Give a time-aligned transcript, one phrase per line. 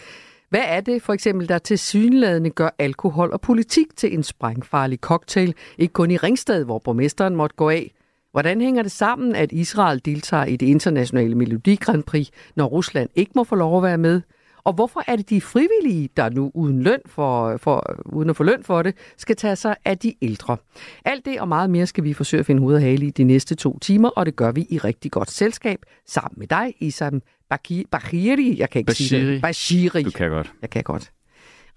[0.49, 4.99] Hvad er det for eksempel, der til synladende gør alkohol og politik til en sprængfarlig
[4.99, 7.93] cocktail, ikke kun i Ringsted, hvor borgmesteren måtte gå af?
[8.31, 13.09] Hvordan hænger det sammen, at Israel deltager i det internationale Melodi Grand Prix, når Rusland
[13.15, 14.21] ikke må få lov at være med?
[14.63, 18.43] Og hvorfor er det de frivillige, der nu uden, løn for, for, uden at få
[18.43, 20.57] løn for det, skal tage sig af de ældre?
[21.05, 23.23] Alt det og meget mere skal vi forsøge at finde hoved og hale i de
[23.23, 27.21] næste to timer, og det gør vi i rigtig godt selskab sammen med dig, Isam
[27.53, 28.55] Baki- Bashiri.
[28.59, 29.33] Jeg kan ikke sige Bashiri.
[29.33, 29.41] det.
[29.41, 30.03] Bashiri.
[30.03, 30.51] Du kan godt.
[30.61, 31.11] Jeg kan godt.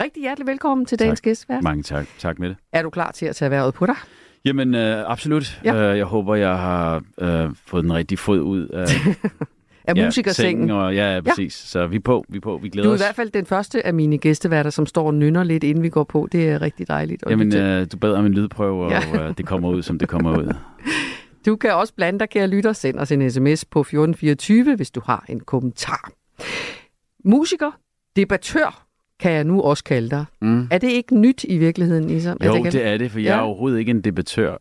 [0.03, 1.25] Rigtig hjertelig velkommen til dagens Tak.
[1.25, 1.49] gæst.
[1.49, 1.63] Vært.
[1.63, 2.07] Mange tak.
[2.19, 2.57] Tak med det.
[2.73, 3.95] Er du klar til at tage vejret på dig?
[4.45, 5.61] Jamen, øh, absolut.
[5.65, 5.75] Ja.
[5.93, 8.87] Øh, jeg håber, jeg har øh, fået den rigtige fod ud af
[9.85, 10.71] Af ja, musikersengen.
[10.71, 11.55] Og, ja, ja, præcis.
[11.55, 12.59] Så vi er på, vi er på.
[12.63, 13.01] Vi glæder Du er i os.
[13.01, 16.05] hvert fald den første af mine gæsteværter, som står og nynner lidt, inden vi går
[16.05, 16.29] på.
[16.33, 17.25] Det er rigtig dejligt.
[17.31, 19.29] Jamen, øh, du bad om en lydprøve, og Ja.
[19.29, 20.55] øh, det kommer ud, som det kommer ud.
[21.47, 22.73] Du kan også blande dig, kære lytter.
[22.73, 26.11] Send os en sms på 1424, hvis du har en kommentar.
[27.25, 27.71] Musiker,
[28.17, 28.87] debattør,
[29.21, 30.25] kan jeg nu også kalde dig.
[30.41, 30.69] Mm.
[30.71, 32.37] Er det ikke nyt i virkeligheden, Isam?
[32.45, 33.37] Jo, kan- det er det, for jeg Ja.
[33.37, 34.57] er overhovedet ikke en debattør.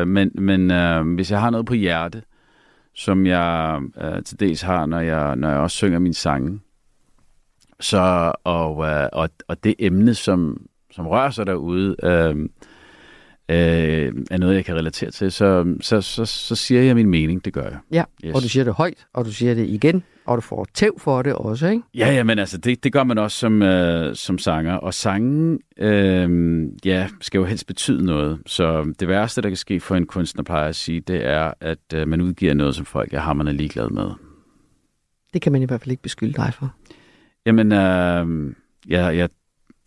[0.00, 2.22] Øh, men men øh, hvis jeg har noget på hjerte,
[2.94, 6.60] som jeg øh, til dels har, når jeg, når jeg også synger mine sange,
[7.80, 12.48] så, og, øh, og, og det emne, som, som rører sig derude, øh,
[13.50, 17.44] øh, er noget, jeg kan relatere til, så, så, så, så siger jeg min mening.
[17.44, 17.78] Det gør jeg.
[17.92, 18.34] Ja, Yes.
[18.34, 21.22] og du siger det højt, og du siger det igen, og du får tæv for
[21.22, 21.82] det også, ikke?
[21.94, 24.74] Ja, ja, men altså, det, det gør man også som, øh, som sanger.
[24.74, 28.38] Og sangen, øh, ja, skal jo helst betyde noget.
[28.46, 31.78] Så det værste, der kan ske for en kunstner, plejer at sige, det er, at
[31.94, 34.10] øh, man udgiver noget, som folk er hammerende ligeglad med.
[35.32, 36.74] Det kan man i hvert fald ikke beskylde dig for.
[37.46, 38.54] Jamen, øh,
[38.88, 39.28] jeg, jeg,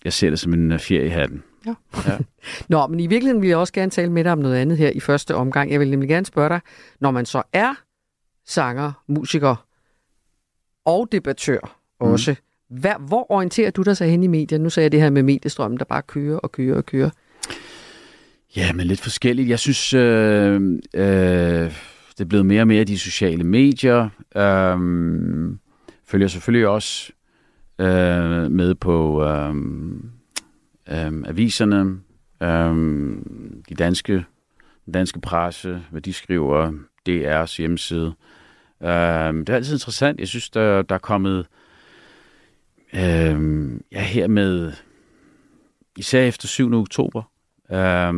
[0.06, 1.44] jeg ser det som en øh, fjer i hatten.
[1.66, 1.74] Ja.
[2.08, 2.18] Ja.
[2.70, 4.90] Nå, men i virkeligheden vil jeg også gerne tale med dig om noget andet her
[4.90, 5.72] i første omgang.
[5.72, 6.60] Jeg vil nemlig gerne spørge dig,
[7.00, 7.74] når man så er
[8.46, 9.66] sanger, musiker
[10.86, 12.80] og debattør også, mm.
[12.80, 14.64] hvad, hvor orienterer du dig så hen i medierne?
[14.64, 17.10] Nu sagde jeg det her med mediestrømmen, der bare kører og kører og kører.
[18.56, 19.50] Ja, men lidt forskelligt.
[19.50, 20.62] Jeg synes, øh,
[20.94, 21.72] øh,
[22.12, 24.10] det er blevet mere og mere de sociale medier.
[24.36, 24.78] Øh,
[26.06, 27.12] følger selvfølgelig også
[27.80, 29.56] øh, med på øh,
[30.90, 32.00] øh, aviserne,
[32.42, 32.76] øh,
[33.70, 34.26] de danske,
[34.86, 36.72] den danske presse, hvad de skriver,
[37.10, 38.14] DR's hjemmeside.
[38.84, 40.20] Øh, det er altid interessant.
[40.20, 41.48] Jeg synes, der, der er kommet
[42.94, 44.72] øh, ja, her med,
[45.98, 46.74] især efter 7.
[46.74, 47.24] oktober,
[47.72, 48.14] øh,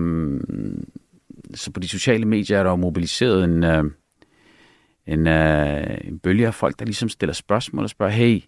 [1.53, 3.83] så på de sociale medier er der jo mobiliseret en, øh,
[5.07, 8.43] en, øh, en bølge af folk, der ligesom stiller spørgsmål og spørger, hey,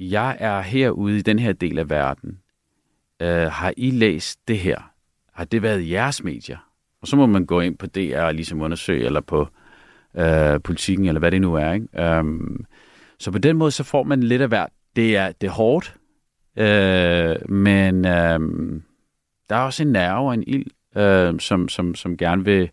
[0.00, 2.38] jeg er herude i den her del af verden.
[3.22, 4.90] Øh, har I læst det her?
[5.32, 6.58] Har det været jeres medier?
[7.02, 9.48] Og så må man gå ind på DR og ligesom undersøge, eller på
[10.16, 11.72] øh, politikken, eller hvad det nu er.
[11.72, 12.02] Ikke?
[12.02, 12.64] Øhm,
[13.18, 14.70] så på den måde, så får man lidt af hvert.
[14.96, 15.96] Det er, det er hårdt,
[16.56, 18.06] øh, men...
[18.06, 18.40] Øh,
[19.50, 22.70] der er også en nerve og en ild, øh, som, som, som gerne vil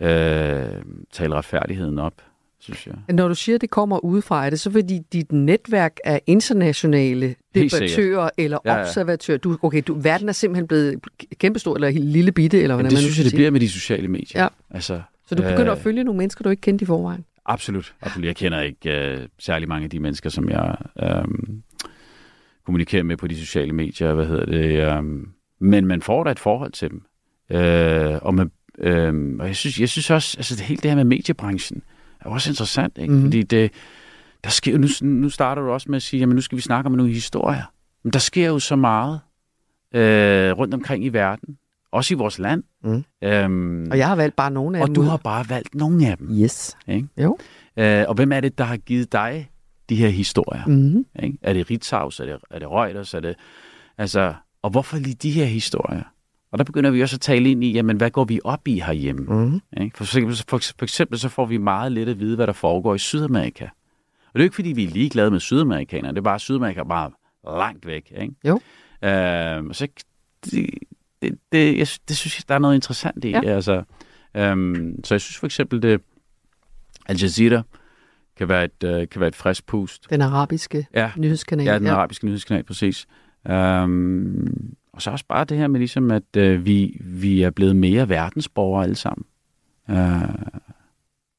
[0.00, 0.82] øh,
[1.12, 2.22] tale retfærdigheden op,
[2.64, 3.14] synes jeg.
[3.14, 7.34] Når du siger, at det kommer udefra, er det så fordi dit netværk af internationale
[7.54, 8.80] debattører eller Ja, ja.
[8.82, 9.38] observatører?
[9.38, 11.00] Du, okay, du, verden er simpelthen blevet
[11.38, 13.38] kæmpestor eller lille bitte, eller hvordan det man synes jeg, det sige.
[13.38, 14.42] bliver med de sociale medier.
[14.42, 14.48] Ja.
[14.70, 17.24] Altså, Så du begynder øh, at følge nogle mennesker, du ikke kendte i forvejen?
[17.46, 17.94] Absolut.
[18.02, 18.26] absolut.
[18.26, 21.24] Jeg kender ikke øh, særlig mange af de mennesker, som jeg øh,
[22.66, 24.14] kommunikerer med på de sociale medier.
[24.14, 24.96] Hvad hedder det?
[24.98, 25.02] Øh,
[25.60, 27.02] men man får da et forhold til dem.
[27.50, 30.96] Øh, og, man, øh, og jeg synes, jeg synes også, altså det hele det her
[30.96, 31.82] med mediebranchen
[32.24, 33.12] er også interessant, ikke?
[33.14, 33.22] Mm.
[33.22, 33.70] Fordi det,
[34.44, 36.62] der sker jo, nu, nu starter du også med at sige, jamen nu skal vi
[36.62, 37.62] snakke om nogle historier.
[38.02, 39.20] Men der sker jo så meget
[39.94, 41.58] øh, rundt omkring i verden.
[41.92, 42.62] Også i vores land.
[42.84, 43.04] Mm.
[43.24, 45.06] Øhm, Og jeg har valgt bare nogle af og dem du ud.
[45.06, 46.28] har bare valgt nogle af dem.
[46.42, 46.76] Yes.
[46.88, 47.08] Ikke?
[47.18, 47.38] Jo.
[47.76, 49.50] Øh, og hvem er det, der har givet dig
[49.88, 50.66] de her historier?
[50.66, 51.06] Mm-hmm.
[51.22, 51.38] Ikke?
[51.42, 52.20] Er det Ritzhaus?
[52.20, 53.14] Er det, er det Reuters?
[53.14, 53.34] Er det,
[53.98, 56.02] altså, og hvorfor lige de her historier?
[56.54, 58.80] Og der begynder vi også at tale ind i, jamen, hvad går vi op i
[58.80, 59.22] herhjemme?
[59.22, 59.60] Mm-hmm.
[59.80, 59.96] Ikke?
[59.96, 62.94] For, eksempel, for, for eksempel så får vi meget lidt at vide, hvad der foregår
[62.94, 63.64] i Sydamerika.
[63.64, 63.70] Og
[64.34, 66.12] det er jo ikke, fordi vi er ligeglade med sydamerikanere.
[66.12, 67.10] Det er bare, at Sydamerika er bare
[67.58, 68.12] langt væk.
[68.20, 68.34] Ikke?
[68.44, 68.54] Jo.
[69.02, 69.88] Øh, så
[70.44, 70.70] det,
[71.22, 73.30] det, det, jeg, det synes jeg, der er noget interessant i.
[73.30, 73.40] Ja.
[73.44, 73.82] Altså,
[74.34, 76.00] øhm, så jeg synes for eksempel, det
[77.06, 77.62] Al Jazeera
[78.36, 80.10] kan være et, øh, kan være et frisk pust.
[80.10, 81.66] Den arabiske Ja, nyhedskanal.
[81.66, 83.06] ja den arabiske nyhedskanal, præcis.
[83.48, 87.76] Øhm, og så også bare det her med ligesom, at øh, vi, vi er blevet
[87.76, 89.24] mere verdensborgere alle sammen.
[89.90, 90.22] Øh,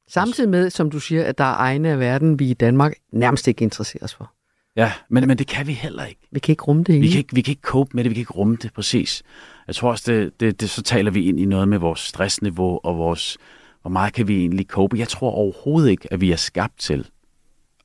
[0.07, 3.47] Samtidig med, som du siger, at der er egne af verden, vi i Danmark nærmest
[3.47, 4.31] ikke interesserer os for.
[4.75, 6.21] ja, men, men det kan vi heller ikke.
[6.31, 8.13] Vi kan ikke rumme det Vi kan, ikke, vi kan ikke cope med det, vi
[8.13, 9.23] kan ikke rumme det, præcis.
[9.67, 12.79] Jeg tror også, det, det, det, så taler vi ind i noget med vores stressniveau
[12.83, 13.37] og vores,
[13.81, 14.97] hvor meget kan vi egentlig cope.
[14.97, 17.09] Jeg tror overhovedet ikke, at vi er skabt til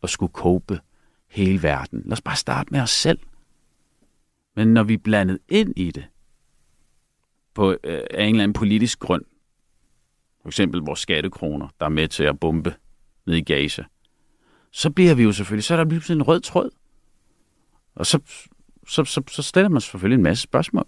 [0.03, 0.81] at skulle cope
[1.31, 2.03] hele verden.
[2.05, 3.19] Lad os bare starte med os selv.
[4.57, 6.05] Men når vi er blandet ind i det,
[7.55, 9.25] på øh, af en eller anden politisk grund,
[10.43, 12.75] for eksempel vores skattekroner, der er med til at bombe
[13.27, 13.85] ned i Gaza,
[14.73, 16.71] så bliver vi jo selvfølgelig, så er der pludselig en rød tråd.
[17.95, 18.21] Og så,
[18.89, 20.87] så, så, så stiller man selvfølgelig en masse spørgsmål.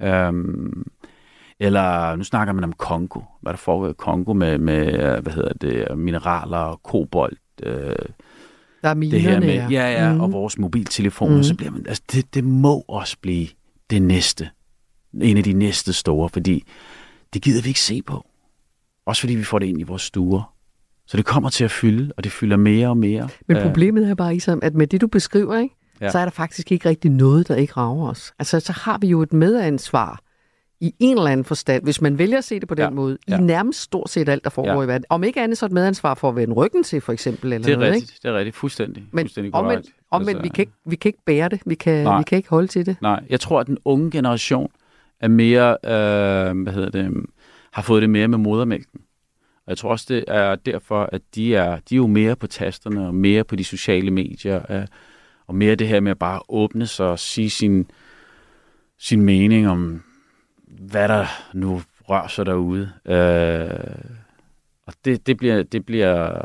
[0.00, 0.86] Øhm,
[1.58, 3.20] eller nu snakker man om Kongo.
[3.40, 7.38] Hvad der foregår i Kongo med, med øh, hvad hedder det, mineraler og kobolt.
[7.62, 7.96] Øh,
[8.82, 10.14] der er det minerne, her med, ja, ja, Mhm.
[10.14, 10.20] mm.
[10.20, 11.38] og vores mobiltelefoner, Mhm.
[11.38, 11.44] mm.
[11.44, 13.48] så bliver man, altså det, det må også blive
[13.90, 14.48] det næste.
[15.22, 16.64] En af de næste store, fordi
[17.34, 18.26] det gider vi ikke se på.
[19.06, 20.52] Også fordi vi får det ind i vores stuer.
[21.06, 23.28] Så det kommer til at fylde, og det fylder mere og mere.
[23.48, 26.04] Men Øh, problemet er bare, Isam, at med det, du beskriver, ikke, ja.
[26.06, 26.10] Ja.
[26.12, 28.32] så er der faktisk ikke rigtig noget, der ikke rager os.
[28.38, 30.20] Altså, så har vi jo et medansvar
[30.82, 32.90] i en eller anden forstand, hvis man vælger at se det på den Ja.
[32.90, 33.38] måde, Ja.
[33.38, 34.84] i nærmest stort set alt, der foregår Ja.
[34.84, 35.04] i verden.
[35.08, 37.52] Om ikke andet så et medansvar for at vende ryggen til, for eksempel.
[37.52, 38.20] Eller det er noget, rigtigt, Ikke?
[38.28, 38.56] det er rigtigt.
[38.56, 39.04] Fuldstændig.
[39.12, 39.96] Men fuldstændig omvendt, korrekt.
[40.10, 41.60] omvendt Altså, vi, kan ikke, vi kan ikke bære det.
[41.66, 42.18] Vi kan, Nej.
[42.18, 42.96] vi kan ikke holde til det.
[43.02, 44.70] Nej, jeg tror, at den unge generation
[45.20, 47.26] er mere, øh, hvad hedder det,
[47.72, 49.00] har fået det mere med modermælken.
[49.56, 52.46] Og jeg tror også, det er derfor, at de er, de er jo mere på
[52.46, 54.62] tasterne og mere på de sociale medier.
[54.72, 54.86] Øh,
[55.46, 57.86] og mere det her med at bare åbne sig og sige sin,
[58.98, 60.02] sin mening om,
[60.90, 62.90] hvad der nu rører sig derude.
[63.06, 63.94] Øh,
[64.86, 66.44] og det, det, bliver, det, bliver,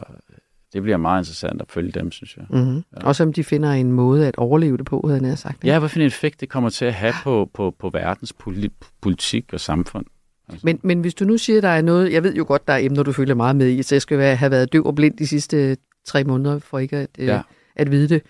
[0.73, 2.45] det bliver meget interessant at følge dem, synes jeg.
[2.49, 2.75] Mm-hmm.
[2.97, 3.07] Ja.
[3.07, 5.55] Også om de finder en måde at overleve det på, havde jeg sagt.
[5.55, 5.67] ikke?
[5.67, 8.91] Ja, hvad for en effekt det kommer til at have på, på, på verdens poli-
[9.01, 10.05] politik og samfund.
[10.49, 10.65] Altså.
[10.65, 12.77] Men, men hvis du nu siger, der er noget, jeg ved jo godt, der er
[12.77, 15.27] emner, du følger meget med i, så jeg skal have været døv og blind de
[15.27, 17.41] sidste tre måneder, for ikke at, øh, Ja.
[17.75, 18.21] at vide det.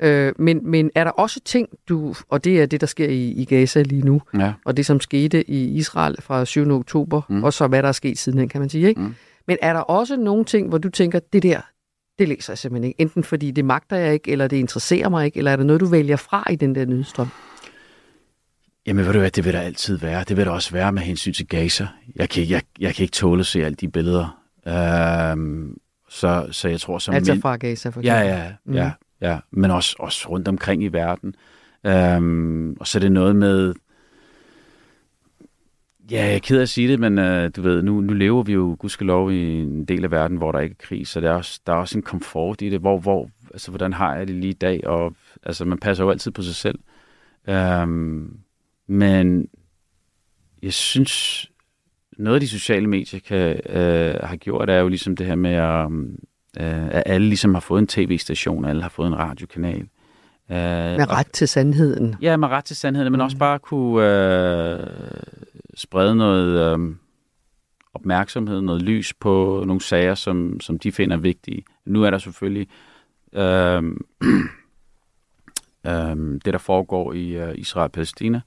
[0.00, 3.28] Øh, men, men er der også ting, du, og det er det, der sker i,
[3.30, 4.52] i Gaza lige nu, Ja.
[4.64, 6.70] og det, som skete i Israel fra 7.
[6.70, 7.36] oktober, mm.
[7.36, 7.44] Mm.
[7.44, 8.88] og så hvad der er sket sidenhen, kan man sige.
[8.88, 9.00] Ikke?
[9.00, 9.14] Mm.
[9.46, 11.60] Men er der også nogle ting, hvor du tænker, det der,
[12.18, 13.00] det læser jeg simpelthen ikke.
[13.00, 15.80] Enten fordi det magter jeg ikke, eller det interesserer mig ikke, eller er der noget,
[15.80, 17.28] du vælger fra i den der nyhedsstrøm?
[18.86, 20.24] Jamen ved du hvad, det vil der altid være.
[20.28, 21.86] Det vil der også være med hensyn til Gaza.
[22.16, 24.42] Jeg kan, ikke- jeg, jeg kan ikke tåle at se alle de billeder.
[24.68, 25.76] Øhm,
[26.08, 28.36] så, så jeg tror som Altså men- fra Gaza, for Ja, eksempel.
[28.44, 28.74] ja, Mhm.
[28.76, 28.90] ja,
[29.20, 29.38] ja.
[29.50, 31.34] Men også, også rundt omkring i verden.
[31.86, 33.74] Øhm, og så er det noget med...
[36.10, 38.42] Ja, jeg er ked af at sige det, men øh, du ved, nu, nu lever
[38.42, 41.30] vi jo gudskelov i en del af verden, hvor der ikke er krig, så der
[41.30, 42.80] er også, der er også en komfort i det.
[42.80, 44.86] Hvor, hvor, altså, hvordan har jeg det lige i dag?
[44.86, 46.78] Og, altså, man passer jo altid på sig selv.
[47.48, 48.38] Øhm,
[48.86, 49.48] men
[50.62, 51.46] jeg synes,
[52.18, 55.54] noget af de sociale medier kan, øh, har gjort, er jo ligesom det her med,
[55.54, 55.90] at,
[56.60, 59.80] øh, at alle ligesom har fået en tv-station, alle har fået en radiokanal.
[60.50, 60.56] Øh,
[60.96, 62.14] Med ret til sandheden.
[62.22, 63.24] Ja, med ret til sandheden, men Mm.
[63.24, 64.86] også bare kunne øh,
[65.74, 66.94] sprede noget øh,
[67.94, 71.64] opmærksomhed, noget lys på nogle sager, som, som de finder vigtige.
[71.84, 72.68] Nu er der selvfølgelig
[73.32, 73.82] øh,
[75.86, 78.40] øh, det, der foregår i øh, Israel og Palæstina,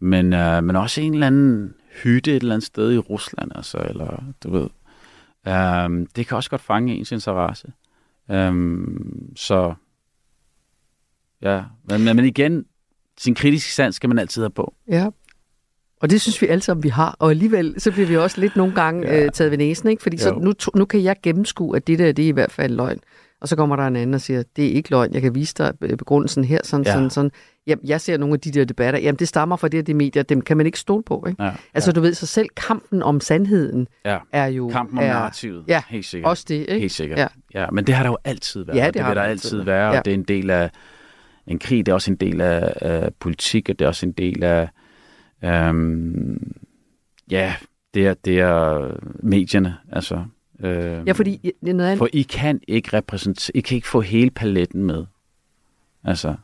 [0.00, 3.78] men, øh, men også en eller anden hytte et eller andet sted i Rusland, altså,
[3.88, 4.68] eller du ved.
[5.48, 7.72] Øh, det kan også godt fange ens interesse.
[8.30, 8.76] Øh,
[9.36, 9.74] så
[11.42, 12.64] ja, men, men igen,
[13.18, 14.74] sin kritiske sans skal man altid have på.
[14.88, 15.08] Ja.
[16.00, 17.16] Og det synes vi alle sammen, vi har.
[17.18, 19.24] Og alligevel, så bliver vi også lidt nogle gange Ja.
[19.24, 20.02] øh, taget ved næsen, ikke?
[20.02, 22.74] Fordi så nu, nu kan jeg gennemskue, at det der, det er i hvert fald
[22.74, 22.98] løgn.
[23.40, 25.54] Og så kommer der en anden og siger, det er ikke løgn, jeg kan vise
[25.58, 26.86] dig øh, begrundelsen her, sådan.
[26.86, 26.92] Ja.
[26.92, 27.30] sådan, sådan.
[27.66, 29.96] Jamen, jeg ser nogle af de der debatter, jamen det stammer fra det og det
[29.96, 31.42] medier, dem kan man ikke stole på, ikke?
[31.44, 34.18] Ja, Altså du ved, så selv kampen om sandheden ja.
[34.32, 34.68] er jo...
[34.68, 36.30] Kampen om er, narrativet, ja, helt sikkert.
[36.30, 36.78] Også det, ikke?
[36.78, 37.18] Helt sikkert.
[37.18, 37.26] Ja.
[37.54, 37.60] Ja.
[37.60, 37.70] ja.
[37.70, 38.78] Men det har der jo altid været.
[38.78, 39.98] Ja, det det har vil der altid være, Ja.
[39.98, 40.70] og det er en del af
[41.46, 44.12] en krig, det er også en del af, af politik, og det er også en
[44.12, 44.68] del af,
[45.44, 46.52] øhm,
[47.30, 47.54] ja,
[47.94, 48.90] det er, det er
[49.22, 50.24] medierne, altså.
[50.60, 51.98] Øhm, Ja, fordi noget andet.
[51.98, 55.04] For I kan ikke repræsentere, I kan ikke få hele paletten med.
[56.04, 56.34] Altså,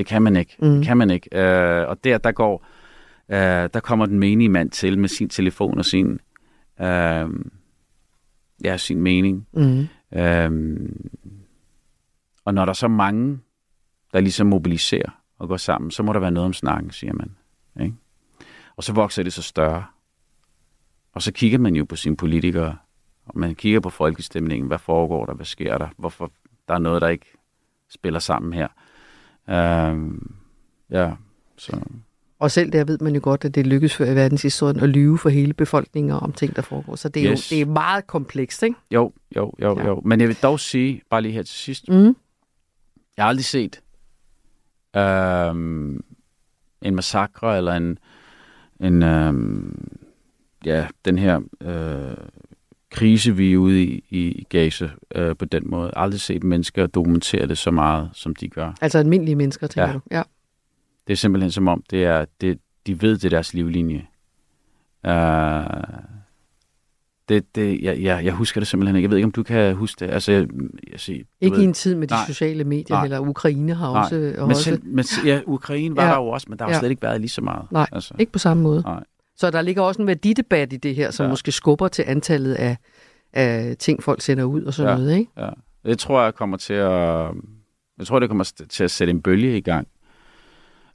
[0.00, 0.56] det kan man ikke.
[0.58, 0.68] Mm.
[0.68, 1.38] Det kan man ikke.
[1.38, 2.66] Øh, og der, der går,
[3.28, 6.20] øh, der kommer den menige mand til med sin telefon og sin,
[6.80, 7.28] øh,
[8.64, 9.46] ja, sin mening.
[9.52, 9.86] Mm.
[10.18, 11.10] Øhm,
[12.44, 13.38] og når der er så mange,
[14.12, 17.36] der ligesom mobiliserer og går sammen, så må der være noget om snakken, siger man.
[17.80, 17.96] Ikke?
[18.76, 19.84] Og så vokser det så større.
[21.12, 22.76] Og så kigger man jo på sine politikere,
[23.26, 24.66] og man kigger på folkestemningen.
[24.66, 25.34] Hvad foregår der?
[25.34, 25.88] Hvad sker der?
[25.96, 26.32] Hvorfor
[26.68, 27.26] der er noget, der ikke
[27.88, 28.68] spiller sammen her?
[29.48, 30.34] Øhm,
[30.90, 31.12] ja,
[31.56, 31.80] så...
[32.38, 35.18] Og selv der ved man jo godt, at det lykkes før i verdenshistorien at lyve
[35.18, 36.96] for hele befolkningen om ting, der foregår.
[36.96, 37.52] Så det er Yes.
[37.52, 38.76] jo det er meget komplekst, ikke?
[38.90, 39.86] Jo, jo, jo, ja.
[39.86, 40.00] jo.
[40.04, 42.16] Men jeg vil dog sige, bare lige her til sidst, Mm.
[43.16, 43.80] jeg har aldrig set
[44.96, 46.04] øhm,
[46.82, 47.98] en massakre eller en,
[48.80, 49.88] en øhm,
[50.64, 52.16] ja, den her øh,
[52.90, 55.90] krise, vi er ude i, i, Gaza øh, på den måde.
[55.96, 58.72] Aldrig set mennesker dokumentere det så meget, som de gør.
[58.80, 59.92] Altså almindelige mennesker, tænker Ja.
[59.94, 60.00] du?
[60.10, 60.22] Ja.
[61.06, 64.06] Det er simpelthen som om, det er, det, de ved, det er deres livlinje.
[65.08, 65.12] Uh,
[67.28, 69.04] det, det, jeg, jeg, jeg husker det simpelthen ikke.
[69.04, 70.12] Jeg ved ikke, om du kan huske det.
[70.12, 70.46] Altså, jeg,
[70.92, 72.26] jeg siger, Ikke ved, i en tid med de Nej.
[72.26, 73.04] sociale medier, Nej.
[73.04, 74.02] eller Ukraine har Nej.
[74.02, 74.16] også...
[74.38, 76.10] Og men, også selv, men ja, Ukraine var Ja.
[76.10, 76.78] der jo også, men der har ja.
[76.78, 77.72] slet ikke været lige så meget.
[77.72, 77.86] Nej.
[77.92, 78.82] Altså, ikke på samme måde.
[78.82, 79.04] nej.
[79.40, 81.30] Så der ligger også en værdidebat i det her, som ja.
[81.30, 82.76] Måske skubber til antallet af,
[83.32, 84.96] af ting, folk sender ud og sådan Ja.
[84.96, 85.30] noget, ikke?
[85.36, 85.48] Ja.
[85.84, 87.28] Det tror jeg kommer til at...
[87.98, 89.88] Jeg tror, det kommer til at sætte en bølge i gang,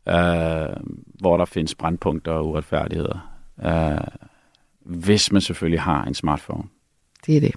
[0.05, 0.13] uh,
[1.19, 3.35] hvor der findes brandpunkter og uretfærdigheder.
[3.57, 4.07] Uh,
[4.79, 6.63] hvis man selvfølgelig har en smartphone.
[7.25, 7.55] Det er det.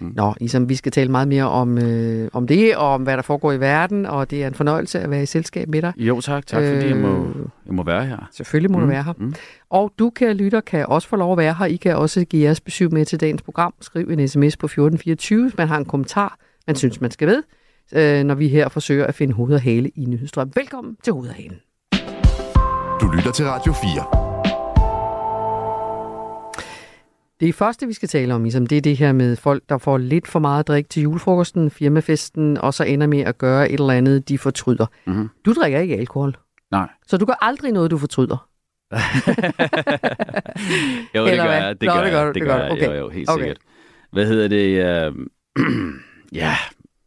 [0.00, 0.12] Mm.
[0.16, 3.22] Nå, Isam, vi skal tale meget mere om, øh, om det, og om hvad der
[3.22, 5.92] foregår i verden, og det er en fornøjelse at være i selskab med dig.
[5.96, 6.46] Jo, tak.
[6.46, 7.34] Tak, fordi jeg må, Øh,
[7.66, 8.28] jeg må være her.
[8.32, 8.84] Selvfølgelig må mm.
[8.84, 9.12] du være her.
[9.18, 9.34] Mm.
[9.70, 11.66] Og du, kære lytter, kan også få lov at være her.
[11.66, 13.74] I kan også give jeres besøg med til dagens program.
[13.80, 17.42] Skriv en sms på 1424, hvis man har en kommentar, man synes, man skal ved,
[17.92, 20.52] øh, når vi her forsøger at finde hoved og hale i nyhedsstrøm.
[20.54, 21.58] Velkommen til Hoved og Halen.
[23.00, 24.25] Du lytter til Radio 4.
[27.40, 29.98] Det første, vi skal tale om, Isam, det er det her med folk, der får
[29.98, 33.92] lidt for meget drik til julefrokosten, firmafesten, og så ender med at gøre et eller
[33.92, 34.86] andet, de fortryder.
[35.06, 35.28] Mm-hmm.
[35.46, 36.36] Du drikker ikke alkohol,
[36.70, 36.88] Nej.
[37.06, 38.48] så du gør aldrig noget, du fortryder.
[41.14, 41.80] jo, det Eller gør jeg.
[41.80, 42.26] Det Nå, gør det gør jeg.
[42.26, 42.72] Det det gør du.
[42.72, 42.86] Okay.
[42.86, 43.42] Jo, jo, helt Okay.
[43.42, 43.58] sikkert.
[44.12, 45.12] Hvad hedder det?
[45.12, 45.26] Uh,
[46.42, 46.56] ja,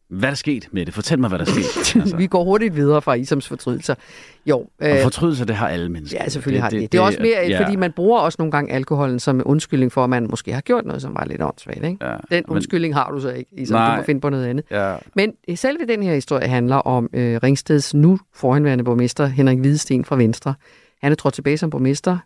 [0.09, 0.93] hvad er der sket med det?
[0.93, 1.95] Fortæl mig, hvad der er sket.
[2.01, 2.17] Altså.
[2.17, 3.95] Vi går hurtigt videre fra Isams fortrydelser.
[4.45, 6.17] Jo, Og øh, fortrydelser, det har alle mennesker.
[6.23, 6.81] ja, selvfølgelig har det.
[6.81, 9.91] Det, det er også mere, ja, fordi man bruger også nogle gange alkoholen som undskyldning
[9.91, 11.77] for, at man måske har gjort noget, som var lidt åndssvagt.
[11.85, 11.97] Ikke?
[12.05, 13.75] Ja, Den men- undskyldning har du så ikke, Isam.
[13.75, 13.97] Du Nej.
[13.97, 14.65] må finde på noget andet.
[14.71, 19.57] Ja, Men øh, selve den her historie handler om øh, Ringsteds nu forhenværende borgmester, Henrik
[19.59, 20.53] Hvidesten fra Venstre.
[21.01, 22.17] Han er trådt tilbage som borgmester.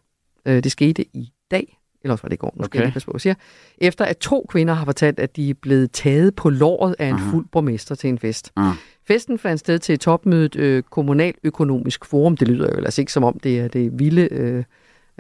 [0.45, 2.79] Øh, det skete i dag, eller også var det i går, nu skal Okay.
[2.79, 3.33] jeg lige passe på, siger.
[3.77, 7.13] Efter at to kvinder har fortalt, at de er blevet taget på låret af en
[7.13, 7.31] Aha.
[7.31, 8.51] fuld borgmester til en fest.
[8.55, 8.73] Ah.
[9.07, 12.37] Festen fandt sted til topmødet øh, Kommunaløkonomisk Forum.
[12.37, 14.27] Det lyder jo ellers ikke som om, det er det vilde...
[14.31, 14.63] Øh,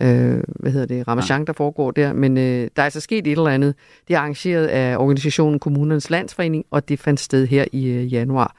[0.01, 3.31] øh, hvad hedder det, Ramachan, der foregår der, men øh, der er altså sket et
[3.31, 3.75] eller andet.
[4.07, 8.55] Det er arrangeret af organisationen Kommunernes Landsforening, og det fandt sted her i øh, januar.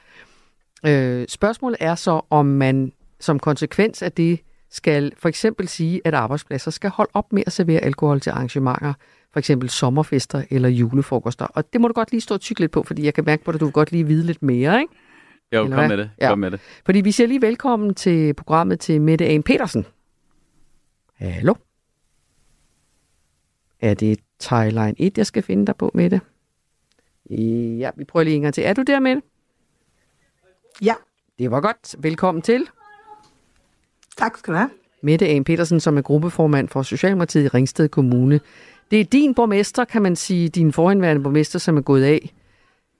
[0.86, 4.40] Øh, spørgsmålet er så, om man som konsekvens af det
[4.74, 8.94] skal for eksempel sige, at arbejdspladser skal holde op med at servere alkohol til arrangementer,
[9.32, 11.46] for eksempel sommerfester eller julefrokoster.
[11.46, 13.44] Og det må du godt lige stå og tykke lidt på, fordi jeg kan mærke
[13.44, 14.94] på dig, at du vil godt lige vide lidt mere, ikke?
[15.52, 15.88] jo, Eller kom hvad?
[15.88, 16.10] med det.
[16.20, 16.28] Ja.
[16.28, 16.60] Kom med det.
[16.84, 19.86] Fordi vi siger lige velkommen til programmet til Mette Ane Petersen.
[21.14, 21.54] Hallo?
[23.80, 26.20] Er det Thailand 1, jeg skal finde dig på, Mette?
[27.30, 28.64] Ja, vi prøver lige en gang til.
[28.64, 29.22] Er du der, Mette?
[30.82, 30.94] Ja,
[31.38, 31.94] Det var godt.
[31.98, 32.66] Velkommen til
[34.18, 34.70] tak skal du have.
[35.02, 35.42] Mette A.
[35.42, 38.40] Petersen, som er gruppeformand for Socialdemokratiet i Ringsted Kommune.
[38.90, 42.32] Det er din borgmester, kan man sige, din forhenværende borgmester, som er gået af,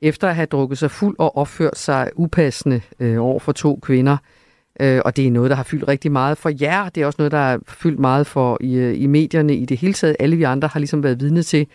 [0.03, 4.17] efter at have drukket sig fuld og opført sig upassende øh, over for to kvinder.
[4.81, 6.89] Øh, og det er noget, der har fyldt rigtig meget for jer.
[6.89, 9.79] Det er også noget, der har fyldt meget for i, øh, i medierne i det
[9.79, 10.17] hele taget.
[10.19, 11.67] Alle vi andre har ligesom været vidne til,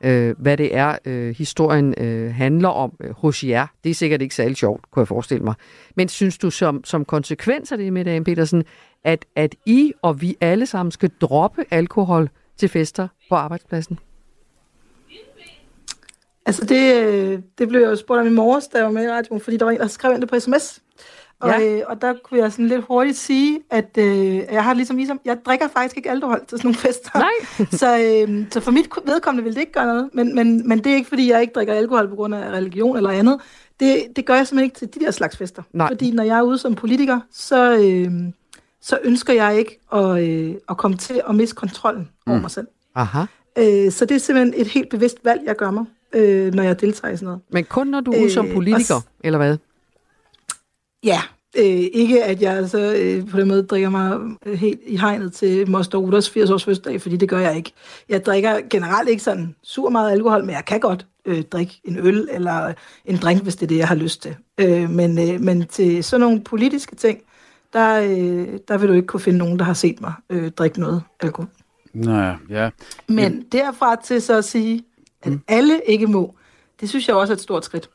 [0.00, 3.66] øh, hvad det er, øh, historien øh, handler om øh, hos jer.
[3.84, 5.54] Det er sikkert ikke særlig sjovt, kunne jeg forestille mig.
[5.94, 8.64] Men synes du som, som konsekvens af det, med Anne Petersen,
[9.04, 13.98] at, at I og vi alle sammen skal droppe alkohol til fester på arbejdspladsen?
[16.46, 19.04] Altså det, øh, det blev jeg jo spurgt om i morges, da jeg var med
[19.04, 20.82] i radioen, fordi der var en, der skrev ind det på sms.
[21.40, 21.76] Og, Ja.
[21.78, 25.20] øh, og der kunne jeg sådan lidt hurtigt sige, at øh, jeg har ligesom, ligesom,
[25.24, 27.10] jeg drikker faktisk ikke alkohol til sådan nogle fester.
[27.18, 27.66] Nej.
[27.80, 30.10] så, øh, så for mit vedkommende vil det ikke gøre noget.
[30.12, 32.96] Men, men, men det er ikke, fordi jeg ikke drikker alkohol på grund af religion
[32.96, 33.40] eller andet.
[33.80, 35.62] Det, det gør jeg simpelthen ikke til de der slags fester.
[35.72, 35.88] Nej.
[35.88, 38.10] Fordi når jeg er ude som politiker, så, øh,
[38.82, 42.66] så ønsker jeg ikke at, øh, at komme til at miste kontrollen over mig selv.
[42.94, 43.20] Aha.
[43.58, 46.80] Øh, så det er simpelthen et helt bevidst valg, jeg gør mig, øh, når jeg
[46.80, 47.40] deltager i sådan noget.
[47.50, 49.56] Men kun når du er ude Øh, som politiker, og eller hvad?
[51.06, 51.20] Ja,
[51.58, 55.32] øh, ikke at jeg så øh, på den måde drikker mig øh, helt i hegnet
[55.32, 57.72] til Moster Ruders 80 års fødselsdag, fordi det gør jeg ikke.
[58.08, 61.98] Jeg drikker generelt ikke sådan sur meget alkohol, men jeg kan godt øh, drikke en
[61.98, 62.72] øl eller
[63.04, 64.36] en drink, hvis det er det, jeg har lyst til.
[64.58, 67.18] Øh, men, øh, men til sådan nogle politiske ting,
[67.72, 70.80] der, øh, der vil du ikke kunne finde nogen, der har set mig øh, drikke
[70.80, 71.48] noget alkohol.
[71.94, 72.70] Nå, ja.
[73.08, 74.84] Men derfra til så at sige,
[75.22, 76.34] at alle ikke må,
[76.80, 77.90] det synes jeg også er et stort skridt.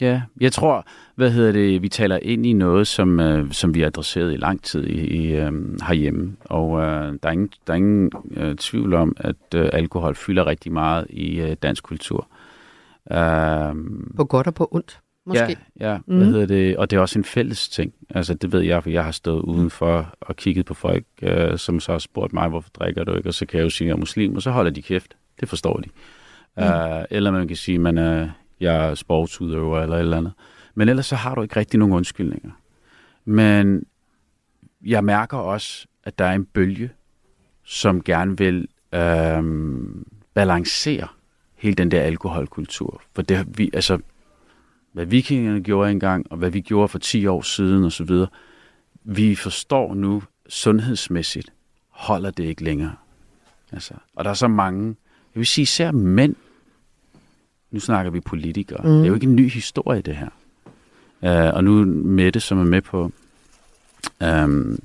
[0.00, 3.80] Ja, jeg tror, hvad hedder det, vi taler ind i noget, som, øh, som vi
[3.80, 5.52] har adresseret i lang tid i, i, øh,
[5.88, 6.36] herhjemme.
[6.44, 10.46] Og øh, der er ingen, der er ingen øh, tvivl om, at øh, alkohol fylder
[10.46, 12.26] rigtig meget i øh, dansk kultur.
[13.12, 13.74] Øh,
[14.16, 15.56] På godt og på ondt, måske.
[15.80, 16.16] Ja, ja Mhm.
[16.16, 16.76] hvad hedder det?
[16.76, 17.92] og det er også en fælles ting.
[18.10, 21.80] Altså, det ved jeg, for jeg har stået udenfor og kigget på folk, øh, som
[21.80, 23.28] så har spurgt mig, hvorfor drikker du ikke?
[23.28, 25.14] Og så kan jeg jo sige, at jeg er muslim, og så holder de kæft.
[25.40, 25.88] Det forstår de.
[26.56, 26.62] Mm.
[26.64, 28.28] Uh, eller man kan sige, at man er,
[28.60, 30.32] jeg er sportsudøver eller et eller andet.
[30.74, 32.50] Men ellers så har du ikke rigtig nogen undskyldninger.
[33.24, 33.86] Men
[34.84, 36.90] jeg mærker også, at der er en bølge,
[37.64, 41.08] som gerne vil øhm, balancere
[41.54, 43.02] hele den der alkoholkultur.
[43.14, 43.98] For det, vi, altså,
[44.92, 48.10] hvad vikingerne gjorde engang, og hvad vi gjorde for 10 år siden osv.,
[49.04, 51.52] vi forstår nu sundhedsmæssigt,
[51.88, 52.96] holder det ikke længere.
[53.72, 54.86] Altså, og der er så mange,
[55.34, 56.34] jeg vil sige især mænd,
[57.70, 58.90] nu snakker vi politikere, mm.
[58.90, 60.28] det er jo ikke en ny historie det her.
[61.22, 63.12] Uh, og nu Mette, som er med på,
[64.44, 64.78] um,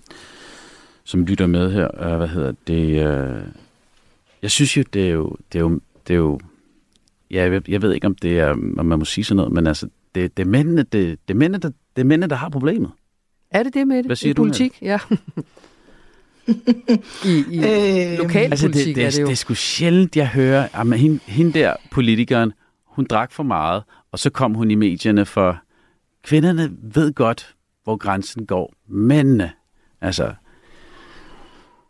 [1.04, 3.48] som lytter med her, uh, hvad hedder det, uh,
[4.42, 6.40] jeg synes jo, det er jo, det er jo, det er jo
[7.32, 9.52] ja, jeg, ved- jeg ved ikke, om det er, om man må sige sådan noget,
[9.52, 12.36] men altså, det, det, er mændene, det, det, er mændene, der, det er mændene, der
[12.36, 12.92] har problemet.
[13.52, 14.06] Er det det med det?
[14.06, 14.78] Hvad siger I du, politik?
[14.82, 15.00] Ja.
[17.25, 19.25] I, i Øh, lokalpolitik Altså, det, det, er det jo.
[19.25, 22.54] det er sgu sjældent, jeg hører, at hende, hende der politikeren,
[22.95, 25.59] hun drak for meget, og så kom hun i medierne for,
[26.23, 28.73] kvinderne ved godt, hvor grænsen går.
[28.88, 29.51] Mændene,
[30.01, 30.33] altså,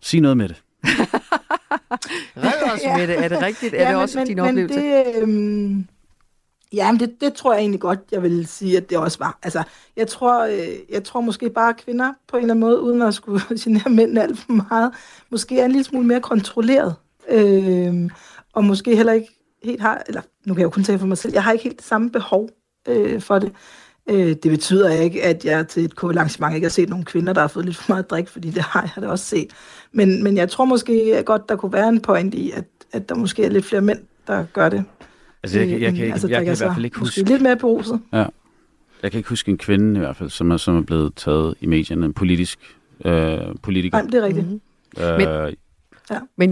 [0.01, 0.63] sig noget med det.
[2.37, 2.97] Red os Ja.
[2.97, 3.23] med det.
[3.23, 3.73] Er det rigtigt?
[3.77, 4.79] Er det også din oplevelse?
[4.79, 5.87] Men det, øhm,
[6.73, 9.39] ja, men det, det tror jeg egentlig godt, jeg vil sige, at det også var.
[9.43, 9.63] Altså,
[9.97, 13.01] jeg tror, øh, jeg tror måske bare, at kvinder på en eller anden måde, uden
[13.01, 14.91] at skulle genere mænd alt for meget,
[15.29, 16.95] måske er en lille smule mere kontrolleret.
[17.29, 18.09] Øhm,
[18.53, 21.17] og måske heller ikke helt har, eller nu kan jeg jo kun tale for mig
[21.17, 22.49] selv, jeg har ikke helt det samme behov
[22.87, 23.51] øh, for det.
[24.09, 27.41] Øh, det betyder ikke, at jeg til et arrangement ikke har set nogle kvinder, der
[27.41, 29.47] har fået lidt for meget drik, fordi det har jeg da også set.
[29.91, 33.15] Men, men jeg tror måske godt, der kunne være en point i, at, at der
[33.15, 34.83] måske er lidt flere mænd, der gør det.
[35.43, 36.99] Altså, jeg, kan- jeg, Øh, kan, ikke, altså, jeg kan drikker i hvert fald ikke
[36.99, 37.99] måske huske, lidt mere beruset.
[38.11, 41.55] jeg kan ikke huske en kvinde i hvert fald, som er, som er blevet taget
[41.61, 42.59] i medierne, en politisk
[43.05, 43.97] øh, politiker.
[43.97, 44.45] Nej, det er rigtigt.
[44.47, 44.61] Mhm.
[44.99, 45.55] Øh, Men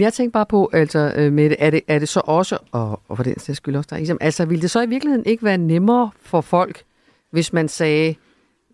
[0.00, 3.16] jeg tænker bare på, altså, øh, Mette, er det, er det så også, og, og
[3.16, 5.58] for den sags skyld også der, ligesom, altså, ville det så i virkeligheden ikke være
[5.58, 6.82] nemmere for folk,
[7.30, 8.14] hvis man sagde,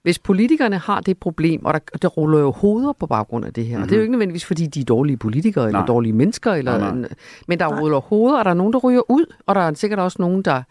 [0.03, 3.65] hvis politikerne har det problem, og der, der ruller jo hoveder på baggrund af det
[3.67, 3.83] her, mm-hmm.
[3.83, 5.87] og det er jo ikke nødvendigvis, fordi de er dårlige politikere, eller Nej.
[5.87, 7.09] dårlige mennesker, eller, Nej, nej.
[7.49, 9.99] men der ruller hoveder, og der er nogen, der ryger ud, og der er sikkert
[9.99, 10.63] også nogen, der,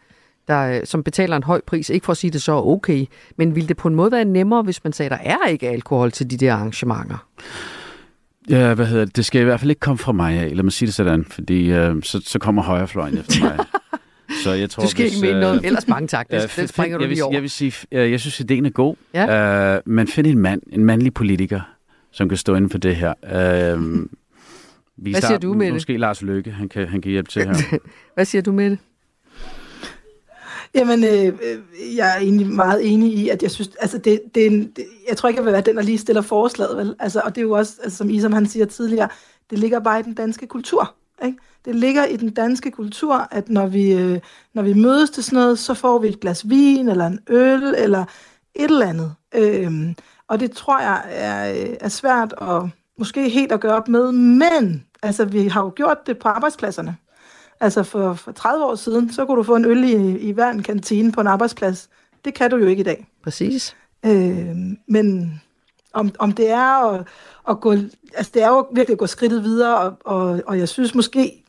[0.47, 3.05] der, som betaler en høj pris, ikke for at sige det så okay,
[3.37, 6.11] men ville det på en måde være nemmere, hvis man sagde, der er ikke alkohol
[6.11, 7.27] til de der arrangementer?
[8.49, 9.15] Ja, hvad hedder det?
[9.15, 11.25] Det skal i hvert fald ikke komme fra mig af, lad mig sige det sådan,
[11.25, 13.57] fordi øh, så, så kommer højrefløjen efter mig.
[14.43, 16.67] Så jeg tror, Du skal hvis, ikke mene øh, noget, ellers mange tak, øh, den,
[16.67, 17.33] springer du jeg vil, lige over.
[17.33, 19.75] Jeg vil sige, øh, jeg synes, ideen er god, Ja.
[19.75, 21.61] øh, men find en mand, en mandlig politiker,
[22.11, 23.13] som kan stå inden for det her.
[23.23, 23.81] Øh,
[25.03, 25.73] vi Hvad siger du, Mette?
[25.73, 27.77] Måske Lars Løkke, han kan, han kan hjælpe til her.
[28.13, 28.79] Hvad siger du med det?
[30.75, 34.43] Jamen, øh, øh, jeg er egentlig meget enig i, at jeg synes, altså det, det
[34.43, 36.95] er en, det, jeg tror ikke, jeg vil være den, der lige stiller forslaget, vel?
[36.99, 39.09] Altså, og det er jo også, altså, som Isam han siger tidligere,
[39.49, 41.37] det ligger bare i den danske kultur, ikke?
[41.65, 44.19] Det ligger i den danske kultur, at når vi, øh,
[44.53, 47.63] når vi mødes til sådan noget, så får vi et glas vin, eller en øl,
[47.77, 48.05] eller
[48.55, 49.13] et eller andet.
[49.35, 49.71] Øh,
[50.27, 52.63] og det tror jeg er, øh, er svært at
[52.97, 56.97] måske helt at gøre op med, men altså, vi har jo gjort det på arbejdspladserne.
[57.59, 60.49] Altså for, for 30 år siden, så kunne du få en øl i, i hver
[60.49, 61.89] en kantine på en arbejdsplads.
[62.25, 63.07] Det kan du jo ikke i dag.
[63.23, 63.75] Præcis.
[64.05, 64.55] Øh,
[64.87, 65.41] men
[65.93, 67.07] om, om det er at,
[67.49, 67.71] at gå,
[68.13, 71.43] altså det er jo virkelig at gå skridtet videre, og, og, og jeg synes måske,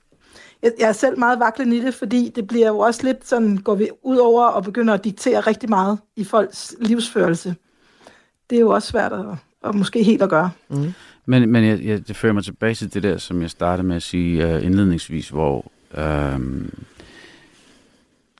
[0.62, 3.56] jeg, jeg er selv meget vaklen i det, fordi det bliver jo også lidt sådan,
[3.56, 7.54] går vi ud over og begynder at diktere rigtig meget i folks livsførelse.
[8.50, 9.26] Det er jo også svært at,
[9.64, 10.50] at måske helt at gøre.
[11.26, 13.96] Men, men jeg, jeg, det fører mig tilbage til det der, som jeg startede med
[13.96, 16.84] at sige uh, indledningsvis, hvor um,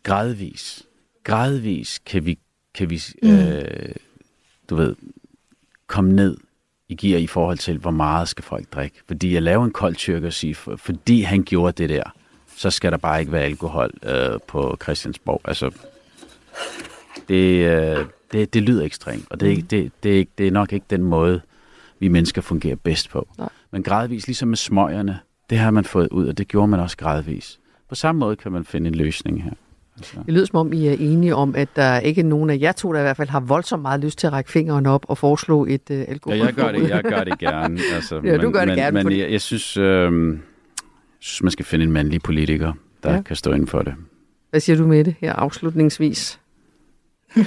[0.03, 0.83] gradvis,
[1.25, 2.39] gradvis kan vi,
[2.75, 3.29] kan vi mm.
[3.29, 3.95] uh,
[4.71, 4.97] du ved,
[5.87, 6.37] komme ned
[6.89, 8.97] i gear i forhold til, hvor meget skal folk drikke.
[9.07, 12.15] Fordi jeg laver en kold tyrk og sige, for, fordi han gjorde det der,
[12.57, 15.41] så skal der bare ikke være alkohol uh, på Christiansborg.
[15.45, 15.71] Altså,
[17.29, 20.51] det, uh, det, det lyder ekstremt, og det er, ikke, det, det, er det er
[20.51, 21.41] nok ikke den måde,
[21.99, 23.29] vi mennesker fungerer bedst på.
[23.39, 23.49] Nej.
[23.71, 25.19] Men gradvis, ligesom med smøgerne,
[25.51, 27.59] det har man fået ud, og det gjorde man også gradvis.
[27.89, 29.51] På samme måde kan man finde en løsning her.
[29.97, 30.17] Altså.
[30.27, 32.73] Det lyder som om, I er enige om, at der ikke er nogen af jer
[32.73, 35.19] to, der i hvert fald har voldsomt meget lyst til at række fingeren op og
[35.19, 36.39] foreslå et uh, alkohol.
[36.39, 37.81] Ja, jeg gør det, jeg gør det gerne.
[37.95, 40.39] Altså, Ja, du gør det men, gerne, Men fordi- jeg, jeg, synes, øh,
[41.19, 43.23] synes, man skal finde en mandlig politiker, der Ja.
[43.23, 43.95] kan stå inden for det.
[44.51, 46.41] Hvad siger du med det her afslutningsvis?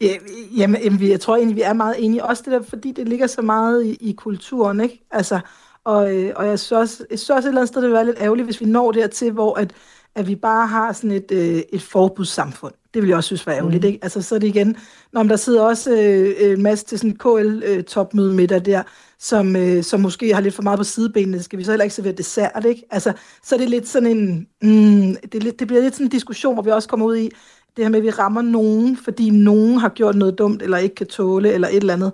[0.00, 0.14] ja,
[0.56, 2.24] jamen, jeg tror egentlig, vi er meget enige.
[2.24, 5.06] Også det der, fordi det ligger så meget i, i kulturen, ikke?
[5.10, 5.40] Altså,
[5.88, 7.94] og, øh, og jeg synes også, jeg synes også et eller andet sted, det vil
[7.94, 9.72] være lidt ærgerligt, hvis vi når dertil, hvor at,
[10.14, 12.72] at vi bare har sådan et, øh, et forbudssamfund.
[12.94, 13.86] Det vil jeg også synes var ærgerligt, mm.
[13.86, 13.98] ikke?
[14.02, 14.76] Altså, så er det igen,
[15.12, 18.82] når der sidder også øh, en masse til sådan KL-topmøde øh, middag der,
[19.18, 21.94] som, øh, som måske har lidt for meget på sidebenene, skal vi så heller ikke
[21.94, 22.82] servere dessert, ikke?
[22.90, 23.12] Altså,
[23.44, 26.54] så er det lidt sådan en, mm, det, lidt, det bliver lidt sådan en diskussion,
[26.54, 27.30] hvor vi også kommer ud i,
[27.76, 30.94] det her med, at vi rammer nogen, fordi nogen har gjort noget dumt, eller ikke
[30.94, 32.12] kan tåle, eller et eller andet.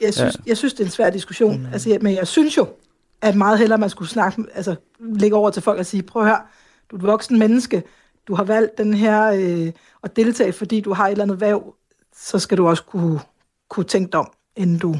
[0.00, 0.42] Jeg synes, ja.
[0.46, 1.58] jeg synes det er en svær diskussion.
[1.58, 1.66] Mm.
[1.72, 2.66] Altså, men jeg synes jo,
[3.22, 6.40] at meget hellere man skulle snakke, altså lægge over til folk og sige, prøv høre,
[6.90, 7.82] du er et voksen menneske,
[8.28, 11.74] du har valgt den her øh, at deltage, fordi du har et eller andet væv,
[12.16, 13.20] så skal du også kunne,
[13.68, 14.94] kunne tænke dig om, inden du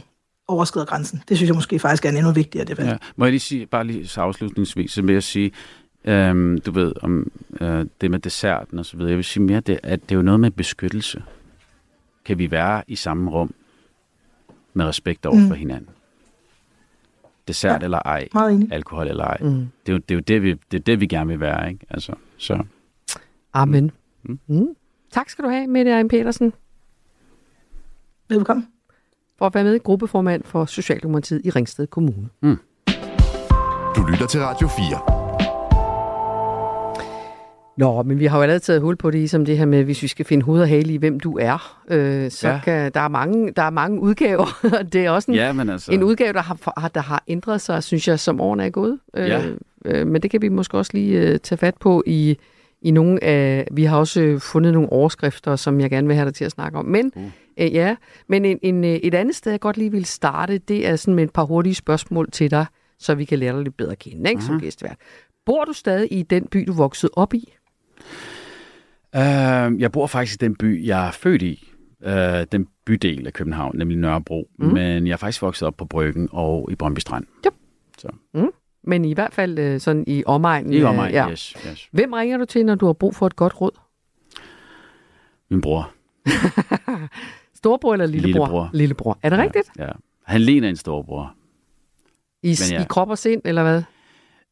[0.48, 1.22] overskrider grænsen.
[1.28, 2.86] Det synes jeg måske faktisk er en endnu vigtigere debat.
[2.86, 2.96] Ja.
[3.16, 5.52] Må jeg lige sige, bare lige så afslutningsvis, med at sige,
[6.04, 9.10] øhm, du ved, om øh, det med desserten og så videre.
[9.10, 11.22] Jeg vil sige mere, det, at det er jo noget med beskyttelse.
[12.24, 13.54] Kan vi være i samme rum
[14.74, 15.48] med respekt over mm.
[15.48, 15.88] for hinanden?
[17.48, 18.28] Dessert ja, eller ej,
[18.72, 19.36] alkohol eller ej.
[19.40, 19.68] Mm.
[19.86, 21.70] Det, er jo, det, er jo det, vi, det er det, vi gerne vil være,
[21.70, 21.86] ikke?
[21.90, 22.64] Altså, så.
[23.52, 23.90] Amen.
[24.22, 24.38] Mm.
[24.46, 24.68] Mm.
[25.12, 26.52] Tak skal du have, Mette Ejn Petersen.
[28.28, 28.68] Velkommen.
[29.38, 32.28] For at være med i gruppeformand for Socialdemokratiet i Ringsted Kommune.
[32.42, 32.58] Mm.
[33.96, 35.17] Du lytter til Radio 4.
[37.78, 40.02] Nå, men vi har jo allerede taget hul på det, som det her med, hvis
[40.02, 42.60] vi skal finde hoved og hale i, hvem du er, øh, så ja.
[42.64, 44.68] kan, der, er mange, der er mange udgaver.
[44.92, 45.92] det er også en, ja, men altså...
[45.92, 48.98] en udgave, der har, der har ændret sig, synes jeg, som årene er gået.
[49.16, 49.42] Øh, ja.
[49.84, 52.38] øh, men det kan vi måske også lige øh, tage fat på i,
[52.82, 53.68] i nogle af...
[53.72, 56.52] Vi har også øh, fundet nogle overskrifter, som jeg gerne vil have dig til at
[56.52, 56.84] snakke om.
[56.84, 57.22] Men uh.
[57.58, 57.96] øh, ja,
[58.28, 61.14] men en, en, øh, et andet sted, jeg godt lige vil starte, det er sådan
[61.14, 62.66] med et par hurtige spørgsmål til dig,
[62.98, 64.46] så vi kan lære dig lidt bedre at kende, ikke, uh-huh.
[64.46, 64.96] som gæstvært.
[65.46, 67.54] Bor du stadig i den by, du voksede op i?
[69.16, 71.72] Uh, jeg bor faktisk i den by, jeg er født i.
[72.06, 72.12] Uh,
[72.52, 74.48] den bydel af København, nemlig Nørrebro.
[74.58, 74.66] Mm.
[74.66, 77.26] Men jeg er faktisk vokset op på Bryggen og i Brøndby Strand.
[77.44, 77.50] Ja.
[77.98, 78.08] Så.
[78.34, 78.50] Mm.
[78.82, 80.72] Men i hvert fald uh, sådan i omegnen.
[80.72, 81.30] I omegnen, ja.
[81.30, 81.88] yes, yes.
[81.92, 83.78] Hvem ringer du til, når du har brug for et godt råd?
[85.50, 85.90] Min bror.
[87.54, 88.46] storbror eller lillebror?
[88.46, 88.70] Lillebror.
[88.72, 89.18] Lillebror.
[89.22, 89.70] Er det ja, rigtigt?
[89.78, 89.88] Ja.
[90.24, 91.34] Han ligner en storbror.
[92.42, 92.82] I, ja.
[92.82, 93.82] I krop og sind, eller hvad?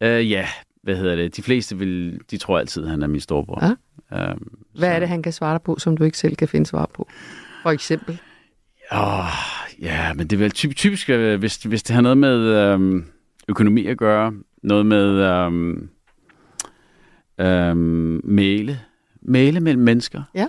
[0.04, 0.48] Uh, ja,
[0.86, 3.64] hvad hedder det, de fleste vil, de tror altid, at han er min storebror.
[3.64, 4.32] Ja.
[4.32, 4.94] Um, hvad så.
[4.94, 7.08] er det, han kan svare dig på, som du ikke selv kan finde svar på?
[7.62, 8.20] For eksempel?
[8.90, 9.24] Oh,
[9.82, 13.04] ja, men det er vel typ, typisk, øh, hvis, hvis det har noget med øhm,
[13.48, 15.88] økonomi at gøre, noget med øhm,
[17.40, 18.80] øhm, male,
[19.22, 20.22] male mellem mennesker.
[20.34, 20.46] Ja.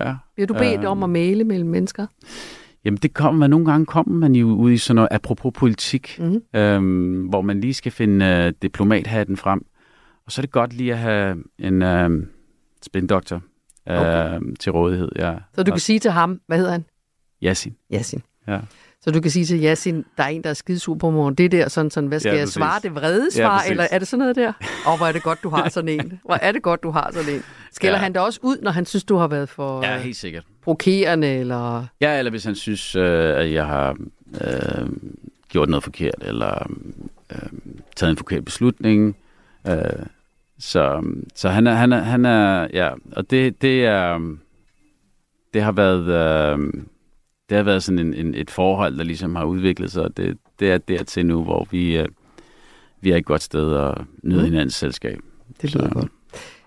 [0.00, 0.14] ja.
[0.34, 2.06] Bliver du bedt øhm, om at male mellem mennesker?
[2.84, 6.18] Jamen det kommer man, nogle gange kommer man jo ud i sådan noget apropos politik,
[6.18, 6.42] mm.
[6.60, 9.64] øhm, hvor man lige skal finde øh, diplomathatten frem.
[10.26, 12.26] Og så er det godt lige at have en øh,
[12.82, 13.42] spindoktor
[13.88, 14.40] øh, okay.
[14.60, 15.08] til rådighed.
[15.16, 15.34] Ja.
[15.54, 16.84] Så du kan sige til ham, hvad hedder han?
[17.42, 17.76] Yasin.
[17.92, 18.22] Yasin.
[18.48, 18.60] Ja.
[19.02, 21.34] Så du kan sige til Yasin, der er en, der er skidesur på morgen.
[21.34, 22.80] Det der, sådan, sådan hvad skal ja, jeg svare?
[22.82, 24.52] Det vrede svar, ja, eller er det sådan noget der?
[24.86, 26.20] Og hvor er det godt, du har sådan en.
[26.24, 27.42] Hvor er det godt, du har sådan en.
[27.72, 28.02] Skælder ja.
[28.02, 30.44] han da også ud, når han synes, du har været for ja, helt sikkert.
[30.62, 31.28] provokerende?
[31.28, 31.86] Eller...
[32.00, 33.96] Ja, eller hvis han synes, øh, at jeg har
[34.40, 34.88] øh,
[35.48, 36.66] gjort noget forkert, eller
[37.32, 37.38] øh,
[37.96, 39.16] taget en forkert beslutning.
[39.66, 40.06] Øh,
[40.58, 44.36] så, så han er, han er, han er, ja, og det, det er,
[45.54, 46.72] det har været, øh,
[47.48, 50.38] det har været sådan en, en, et forhold, der ligesom har udviklet sig, og det,
[50.60, 52.08] det er dertil nu, hvor vi, øh,
[53.00, 54.44] vi er et godt sted og nyder mm.
[54.44, 55.18] hinandens selskab.
[55.62, 55.94] Det lyder så.
[55.94, 56.12] godt.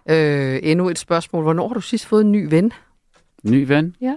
[0.10, 1.44] Øh, endnu et spørgsmål.
[1.44, 2.74] Hvornår har du sidst fået en ny ven?
[3.44, 3.96] Ny ven?
[4.02, 4.16] Ja.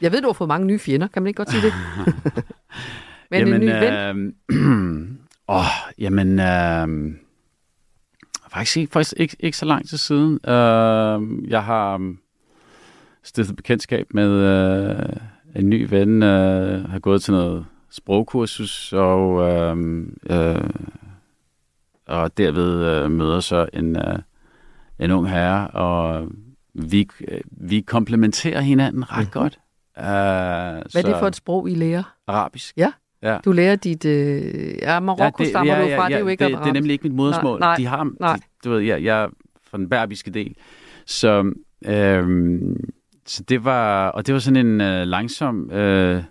[0.00, 1.08] Jeg ved, du har fået mange nye fjender.
[1.08, 1.72] Kan man ikke godt sige det?
[3.30, 4.34] Men jamen, en ny ven?
[4.50, 5.08] Øh,
[5.56, 5.64] åh,
[5.98, 6.40] jamen...
[6.40, 7.14] Øh,
[8.52, 10.32] faktisk ikke, faktisk ikke, ikke så lang tid siden.
[10.32, 12.18] Uh, jeg har um,
[13.22, 15.16] stiftet bekendtskab med uh,
[15.56, 19.78] en ny ven, uh, har gået til noget sprogkursus, og, uh,
[20.30, 20.70] uh,
[22.06, 24.18] og derved uh, møder så en, uh,
[24.98, 26.28] en ung herre, og
[26.74, 27.08] vi,
[27.50, 29.30] vi komplementerer hinanden ret mm-hmm.
[29.30, 29.58] godt.
[29.96, 32.14] Uh, Hvad er det for et sprog, I lærer?
[32.26, 32.76] Arabisk.
[32.76, 32.92] Ja.
[33.22, 33.38] Ja.
[33.44, 34.04] Du lærer dit...
[34.04, 36.58] Øh, ja, Marokko ja, stammer ja, ja, du fra, ja, det er jo ikke det,
[36.58, 37.60] det er nemlig ikke mit modersmål.
[37.60, 38.36] Nej, de har, nej.
[38.36, 39.28] De, du ved, jeg, jeg er
[39.70, 40.56] fra den berbiske del.
[41.06, 41.52] Så,
[41.86, 42.90] øhm,
[43.26, 44.08] så det var...
[44.08, 45.70] Og det var sådan en øh, langsom...
[45.70, 46.22] Øh,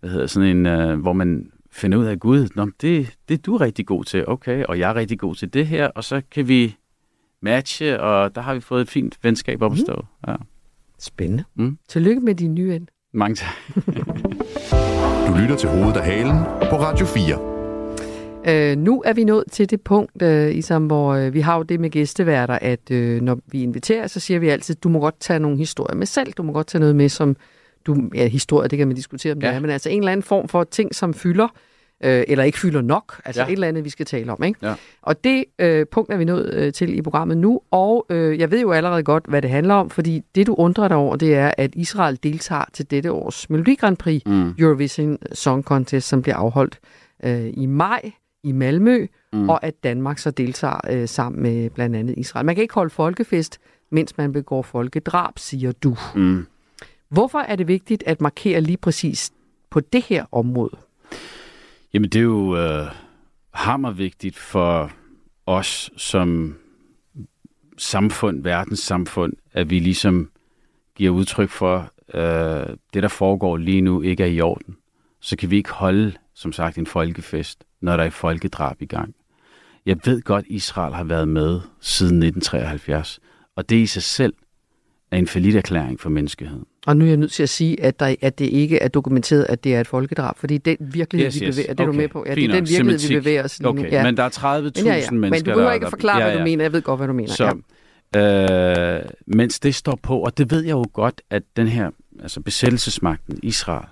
[0.00, 0.66] hvad hedder sådan en...
[0.66, 4.28] Øh, hvor man finder ud af, Gud, Nå, det, det er du rigtig god til,
[4.28, 6.76] okay, og jeg er rigtig god til det her, og så kan vi
[7.42, 9.94] matche, og der har vi fået et fint venskab op at stå.
[9.94, 10.30] Mm.
[10.30, 10.36] Ja.
[10.98, 11.44] Spændende.
[11.54, 11.78] Mm.
[11.88, 12.88] Tillykke med din nye ven.
[13.12, 13.54] Mange tak.
[15.26, 16.38] Du lytter til hovedet af halen
[16.70, 17.38] på Radio 4.
[18.48, 21.62] Øh, nu er vi nået til det punkt, øh, Isam, hvor øh, vi har jo
[21.62, 25.20] det med gæsteværter, at øh, når vi inviterer, så siger vi altid, du må godt
[25.20, 26.32] tage nogle historier med selv.
[26.32, 27.36] Du må godt tage noget med, som
[27.86, 29.48] du, ja, historie, det kan man diskutere om ja.
[29.48, 31.48] det er, men altså en eller anden form for ting, som fylder,
[32.04, 33.46] øh, eller ikke fylder nok, altså ja.
[33.46, 34.42] et eller andet, vi skal tale om.
[34.42, 34.66] Ikke?
[34.66, 34.74] Ja.
[35.02, 38.50] Og det øh, punkt er vi nået øh, til i programmet nu, og øh, jeg
[38.50, 41.34] ved jo allerede godt, hvad det handler om, fordi det, du undrer dig over, det
[41.34, 44.54] er, at Israel deltager til dette års Melodi Grand Prix mm.
[44.58, 46.78] Eurovision Song Contest, som bliver afholdt
[47.24, 49.48] øh, i maj i Malmø, mm.
[49.48, 52.46] og at Danmark så deltager øh, sammen med blandt andet Israel.
[52.46, 53.58] Man kan ikke holde folkefest,
[53.90, 55.96] mens man begår folkedrab, siger du.
[56.14, 56.46] Mm.
[57.08, 59.30] Hvorfor er det vigtigt at markere lige præcis
[59.70, 60.76] på det her område?
[61.94, 62.86] Jamen, det er jo øh,
[63.50, 64.92] hammervigtigt for
[65.46, 66.56] os som
[67.78, 70.30] samfund, verdenssamfund, at vi ligesom
[70.94, 74.76] giver udtryk for, øh, det der foregår lige nu ikke er i orden.
[75.20, 79.14] Så kan vi ikke holde, som sagt, en folkefest, når der er folkedrab i gang.
[79.86, 83.20] Jeg ved godt, Israel har været med siden 1973,
[83.56, 84.34] og det i sig selv
[85.10, 86.64] er en falit erklæring for menneskeheden.
[86.86, 89.46] Og nu er jeg nødt til at sige, at, der, at det ikke er dokumenteret,
[89.48, 91.56] at det er et folkedrab, fordi den virkelighed, yes, yes.
[91.56, 91.92] vi bevæger, det er okay.
[91.92, 92.24] du med på?
[92.26, 93.10] Ja, det er den virkelighed, Semantik.
[93.10, 93.82] vi bevæger os okay.
[93.82, 93.88] nu.
[93.88, 94.02] Ja.
[94.02, 95.10] Men der er 30.000 ja, ja.
[95.10, 96.30] mennesker, Men du behøver ikke forklare, ja, ja.
[96.30, 96.64] hvad du mener.
[96.64, 97.32] Jeg ved godt, hvad du mener.
[97.32, 97.60] Så,
[98.14, 98.98] ja.
[98.98, 101.90] øh, mens det står på, og det ved jeg jo godt, at den her
[102.22, 103.86] altså besættelsesmagten, Israel,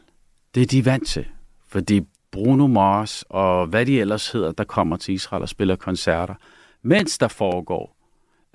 [0.55, 1.27] det er de vant til.
[1.69, 2.01] Fordi
[2.33, 6.35] Bruno Mars og hvad de ellers hedder, der kommer til Israel og spiller koncerter,
[6.83, 7.97] mens der foregår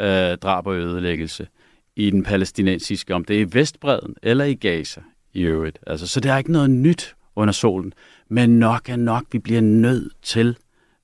[0.02, 1.48] øh, drab og ødelæggelse
[1.96, 5.02] i den palæstinensiske, om det er i Vestbreden eller i Gaza
[5.34, 5.80] i øvrigt.
[5.88, 7.94] Altså, så det er ikke noget nyt under solen,
[8.30, 10.58] men nok er nok, vi bliver nødt til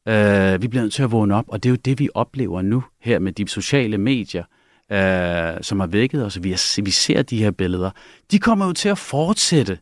[0.07, 2.61] øh, vi bliver nødt til at vågne op, og det er jo det, vi oplever
[2.61, 4.43] nu her med de sociale medier,
[4.91, 7.91] øh, som har vækket os, vi, er, vi ser de her billeder.
[8.31, 9.79] De kommer jo til at fortsætte,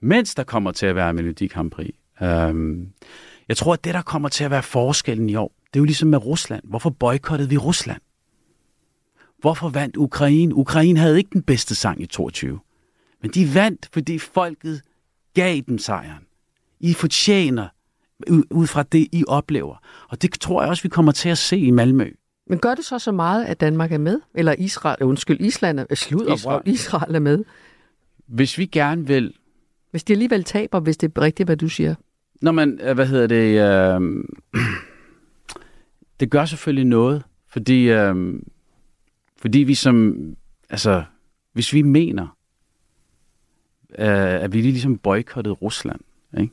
[0.00, 1.94] mens der kommer til at være Melodi Grand Prix.
[2.22, 2.86] Øh,
[3.48, 5.84] jeg tror, at det, der kommer til at være forskellen i år, det er jo
[5.84, 6.62] ligesom med Rusland.
[6.64, 8.00] Hvorfor boykottede vi Rusland?
[9.46, 10.54] Hvorfor vandt Ukraine?
[10.54, 12.60] Ukraine havde ikke den bedste sang i 22.
[13.22, 14.82] Men de vandt, fordi folket
[15.34, 16.22] gav dem sejren.
[16.80, 17.68] I fortjener
[18.50, 19.76] ud fra det, I oplever.
[20.08, 22.10] Og det tror jeg også, vi kommer til at se i Malmø.
[22.46, 24.20] Men gør det så så meget, at Danmark er med?
[24.34, 26.62] Eller Israel, undskyld, Island er, slud Israel.
[26.66, 27.44] Israel er med?
[28.26, 29.34] Hvis vi gerne vil...
[29.90, 31.94] Hvis de alligevel taber, hvis det er rigtigt, hvad du siger.
[32.42, 33.60] Nå, men øh, hvad hedder det?
[33.60, 34.24] Øh,
[36.20, 38.14] det gør selvfølgelig noget, fordi øh,
[39.38, 40.16] fordi vi som,
[40.70, 41.04] altså,
[41.52, 42.36] hvis vi mener,
[43.98, 46.00] øh, at vi lige ligesom boykottede Rusland,
[46.38, 46.52] ikke?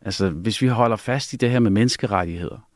[0.00, 2.68] Altså, hvis vi holder fast i det her med menneskerettigheder,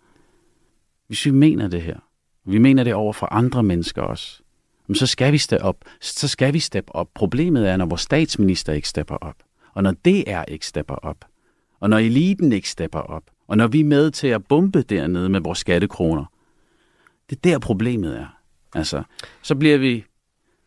[1.06, 1.98] hvis vi mener det her,
[2.44, 4.42] vi mener det over for andre mennesker også,
[4.94, 5.76] så skal vi steppe op.
[6.00, 7.08] Så skal vi steppe op.
[7.14, 9.36] Problemet er, når vores statsminister ikke stepper op,
[9.74, 11.16] og når DR ikke stepper op,
[11.80, 15.28] og når eliten ikke stepper op, og når vi er med til at bombe dernede
[15.28, 16.24] med vores skattekroner.
[17.30, 18.41] Det er der problemet er.
[18.74, 19.02] Altså,
[19.42, 20.04] så bliver vi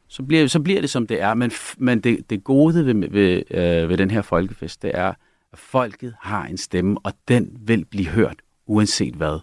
[0.08, 1.34] så bliver, så bliver det, som det er.
[1.34, 5.14] Men, men det, det gode ved, ved, øh, ved den her folkefest, det er,
[5.54, 8.36] at folket har en stemme, og den vil blive hørt,
[8.68, 9.40] uanset hvad.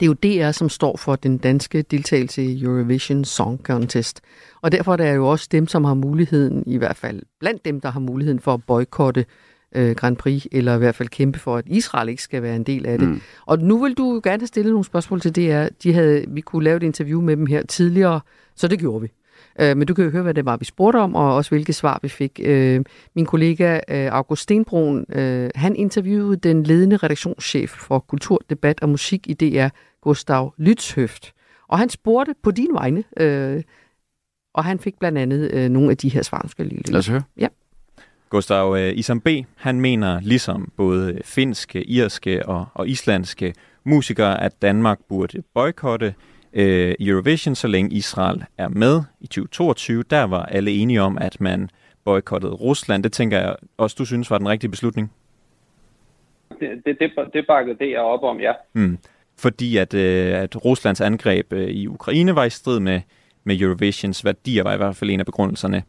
[0.00, 4.20] Det er jo DR, som står for den danske deltagelse i Eurovision Song Contest.
[4.60, 7.80] Og derfor er det jo også dem, som har muligheden, i hvert fald blandt dem,
[7.80, 9.24] der har muligheden for at boykotte
[9.74, 12.62] øh, Grand Prix, eller i hvert fald kæmpe for, at Israel ikke skal være en
[12.62, 13.08] del af det.
[13.08, 13.20] Mm.
[13.46, 15.66] Og nu vil du gerne have stillet nogle spørgsmål til DR.
[15.82, 18.20] De havde, vi kunne lave et interview med dem her tidligere,
[18.56, 19.08] så det gjorde vi.
[19.60, 21.72] Øh, men du kan jo høre, hvad det var, vi spurgte om, og også hvilke
[21.72, 22.40] svar vi fik.
[22.42, 28.82] Øh, min kollega øh, August Stenbrun, øh, han interviewede den ledende redaktionschef for kultur, debat
[28.82, 29.68] og musik i DR,
[30.02, 31.32] Gustav Lytshøft.
[31.68, 33.62] Og han spurgte på din vegne, øh,
[34.54, 37.08] og han fik blandt andet øh, nogle af de her svar, skal lige Lad os
[37.08, 37.22] høre.
[37.36, 37.48] Ja.
[38.28, 44.62] Gustav øh, Isam B., han mener ligesom både finske, irske og, og islandske musikere, at
[44.62, 46.14] Danmark burde boykotte
[46.52, 50.02] øh, Eurovision, så længe Israel er med i 2022.
[50.02, 51.70] Der var alle enige om, at man
[52.04, 53.02] boykottede Rusland.
[53.02, 55.12] Det tænker jeg også, du synes var den rigtige beslutning.
[56.60, 58.52] Det, det, det, det bakkede det op om, ja.
[58.72, 58.98] Mm.
[59.38, 63.00] Fordi at, øh, at Ruslands angreb øh, i Ukraine var i strid med,
[63.44, 65.82] med Eurovisions værdier, var i hvert fald en af begrundelserne.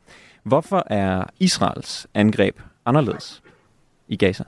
[0.43, 3.43] Hvorfor er Israels angreb anderledes
[4.08, 4.43] i Gaza?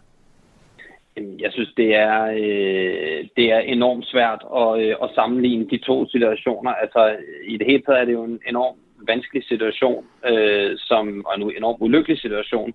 [1.16, 6.08] Jeg synes, det er, øh, det er enormt svært at, øh, at sammenligne de to
[6.08, 6.72] situationer.
[6.72, 7.16] Altså,
[7.48, 8.76] i det hele taget er det jo en enorm
[9.08, 12.74] vanskelig situation, øh, som, og en enormt ulykkelig situation,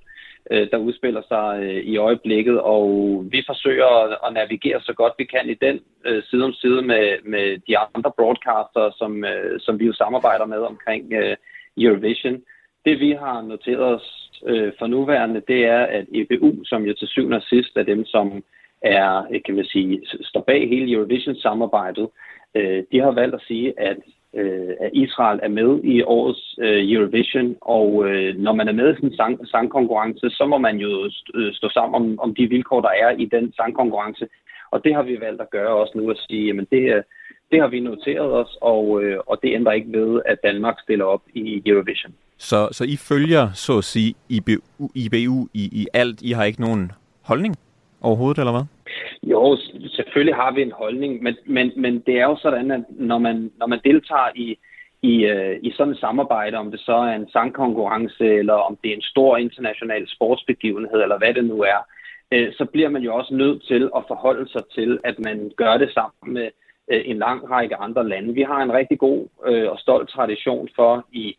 [0.51, 2.87] øh, der udspiller sig øh, i øjeblikket, og
[3.31, 6.83] vi forsøger at, at navigere så godt vi kan i den øh, side om side
[6.83, 11.37] med, med de andre broadcaster, som, øh, som vi jo samarbejder med omkring øh,
[11.79, 12.43] Eurovision.
[12.87, 14.07] Det vi har noteret os
[14.47, 18.05] øh, for nuværende, det er, at EBU, som jo til syvende og sidst er dem,
[18.05, 18.43] som
[18.83, 22.09] er, øh, kan man sige, står bag hele Eurovision-samarbejdet,
[22.55, 23.97] øh, de har valgt at sige, at,
[24.35, 28.93] øh, at Israel er med i årets øh, Eurovision, og øh, når man er med
[28.93, 32.35] i sådan en sang, sangkonkurrence, så må man jo st- øh, stå sammen om, om
[32.35, 34.29] de vilkår, der er i den sangkonkurrence.
[34.71, 37.03] Og det har vi valgt at gøre også nu, at sige, jamen det, her,
[37.51, 41.05] det har vi noteret os, og, øh, og det ændrer ikke ved, at Danmark stiller
[41.05, 42.15] op i Eurovision.
[42.39, 46.23] Så, så I følger, så at sige, IBU, IBU i, i alt?
[46.23, 47.57] I har ikke nogen holdning
[48.01, 48.65] overhovedet, eller hvad?
[49.23, 49.57] Jo,
[49.89, 53.51] selvfølgelig har vi en holdning, men, men, men det er jo sådan, at når man,
[53.59, 54.59] når man deltager i,
[55.03, 58.91] i, øh, i sådan et samarbejde, om det så er en sangkonkurrence, eller om det
[58.91, 61.81] er en stor international sportsbegivenhed, eller hvad det nu er,
[62.33, 65.77] øh, så bliver man jo også nødt til at forholde sig til, at man gør
[65.77, 66.49] det sammen med
[66.93, 68.35] øh, en lang række andre lande.
[68.35, 71.37] Vi har en rigtig god øh, og stolt tradition for i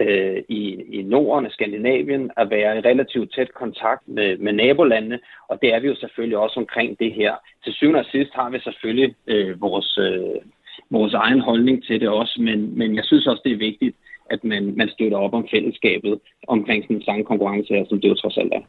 [0.00, 0.62] øh, i,
[0.98, 5.74] i Norden og Skandinavien at være i relativt tæt kontakt med, med nabolandene, og det
[5.74, 7.34] er vi jo selvfølgelig også omkring det her.
[7.64, 10.40] Til syvende og sidst har vi selvfølgelig øh, vores, øh,
[10.90, 13.96] vores egen holdning til det også, men, men jeg synes også, det er vigtigt,
[14.30, 18.14] at man, man støtter op om fællesskabet omkring sådan en sangkonkurrence her, som det jo
[18.14, 18.62] trods alt er.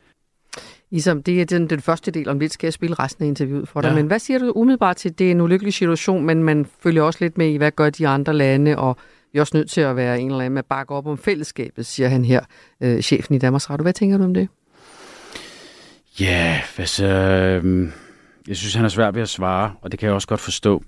[0.92, 3.68] Isam, det er den, den første del, om lidt skal jeg spille resten af interviewet
[3.68, 3.90] for dig.
[3.90, 3.96] Ja.
[3.96, 7.20] Men hvad siger du umiddelbart til, det er en ulykkelig situation, men man følger også
[7.22, 8.98] lidt med i, hvad gør de andre lande, og
[9.34, 11.18] vi er også nødt til at være en eller anden med at bakke op om
[11.18, 12.42] fællesskabet, siger han her,
[12.82, 13.84] øh, chefen i Danmarks Radio.
[13.84, 14.48] Hvad tænker du om det?
[16.20, 17.90] Ja, altså, øh,
[18.48, 20.84] jeg synes, han er svært ved at svare, og det kan jeg også godt forstå.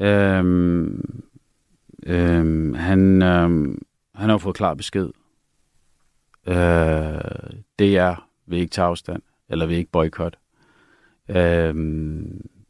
[0.00, 0.44] Øh,
[2.06, 3.50] øh, han, øh,
[4.14, 5.08] han har jo fået klar besked.
[6.46, 6.54] Øh,
[7.78, 10.38] det er, vil ikke tage afstand, eller vil ikke boykotte.
[11.28, 11.74] Øh,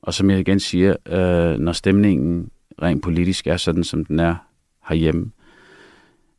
[0.03, 2.51] og som jeg igen siger, øh, når stemningen
[2.83, 4.52] rent politisk er sådan, som den er
[4.89, 5.31] herhjemme,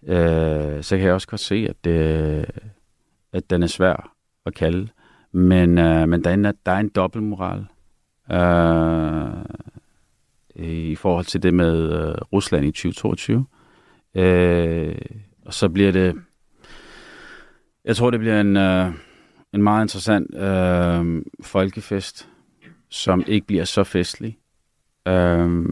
[0.08, 2.46] øh, så kan jeg også godt se, at, det,
[3.34, 4.88] at den er svær at kalde.
[5.32, 7.66] Men, øh, men der, er en, der er en dobbeltmoral
[8.32, 9.44] øh,
[10.56, 13.46] i forhold til det med øh, Rusland i 2022.
[14.16, 14.96] Øh,
[15.46, 16.16] og så bliver det...
[17.86, 18.92] Jeg tror, det bliver en, øh,
[19.54, 22.30] en meget interessant øh, folkefest,
[22.90, 24.38] som ikke bliver så festlig.
[25.08, 25.66] Øh,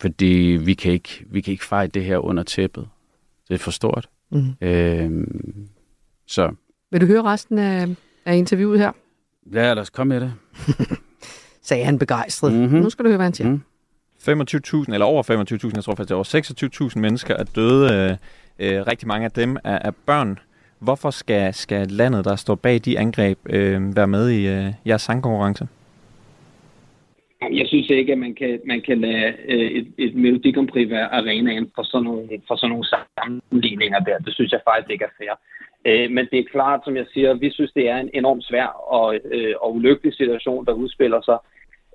[0.00, 2.88] fordi vi kan ikke, vi kan ikke fejre det her under tæppet.
[3.48, 4.08] Det er for stort.
[4.30, 4.54] Mm.
[4.60, 5.68] Øhm,
[6.26, 6.50] så.
[6.90, 8.92] Vil du høre resten af, af interviewet her?
[9.52, 10.32] Ja, lad os komme med det.
[11.62, 12.52] Sagde han begejstret.
[12.52, 12.78] Mm-hmm.
[12.78, 13.50] Nu skal du høre, hvad han siger.
[13.50, 13.60] Mm.
[14.18, 18.18] 25.000, eller over 25.000, jeg tror faktisk, det er over 26.000 mennesker er døde.
[18.58, 20.38] Øh, øh, rigtig mange af dem er, er børn.
[20.78, 25.02] Hvorfor skal, skal landet, der står bag de angreb, øh, være med i øh, jeres
[25.02, 25.68] sangkonkurrence?
[27.40, 30.90] Jeg synes ikke, at man kan, man kan lade øh, et, et Melodi Grand Prix
[30.90, 32.86] være arenaen for sådan, nogle, for sådan nogle
[33.18, 34.18] sammenligninger der.
[34.18, 35.34] Det synes jeg faktisk ikke er fair.
[35.84, 38.66] Øh, men det er klart, som jeg siger, vi synes, det er en enormt svær
[38.66, 41.38] og, øh, og ulykkelig situation, der udspiller sig.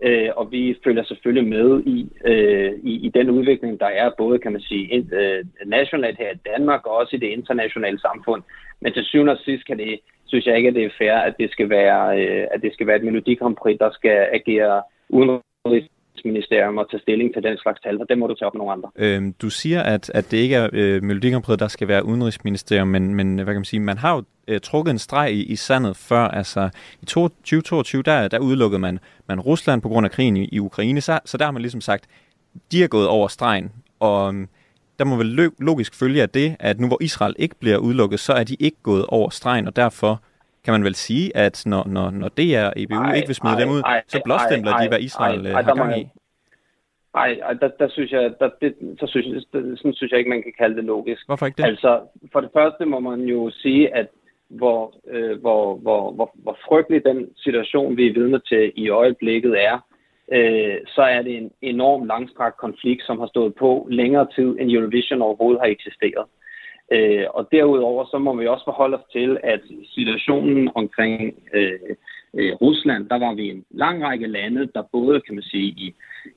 [0.01, 4.39] Øh, og vi følger selvfølgelig med i, øh, i, i den udvikling, der er både,
[4.39, 8.43] kan man sige, ind, øh, nationalt her i Danmark og også i det internationale samfund.
[8.81, 11.35] Men til syvende og sidst kan det, synes jeg ikke, at det er fair, at
[11.39, 14.81] det skal være, øh, at det skal være et Melodi Grand Prix, der skal agere
[15.09, 18.59] udenrigsministerium at tage stilling til den slags tal, og det må du tage op med
[18.59, 18.89] nogle andre.
[18.95, 23.15] Øhm, du siger, at, at det ikke er øh, Melodikampriet, der skal være udenrigsministerium, men,
[23.15, 25.97] men hvad kan man sige, man har jo øh, trukket en streg i, i sandet
[25.97, 26.69] før, altså
[27.01, 31.01] i 2022, der, der udelukkede man, man Rusland på grund af krigen i, i Ukraine,
[31.01, 32.07] så, så der har man ligesom sagt,
[32.71, 34.47] de er gået over stregen, og øhm,
[34.99, 38.33] der må vel logisk følge af det, at nu hvor Israel ikke bliver udelukket, så
[38.33, 40.21] er de ikke gået over stregen, og derfor
[40.65, 43.53] kan man vel sige, at når, når, når DR og EBU ej, ikke vil smide
[43.53, 46.07] ej, dem ud, ej, så blåstempler de, hvad Israel ej, ej, har gang i?
[47.13, 50.29] Nej, der, der synes jeg, der, det, så synes jeg, der, sådan synes jeg ikke,
[50.29, 51.25] man kan kalde det logisk.
[51.25, 51.63] Hvorfor ikke det?
[51.63, 54.07] Altså, for det første må man jo sige, at
[54.49, 59.63] hvor, øh, hvor, hvor, hvor, hvor frygtelig den situation, vi er vidne til i øjeblikket
[59.63, 59.85] er,
[60.31, 64.71] øh, så er det en enorm langstrakt konflikt, som har stået på længere tid, end
[64.71, 66.25] Eurovision overhovedet har eksisteret.
[66.25, 66.42] Øh,
[66.95, 69.61] Øh, og derudover så må vi også forholde os til, at
[69.95, 71.79] situationen omkring øh,
[72.33, 75.95] øh, Rusland, der var vi en lang række lande, der både, kan man sige, i,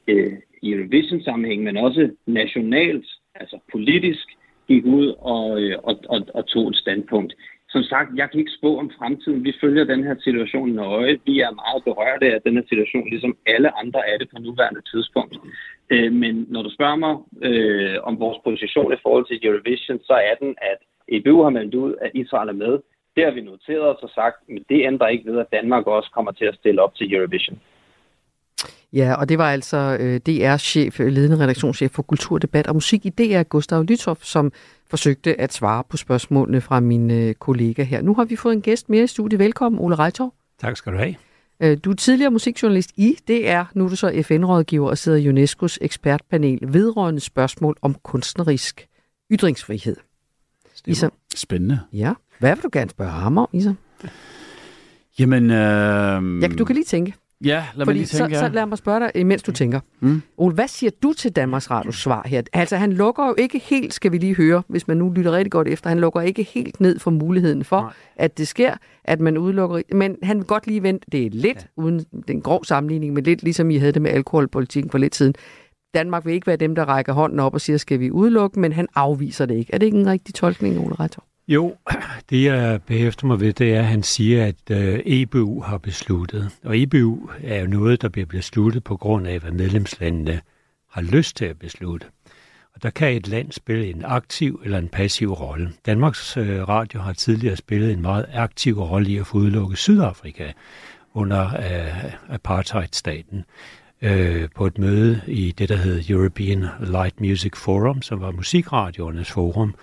[0.08, 4.26] øh, i Eurovision-sammenhæng, men også nationalt, altså politisk,
[4.68, 7.34] gik ud og, øh, og, og, og tog et standpunkt.
[7.68, 9.44] Som sagt, jeg kan ikke spå om fremtiden.
[9.44, 11.18] Vi følger den her situation nøje.
[11.24, 14.82] Vi er meget berørte af den her situation, ligesom alle andre er det på nuværende
[14.92, 15.36] tidspunkt.
[15.90, 20.12] Øh, men når du spørger mig øh, om vores position i forhold til Eurovision, så
[20.12, 22.78] er den, at EBU har meldt ud, at Israel er med.
[23.16, 26.10] Det har vi noteret os og sagt, men det ændrer ikke ved, at Danmark også
[26.10, 27.60] kommer til at stille op til Eurovision.
[28.96, 33.42] Ja, og det var altså øh, DR-chef, ledende redaktionschef for kulturdebat og musik i DR,
[33.42, 34.52] Gustav Lythoff, som
[34.90, 38.02] forsøgte at svare på spørgsmålene fra min øh, kollega her.
[38.02, 39.38] Nu har vi fået en gæst mere i studiet.
[39.38, 40.34] Velkommen, Ole Reitor.
[40.60, 41.14] Tak skal du have.
[41.60, 45.28] Øh, Du er tidligere musikjournalist i DR, nu er du så FN-rådgiver og sidder i
[45.44, 48.86] UNESCO's ekspertpanel vedrørende spørgsmål om kunstnerisk
[49.32, 49.96] ytringsfrihed.
[50.86, 51.80] Isam, Spændende.
[51.92, 53.76] ja, hvad vil du gerne spørge ham om, Isam?
[55.18, 57.14] Jamen, øh, Ja, du kan lige tænke.
[57.44, 58.34] Ja, lad mig Fordi lige tænke.
[58.34, 59.80] så, så lad mig spørge dig, imens du tænker.
[60.00, 60.22] Mm.
[60.36, 62.42] Ole, hvad siger du til Danmarks Radios svar her?
[62.52, 65.52] Altså, han lukker jo ikke helt, skal vi lige høre, hvis man nu lytter rigtig
[65.52, 67.92] godt efter, han lukker ikke helt ned for muligheden for, Nej.
[68.16, 68.74] at det sker,
[69.04, 71.82] at man udelukker, men han vil godt lige vente, det er lidt, ja.
[71.82, 75.34] uden den grov sammenligning, men lidt ligesom I havde det med alkoholpolitikken for lidt siden.
[75.94, 78.72] Danmark vil ikke være dem, der rækker hånden op og siger, skal vi udelukke, men
[78.72, 79.74] han afviser det ikke.
[79.74, 81.24] Er det ikke en rigtig tolkning, Ole Reitov?
[81.48, 81.76] Jo,
[82.30, 86.50] det jeg behæfter mig ved, det er, at han siger, at øh, EBU har besluttet.
[86.64, 90.40] Og EBU er jo noget, der bliver besluttet på grund af, hvad medlemslandene
[90.90, 92.06] har lyst til at beslutte.
[92.74, 95.72] Og der kan et land spille en aktiv eller en passiv rolle.
[95.86, 100.52] Danmarks øh, Radio har tidligere spillet en meget aktiv rolle i at få udelukket Sydafrika
[101.14, 103.44] under øh, apartheidstaten
[104.02, 109.30] øh, på et møde i det, der hed European Light Music Forum, som var musikradioernes
[109.30, 109.74] forum.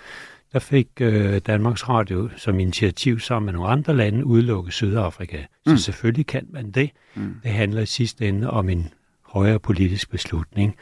[0.54, 5.38] Der fik øh, Danmarks Radio som initiativ sammen med nogle andre lande udelukket Sydafrika.
[5.66, 5.78] Så Mm.
[5.78, 6.90] selvfølgelig kan man det.
[7.16, 7.36] Mm.
[7.44, 8.90] Det handler i sidste ende om en
[9.26, 10.76] højere politisk beslutning.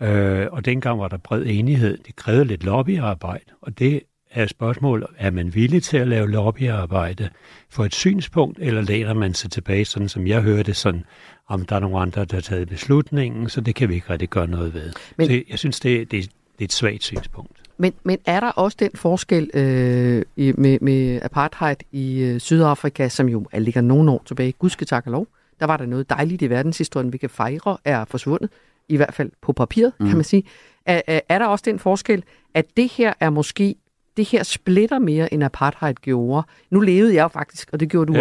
[0.00, 1.98] Øh, og dengang var der bred enighed.
[2.06, 4.00] Det krævede lidt lobbyarbejde, og det
[4.30, 7.28] er spørgsmålet, er man villig til at lave lobbyarbejde
[7.70, 11.04] for et synspunkt, eller læner man sig tilbage, sådan som jeg hørte, sådan,
[11.48, 14.28] om der er nogle andre, der har taget beslutningen, så det kan vi ikke rigtig
[14.28, 14.92] gøre noget ved.
[15.16, 17.61] Men- så jeg synes, det, det, det er et svagt synspunkt.
[17.82, 23.08] Men, men er der også den forskel øh, i, med, med apartheid i øh, Sydafrika,
[23.08, 25.26] som jo er- ligger nogle år tilbage, gudske tak og lov,
[25.60, 28.50] der var der noget dejligt i verdenshistorien, vi kan fejre, er forsvundet,
[28.88, 30.06] i hvert fald på papiret, mm.
[30.06, 30.44] kan man sige.
[30.86, 32.24] Er, er, er der også den forskel,
[32.54, 33.74] at det her er måske,
[34.16, 36.46] det her splitter mere, end apartheid gjorde.
[36.70, 38.12] Nu levede jeg jo faktisk, og det gjorde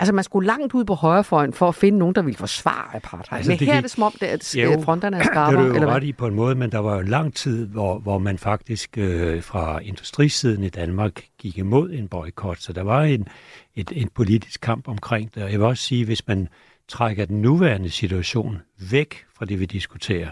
[0.00, 3.36] Altså, man skulle langt ud på højrefløjen for at finde nogen, der ville forsvare apartheid.
[3.38, 5.20] Altså, men det her er gik- det som om, det er, at Jo, fronterne er
[5.20, 5.62] Det er skarpere.
[5.62, 7.98] du jo eller ret i på en måde, men der var jo lang tid, hvor,
[7.98, 13.02] hvor man faktisk øh, fra industrisiden i Danmark gik imod en boykot, så der var
[13.02, 13.28] en,
[13.74, 15.42] et, en politisk kamp omkring det.
[15.42, 16.48] Og jeg vil også sige, hvis man
[16.88, 18.58] trækker den nuværende situation
[18.90, 20.28] væk fra det, vi diskuterer,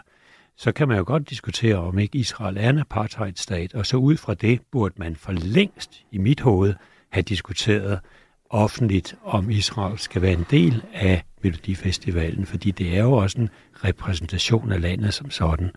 [0.56, 4.16] så kan man jo godt diskutere, om ikke Israel er en apartheidstat, og så ud
[4.16, 6.74] fra det burde man for længst i mit hoved
[7.10, 8.00] have diskuteret
[8.50, 13.48] offentligt, om Israel skal være en del af Melodifestivalen, fordi det er jo også en
[13.84, 15.70] repræsentation af landet som sådan.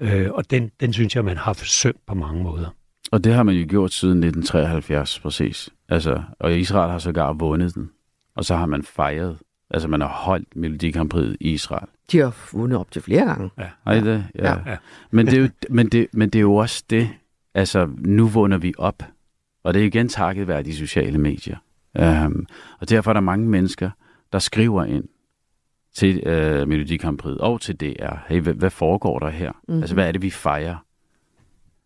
[0.00, 2.74] Øh, og den, den synes jeg, man har forsømt på mange måder.
[3.12, 5.70] Og det har man jo gjort siden 1973, præcis.
[5.88, 7.90] Altså, og Israel har sågar vundet den.
[8.36, 9.38] Og så har man fejret.
[9.70, 11.88] Altså, man har holdt Melodi Grand Prix i Israel.
[12.12, 13.50] De har vundet op til flere gange.
[13.86, 13.92] Ja.
[13.92, 14.26] I det?
[14.34, 14.70] Ja.
[14.70, 14.76] Ja.
[15.10, 17.10] Men, det er jo, men, det, men det er jo også det.
[17.54, 19.02] Altså, nu vågner vi op.
[19.64, 21.56] Og det er igen takket være de sociale medier.
[21.98, 22.46] Um,
[22.80, 23.90] og derfor er der mange mennesker,
[24.32, 25.04] der skriver ind
[25.94, 26.22] til
[26.68, 28.14] Melodi Grand Prix og til DR.
[28.28, 29.52] Hey, hvad, hvad foregår der her?
[29.68, 29.80] Mm-hmm.
[29.80, 30.76] Altså, hvad er det, vi fejrer?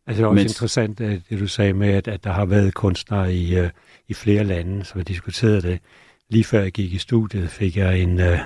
[0.06, 2.44] Altså det er også Mens- interessant, at det du sagde med, at, at der har
[2.44, 3.70] været kunstnere i, øh,
[4.08, 5.78] i flere lande, som har diskuteret det.
[6.28, 8.38] Lige før jeg gik i studiet, fik jeg en, øh,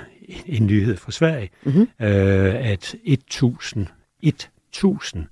[0.47, 1.81] en nyhed fra Sverige, Mhm.
[1.81, 3.87] øh, at 1000,
[4.23, 5.27] 1000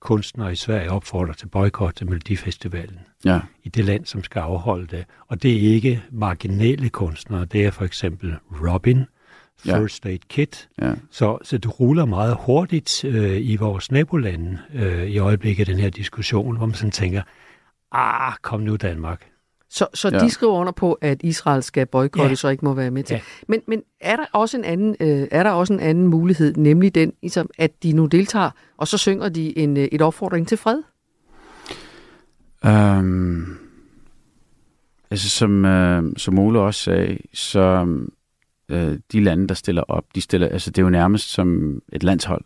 [0.00, 3.40] kunstnere i Sverige opfordrer til boykot til Melodifestivalen Ja.
[3.62, 5.04] i det land, som skal afholde det.
[5.28, 9.04] Og det er ikke marginale kunstnere, det er for eksempel Robin.
[9.64, 10.92] First Aid Kit, ja.
[11.10, 15.90] så, så det ruller meget hurtigt øh, i vores nabolande øh, i øjeblikket, den her
[15.90, 17.22] diskussion, hvor man sådan tænker,
[17.92, 19.29] ah, kom nu Danmark.
[19.72, 20.18] Så, så Ja.
[20.18, 22.48] de skriver under på, at Israel skal boykottes Ja.
[22.48, 23.14] og ikke må være med til.
[23.14, 23.20] Ja.
[23.48, 26.94] Men, men er der også en anden øh, er der også en anden mulighed, nemlig
[26.94, 30.56] den, ligesom, at de nu deltager, og så synger de en, øh, et opfordring til
[30.58, 30.82] fred?
[32.64, 33.58] Um,
[35.10, 37.82] altså som, uh, som Ole også sagde, så
[38.72, 38.76] uh,
[39.12, 42.44] de lande, der stiller op, de stiller, altså det er jo nærmest som et landshold,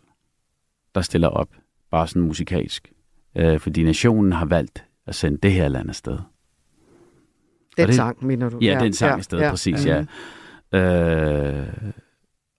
[0.95, 1.49] der stiller op,
[1.91, 2.91] bare sådan musikalsk.
[3.39, 6.17] Uh, fordi nationen har valgt at sende det her land afsted.
[7.77, 8.57] Den det- sang, mener du?
[8.61, 9.99] Ja, den sang afsted, ja, præcis, ja.
[10.73, 11.65] Uh,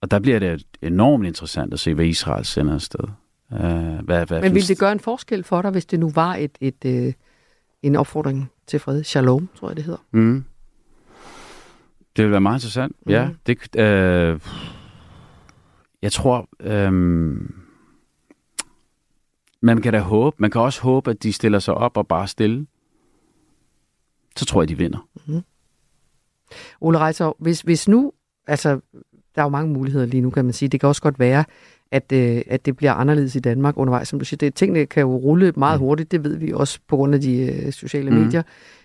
[0.03, 3.01] og der bliver det enormt interessant at se, hvad Israel sender afsted.
[3.51, 6.35] Uh, hvad, hvad Men ville det gøre en forskel for dig, hvis det nu var
[6.35, 7.13] et, et, øh,
[7.83, 9.03] en opfordring til fred?
[9.05, 10.05] Shalom, tror jeg, det hedder.
[10.13, 10.45] Mm.
[12.17, 12.97] Det vil være meget interessant.
[13.07, 13.13] Mm.
[13.13, 13.37] Ja, Mhm.
[13.47, 14.41] det, øh,
[16.03, 16.93] jeg tror, øh,
[19.63, 22.27] man kan da håbe, man kan også håbe, at de stiller sig op og bare
[22.29, 22.67] stille.
[24.37, 25.09] Så tror jeg, de vinder.
[26.81, 28.13] Ole Reisov, hvis, hvis nu,
[28.47, 28.69] altså,
[29.35, 30.69] der er jo mange muligheder lige nu, kan man sige.
[30.69, 31.45] Det kan også godt være,
[31.91, 34.39] at, øh, at det bliver anderledes i Danmark undervejs, som du siger.
[34.39, 37.37] Det, tingene kan jo rulle meget hurtigt, det ved vi også på grund af de
[37.37, 38.21] øh, sociale Mhm.
[38.21, 38.43] medier.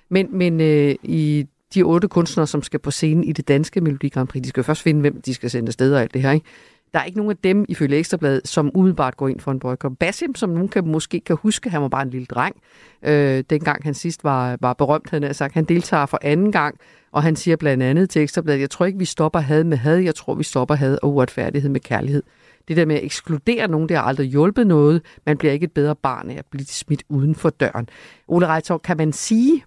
[0.09, 4.09] Men, men øh, i de otte kunstnere, som skal på scenen i det danske Melodi
[4.09, 6.21] Grand Prix, de skal jo først finde, hvem de skal sende afsted og alt det
[6.21, 6.45] her, ikke?
[6.93, 9.91] Der er ikke nogen af dem, ifølge Ekstrabladet, som umiddelbart går ind for en boykot.
[9.99, 12.55] Basim, som nogen kan, måske kan huske, han var bare en lille dreng,
[13.03, 15.53] øh, dengang han sidst var, var berømt, han har sagt.
[15.53, 16.77] Han deltager for anden gang,
[17.11, 19.97] og han siger blandt andet til Ekstrabladet, jeg tror ikke, vi stopper had med had,
[19.97, 22.23] jeg tror, vi stopper had og uretfærdighed med kærlighed.
[22.67, 25.01] Det der med at ekskludere nogen, det har aldrig hjulpet noget.
[25.25, 27.89] Man bliver ikke et bedre barn af at blive smidt uden for døren.
[28.27, 29.63] Ole Reitzog, kan man sige,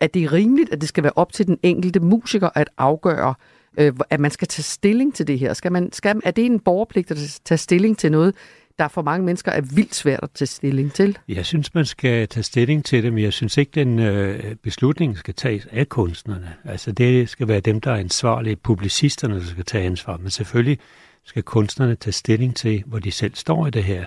[0.00, 3.34] at det er rimeligt, at det skal være op til den enkelte musiker at afgøre,
[3.78, 5.54] øh, at man skal tage stilling til det her?
[5.54, 8.34] Skal man, skal, er det en borgerpligt at tage stilling til noget,
[8.78, 11.18] der for mange mennesker er vildt svært at tage stilling til?
[11.28, 15.18] Jeg synes, man skal tage stilling til det, men jeg synes ikke, den øh, beslutning
[15.18, 16.52] skal tages af kunstnerne.
[16.64, 20.16] Altså det skal være dem, der er ansvarlige, publicisterne, der skal tage ansvar.
[20.16, 20.78] Men selvfølgelig
[21.24, 24.04] skal kunstnerne tage stilling til, hvor de selv står i det her.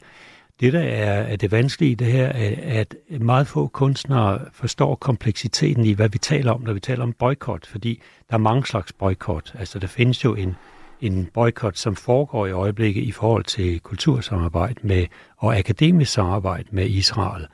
[0.59, 4.95] Det, der er, er det vanskelige i det her, er, at meget få kunstnere forstår
[4.95, 8.65] kompleksiteten i, hvad vi taler om, når vi taler om boykot, fordi der er mange
[8.65, 9.55] slags boykot.
[9.59, 10.55] Altså, der findes jo en,
[11.01, 15.05] en boykot, som foregår i øjeblikket i forhold til kultursamarbejde med,
[15.37, 17.47] og akademisk samarbejde med Israel.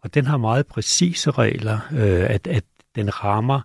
[0.00, 3.60] Og den har meget præcise regler, øh, at, at den rammer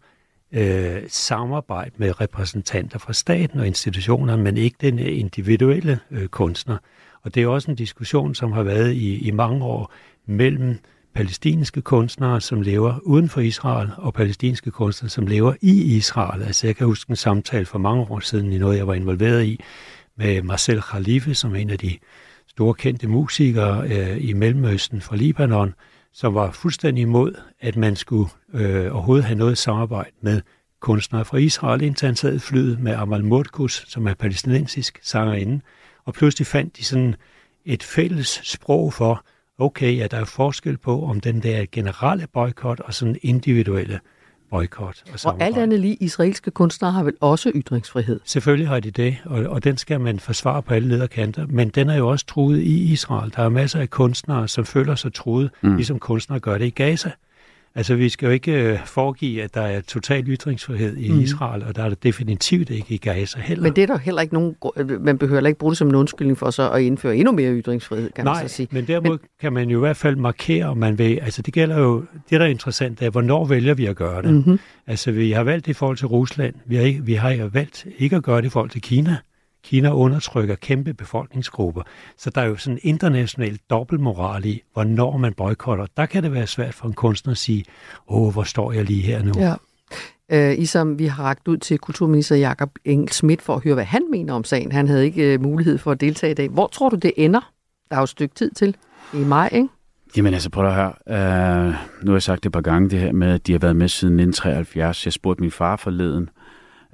[0.52, 6.78] øh, samarbejde med repræsentanter fra staten og institutionerne, men ikke den individuelle øh, kunstner.
[7.28, 9.94] Og det er også en diskussion, som har været i, i mange år
[10.26, 10.80] mellem
[11.16, 16.44] palæstinske kunstnere, som lever uden for Israel, og palæstinske kunstnere, som lever i Israel.
[16.44, 19.46] Altså jeg kan huske en samtale for mange år siden i noget, jeg var involveret
[19.46, 19.60] i,
[20.18, 21.98] med Marcel Khalife, som er en af de
[22.48, 25.74] store kendte musikere øh, i Mellemøsten fra Libanon,
[26.14, 30.42] som var fuldstændig imod, at man skulle øh, overhovedet have noget samarbejde med
[30.82, 35.62] kunstnere fra Israel, indtil han sad flyet med Amal Mordkus, som er palæstinensisk sangerinde,
[36.08, 37.16] og pludselig fandt de sådan
[37.66, 39.26] et fælles sprog for,
[39.58, 44.00] okay, ja, der er forskel på, om den der generelle boykot og sådan individuelle
[44.50, 45.04] boykot.
[45.14, 48.20] Og, og alt andet lige, israelske kunstnere har vel også ytringsfrihed?
[48.26, 51.90] Selvfølgelig har de det, og, og den skal man forsvare på alle lederkanter, men den
[51.90, 53.34] er jo også truet i Israel.
[53.36, 55.76] Der er masser af kunstnere, som føler sig truet, mm.
[55.76, 57.12] ligesom kunstnere gør det i Gaza.
[57.78, 61.20] Altså, vi skal jo ikke øh, foregive, at der er total ytringsfrihed i mm.
[61.20, 63.64] Israel, og der er det definitivt ikke i Gaza heller.
[63.64, 64.56] Men det er der heller ikke nogen...
[64.78, 67.32] Øh, man behøver heller ikke bruge det som en undskyldning for så at indføre endnu
[67.32, 68.68] mere ytringsfrihed, kan Nej, man så sige.
[68.72, 69.20] men derimod men...
[69.42, 71.20] kan man jo i hvert fald markere, om man vil...
[71.22, 72.04] Altså, det gælder jo...
[72.30, 74.34] Det, der er interessant, er, hvornår vælger vi at gøre det?
[74.34, 74.60] Mm-hmm.
[74.88, 76.54] Altså, vi har valgt det i forhold til Rusland.
[76.66, 79.18] Vi har, ikke, vi har valgt ikke at gøre det i forhold til Kina.
[79.68, 81.82] Kina undertrykker kæmpe befolkningsgrupper.
[82.18, 85.86] Så der er jo sådan en international dobbeltmoral i, hvornår man boykotter.
[85.98, 87.66] Der kan det være svært for en kunstner at sige,
[88.08, 89.32] åh, hvor står jeg lige her nu?
[89.38, 89.56] Ja.
[90.32, 93.84] Øh, som vi har ragt ud til kulturminister Jakob Engel Schmidt for at høre, hvad
[93.84, 94.72] han mener om sagen.
[94.72, 96.50] Han havde ikke øh, mulighed for at deltage i dag.
[96.50, 97.52] Hvor tror du, det ender?
[97.90, 98.76] Der er jo et stykke tid til.
[99.14, 99.68] I maj, ikke?
[100.18, 100.94] Jamen altså, prøv at høre.
[101.70, 103.60] Uh, nu har jeg sagt det et par gange, det her med, at de har
[103.60, 105.06] været med siden 1973.
[105.06, 106.30] Jeg spurgte min far forleden.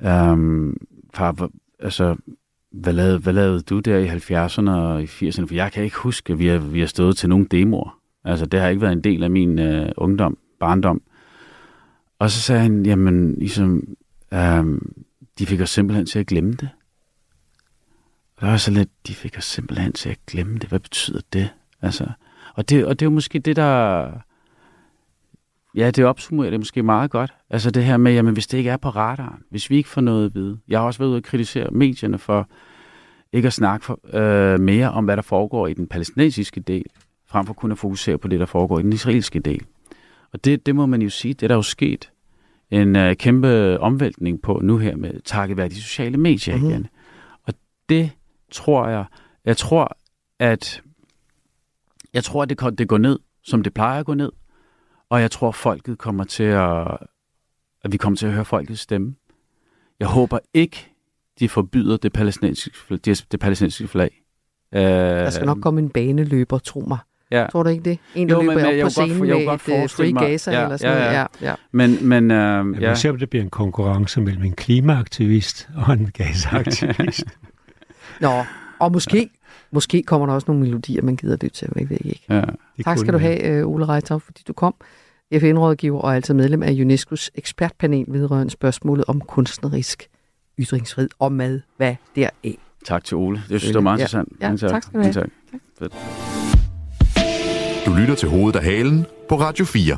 [0.05, 0.77] Um,
[1.13, 1.49] far,
[1.79, 2.15] altså,
[2.73, 5.45] hvad lavede, hvad lavede du der i 70'erne og i 80'erne?
[5.45, 7.99] For jeg kan ikke huske, at vi har, vi har stået til nogle demoer.
[8.23, 11.01] Altså, det har ikke været en del af min øh, ungdom, barndom.
[12.19, 13.83] Og så sagde han, jamen, ligesom,
[14.33, 14.65] øh,
[15.39, 16.69] de fik os simpelthen til at glemme det.
[18.35, 20.69] Og der var så lidt, de fik os simpelthen til at glemme det.
[20.69, 21.49] Hvad betyder det?
[21.81, 22.07] Altså,
[22.53, 24.11] og det, og det er jo måske det, der...
[25.75, 27.33] Ja, det opsummerer det måske meget godt.
[27.49, 30.01] Altså det her med, jamen hvis det ikke er på radaren, hvis vi ikke får
[30.01, 30.59] noget at vide.
[30.67, 32.49] Jeg har også været ude og kritisere medierne for
[33.33, 36.85] ikke at snakke for, øh, mere om, hvad der foregår i den palæstinensiske del,
[37.27, 39.65] frem for kun at fokusere på det, der foregår i den israelske del.
[40.33, 42.09] Og det, det må man jo sige, det er der jo sket
[42.71, 46.69] en øh, kæmpe omvæltning på nu her med takket være de sociale medier mm-hmm.
[46.69, 46.87] igen.
[47.43, 47.53] Og
[47.89, 48.11] det
[48.51, 49.05] tror jeg,
[49.45, 49.97] jeg tror,
[50.39, 50.81] at
[52.13, 54.31] jeg tror, at det, det går ned, som det plejer at gå ned.
[55.13, 56.97] Og jeg tror, folket kommer til at,
[57.83, 59.15] at vi kommer til at høre folkets stemme.
[59.99, 60.91] Jeg håber ikke,
[61.39, 64.23] de forbyder det palæstinensiske, det, det palæstinensiske flag.
[64.73, 66.97] Der skal nok komme en baneløber, tro mig.
[67.31, 67.45] Ja.
[67.51, 67.99] Tror du ikke det?
[68.15, 70.63] En, der jo, løber men, op på scenen godt, med et uh, Free Gaza ja,
[70.63, 71.11] eller sådan ja, ja.
[71.11, 71.27] noget.
[71.41, 71.55] Ja, ja.
[71.71, 72.87] Men, men, uh, ja, ja.
[72.87, 77.25] Jeg ser, at det bliver en konkurrence mellem en klimaaktivist og en Gaza-aktivist.
[78.21, 78.43] Nå,
[78.79, 79.29] og måske
[79.73, 82.23] Måske kommer der også nogle melodier, man gider det til, jeg ved ikke.
[82.29, 82.41] Ja,
[82.83, 84.75] tak skal du have, Ole Reitau, fordi du kom.
[85.39, 90.07] FN-rådgiver og altså medlem af UNESCO's ekspertpanel vedrørende spørgsmålet om kunstnerisk
[90.59, 92.51] ytringsfrihed og mad, hvad der er.
[92.85, 93.43] Tak til Ole.
[93.49, 94.29] Det synes jeg var meget interessant.
[94.41, 94.69] Ja, ja tak.
[94.69, 95.13] tak skal du have.
[95.13, 95.29] Tak.
[95.79, 95.91] tak.
[97.85, 99.97] Du lytter til Hovedet af Halen på Radio 4.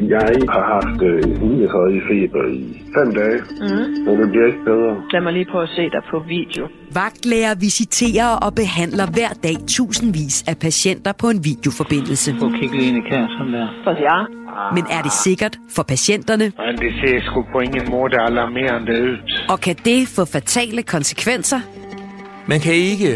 [0.00, 4.08] Jeg har haft øh, 39 feber i fem dage, mm.
[4.08, 4.92] og det bliver ikke bedre.
[5.12, 6.68] Lad mig lige prøve at se dig på video.
[6.94, 12.34] Vagtlæger visiterer og behandler hver dag tusindvis af patienter på en videoforbindelse.
[12.38, 13.66] Prøv at kigge lige ind i kassen der.
[13.84, 14.18] Hvad ja?
[14.76, 16.44] Men er det sikkert for patienterne?
[16.44, 19.16] Men det ser sgu på ingen måde alarmerende ud.
[19.48, 21.60] Og kan det få fatale konsekvenser?
[22.46, 23.10] Man kan ikke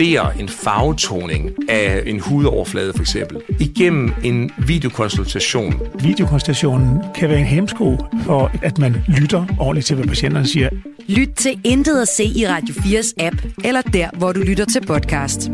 [0.00, 5.74] vurdere en farvetoning af en hudoverflade for eksempel igennem en videokonsultation.
[6.02, 10.68] Videokonsultationen kan være en hemsko for, at man lytter ordentligt til, hvad patienterne siger.
[11.08, 14.86] Lyt til Intet at se i Radio 4's app, eller der, hvor du lytter til
[14.86, 15.50] podcast.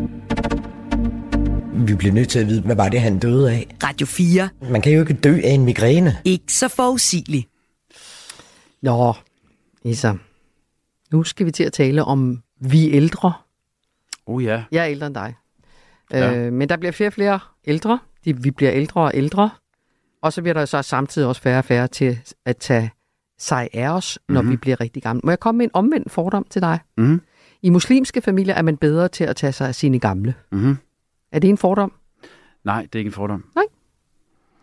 [1.87, 3.67] Vi bliver nødt til at vide, hvad var det, han døde af?
[3.83, 4.49] Radio 4.
[4.71, 6.17] Man kan jo ikke dø af en migræne.
[6.25, 7.47] Ikke så forudsigelig.
[8.81, 9.13] Nå,
[9.85, 10.13] Isa.
[11.11, 13.33] Nu skal vi til at tale om vi ældre.
[14.27, 14.63] Oh ja.
[14.71, 15.35] Jeg er ældre end dig.
[16.11, 16.37] Ja.
[16.37, 17.99] Øh, men der bliver flere og flere ældre.
[18.25, 19.49] De, vi bliver ældre og ældre.
[20.21, 22.91] Og så bliver der så samtidig også færre og færre til at tage
[23.39, 24.51] sig af os, når Mhm.
[24.51, 25.21] vi bliver rigtig gamle.
[25.23, 26.79] Må jeg komme med en omvendt fordom til dig?
[26.97, 27.21] Mhm.
[27.61, 30.33] I muslimske familier er man bedre til at tage sig af sine gamle.
[30.51, 30.77] Mm-hmm.
[31.31, 31.91] Er det en fordom?
[32.63, 33.45] Nej, det er ikke en fordom.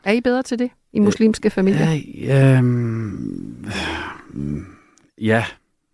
[0.04, 2.00] Er I bedre til det i muslimske familier?
[2.18, 3.66] Ja, øhm,
[5.20, 5.44] ja.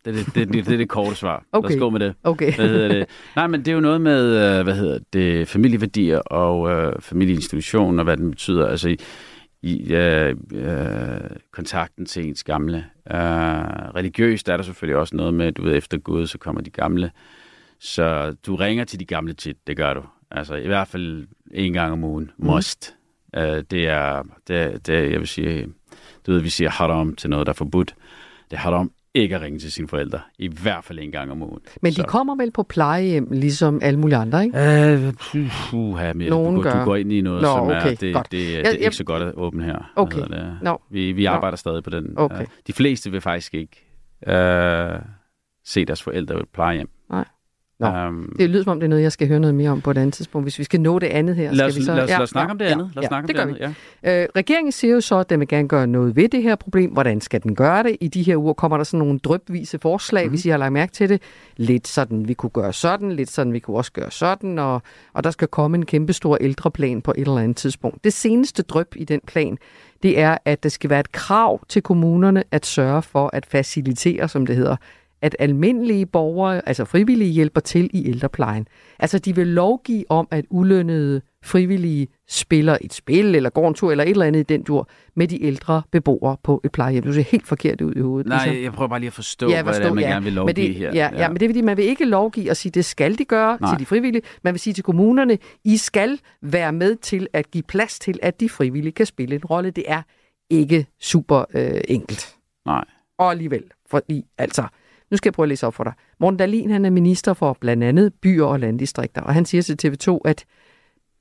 [0.05, 1.45] Det er det, det, det, det, er det korte svar.
[1.53, 1.75] Lad Okay.
[1.75, 2.15] os gå med det.
[2.25, 2.55] Okay.
[2.55, 3.07] Hvad hedder det?
[3.37, 7.99] Nej, men det er jo noget med, øh, hvad hedder det, familieværdier og øh, familieinstitution,
[7.99, 8.67] og hvad den betyder.
[8.67, 8.97] Altså i,
[9.63, 11.21] i øh, øh,
[11.53, 12.77] kontakten til ens gamle.
[13.11, 13.17] Øh,
[13.95, 16.71] religiøst er der selvfølgelig også noget med, at du ved, efter Gud, så kommer de
[16.71, 17.11] gamle.
[17.81, 20.03] Så du ringer til de gamle tit, det gør du.
[20.31, 22.31] Altså i hvert fald en gang om ugen.
[22.39, 22.47] Mhm.
[22.51, 22.95] Must.
[23.37, 25.67] Øh, det er, det, det, jeg vil sige,
[26.27, 27.95] du ved, vi siger haram til noget, der er forbudt.
[28.51, 30.21] Det er haram ikke at ringe til sine forældre.
[30.39, 31.61] I hvert fald en gang om ugen.
[31.83, 34.93] Men de Så- kommer vel på plejehjem, ligesom alle mulige andre, ikke?
[34.93, 37.81] Øh, puh, uha, men Nogen du, går- du går ind i noget, Nå, som er,
[37.81, 38.33] okay, det, godt.
[38.33, 39.93] det, det, Jeg- det er jeg- ikke så godt at åbne her.
[39.97, 40.21] Okay.
[40.23, 40.59] det?
[40.63, 40.81] Nå.
[40.91, 42.13] Vi, vi arbejder stadig på den.
[42.17, 42.41] Okay.
[42.41, 43.87] Øh, De fleste vil faktisk ikke
[44.27, 44.99] øh,
[45.65, 46.89] se deres forældre et plejehjem.
[47.81, 47.87] Nå.
[48.09, 49.91] Um, Det lyder som om, det er noget, jeg skal høre noget mere om på
[49.91, 50.45] et andet tidspunkt.
[50.45, 51.95] Hvis vi skal nå det andet her, Lad os- skal vi så...
[51.95, 52.91] lad os- lad os snakke om det andet.
[52.95, 54.11] Lad os snakke om det det gør andet, vi.
[54.23, 56.91] Øh, regeringen siger jo så, at den vil gerne gøre noget ved det her problem.
[56.91, 57.97] Hvordan skal den gøre det?
[58.01, 60.27] I de her uger kommer der sådan nogle drøbvise forslag, Mhm.
[60.27, 60.33] mm-hmm.
[60.33, 61.23] hvis I har lagt mærke til det.
[61.57, 64.83] Lidt sådan, vi kunne gøre sådan, lidt sådan, vi kunne også gøre sådan, og,
[65.15, 68.05] og der skal komme en kæmpe stor ældreplan på et eller andet tidspunkt.
[68.05, 69.59] Det seneste drøb i den plan,
[70.03, 74.29] det er, at der skal være et krav til kommunerne at sørge for at facilitere,
[74.29, 74.77] som det hedder,
[75.23, 78.67] at almindelige borgere, altså frivillige, hjælper til i ældreplejen.
[78.99, 83.91] Altså, de vil lovgive om, at ulønnede frivillige spiller et spil, eller går en tur,
[83.91, 87.03] eller et eller andet i den dur, med de ældre beboere på et plejehjem.
[87.03, 88.27] Du ser helt forkert ud i hovedet.
[88.27, 88.65] nej, ligesom.
[88.65, 90.75] jeg prøver bare lige at forstå, hvad det er, man gerne vil men lovgive det,
[90.75, 90.91] her.
[90.95, 91.21] Ja, ja.
[91.23, 93.59] ja, men det er fordi, man vil ikke lovgive og sige, det skal de gøre
[93.61, 93.71] Nej.
[93.71, 94.23] til de frivillige.
[94.45, 98.41] Man vil sige til kommunerne, I skal være med til at give plads til, at
[98.41, 99.71] de frivillige kan spille en rolle.
[99.71, 100.03] Det er
[100.51, 102.37] ikke super øh, enkelt.
[102.67, 102.85] Nej.
[103.19, 104.63] Og alligevel, fordi altså,
[105.11, 105.93] nu skal jeg prøve at læse op for dig.
[106.21, 109.79] Morten Dahlin, han er minister for blandt andet byer og landdistrikter, og han siger til
[109.87, 110.45] TV2, at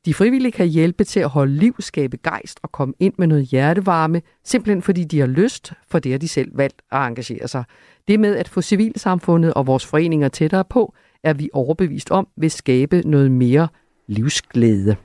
[0.05, 3.45] de frivillige kan hjælpe til at holde liv, skabe gejst og komme ind med noget
[3.45, 7.63] hjertevarme, simpelthen fordi de har lyst, for det har de selv valgt at engagere sig.
[8.07, 12.51] Det med at få civilsamfundet og vores foreninger tættere på, er vi overbevist om, vil
[12.51, 13.67] skabe noget mere
[14.07, 14.95] livsglæde.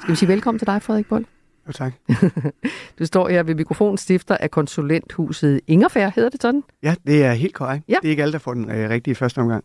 [0.00, 1.24] Skal vi sige velkommen til dig, Frederik Bold?
[1.68, 1.92] Jo, tak.
[2.98, 6.62] Du står her ved mikrofonen, stifter af konsulenthuset Ingerfær, hedder det sådan?
[6.82, 7.84] Ja, det er helt korrekt.
[7.88, 7.94] Ja.
[8.02, 9.64] Det er ikke alle, der får den øh, rigtige første omgang.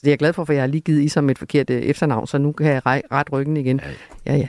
[0.00, 1.82] Det er jeg glad for, for jeg har lige givet I som et forkert øh,
[1.82, 3.80] efternavn, så nu kan jeg rej- ret ryggen igen.
[4.26, 4.48] Ja, ja.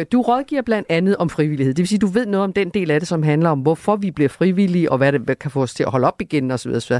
[0.00, 1.74] Øh, du rådgiver blandt andet om frivillighed.
[1.74, 3.96] Det vil sige, du ved noget om den del af det, som handler om, hvorfor
[3.96, 6.50] vi bliver frivillige, og hvad det hvad kan få os til at holde op igen
[6.50, 6.70] osv.
[6.70, 6.96] osv.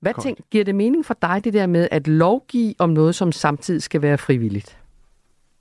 [0.00, 0.22] Hvad Korrekt.
[0.36, 3.82] tænk, giver det mening for dig, det der med at lovgive om noget, som samtidig
[3.82, 4.78] skal være frivilligt?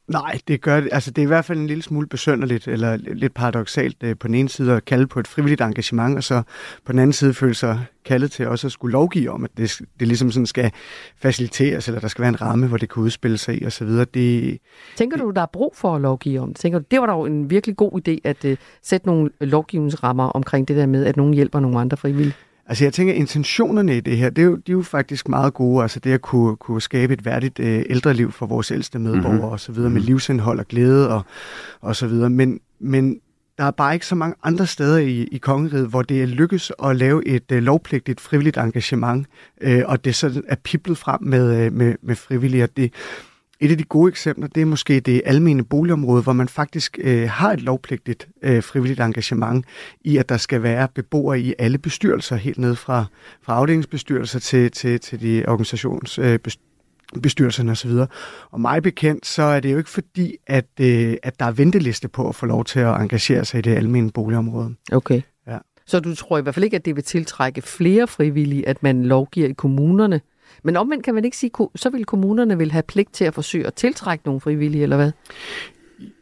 [0.07, 0.89] Nej, det gør det.
[0.91, 4.27] Altså, det er i hvert fald en lille smule besønderligt, eller lidt paradoxalt øh, på
[4.27, 6.41] den ene side at kalde på et frivilligt engagement, og så
[6.85, 9.81] på den anden side føle sig kaldet til også at skulle lovgive om, at det,
[9.99, 10.71] det ligesom sådan skal
[11.17, 13.87] faciliteres, eller der skal være en ramme, hvor det kan udspille sig i, osv.
[13.87, 14.57] Det,
[14.95, 16.53] Tænker du, der er brug for at lovgive om?
[16.53, 18.51] Tænker du, det var jo en virkelig god idé at uh,
[18.81, 22.33] sætte nogle lovgivningsrammer omkring det der med, at nogen hjælper nogle andre frivillige?
[22.67, 25.53] Altså jeg tænker, intentionerne i det her, det er jo, de er jo faktisk meget
[25.53, 25.81] gode.
[25.83, 29.33] Altså det at kunne, kunne skabe et værdigt øh, ældreliv for vores ældste medborgere Mhm.
[29.33, 29.49] mm-hmm.
[29.51, 31.21] og så videre, med livsindhold og glæde og,
[31.81, 32.29] og så videre.
[32.29, 33.19] Men, men
[33.57, 36.71] der er bare ikke så mange andre steder i, i kongeriget, hvor det er lykkes
[36.83, 39.27] at lave et øh, lovpligtigt frivilligt engagement,
[39.61, 42.63] øh, og det så er piplet frem med, øh, med, med frivillige.
[42.63, 42.93] Og det,
[43.59, 47.29] et af de gode eksempler, det er måske det almene boligområde, hvor man faktisk øh,
[47.29, 49.65] har et lovpligtigt øh, frivilligt engagement
[50.01, 53.05] i, at der skal være beboere i alle bestyrelser, helt ned fra,
[53.41, 56.39] fra afdelingsbestyrelser til, til, til de organisations, øh,
[57.69, 57.91] osv.
[58.51, 62.07] Og mig bekendt, så er det jo ikke fordi, at, øh, at der er venteliste
[62.07, 64.75] på at få lov til at engagere sig i det almindelige boligområde.
[64.91, 65.21] Okay.
[65.47, 65.57] Ja.
[65.85, 69.05] Så du tror i hvert fald ikke, at det vil tiltrække flere frivillige, at man
[69.05, 70.21] lovgiver i kommunerne?
[70.65, 73.67] Men omvendt kan man ikke sige, så vil kommunerne vil have pligt til at forsøge
[73.67, 75.11] at tiltrække nogle frivillige, eller hvad?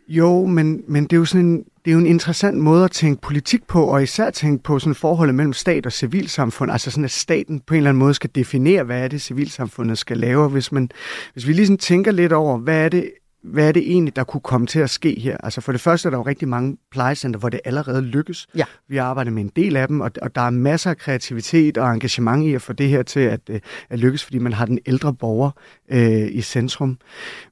[0.07, 2.91] Jo, men, men det er jo sådan en, det er jo en interessant måde at
[2.91, 6.71] tænke politik på, og især tænke på sådan forholdet mellem stat og civilsamfund.
[6.71, 9.97] Altså sådan, at staten på en eller anden måde skal definere, hvad er det, civilsamfundet
[9.97, 10.49] skal lave.
[10.49, 10.89] Hvis, man,
[11.33, 13.11] hvis vi lige tænker lidt over, hvad er det,
[13.43, 15.37] hvad er det egentlig, der kunne komme til at ske her?
[15.43, 18.47] Altså for det første er der jo rigtig mange plejecenter, hvor det allerede lykkes.
[18.55, 18.65] Ja.
[18.87, 21.93] Vi arbejder med en del af dem, og, og der er masser af kreativitet og
[21.93, 24.79] engagement i at få det her til at, øh, at lykkes, fordi man har den
[24.85, 25.51] ældre borger
[25.91, 26.97] øh, i centrum.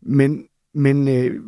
[0.02, 1.40] Men, men øh,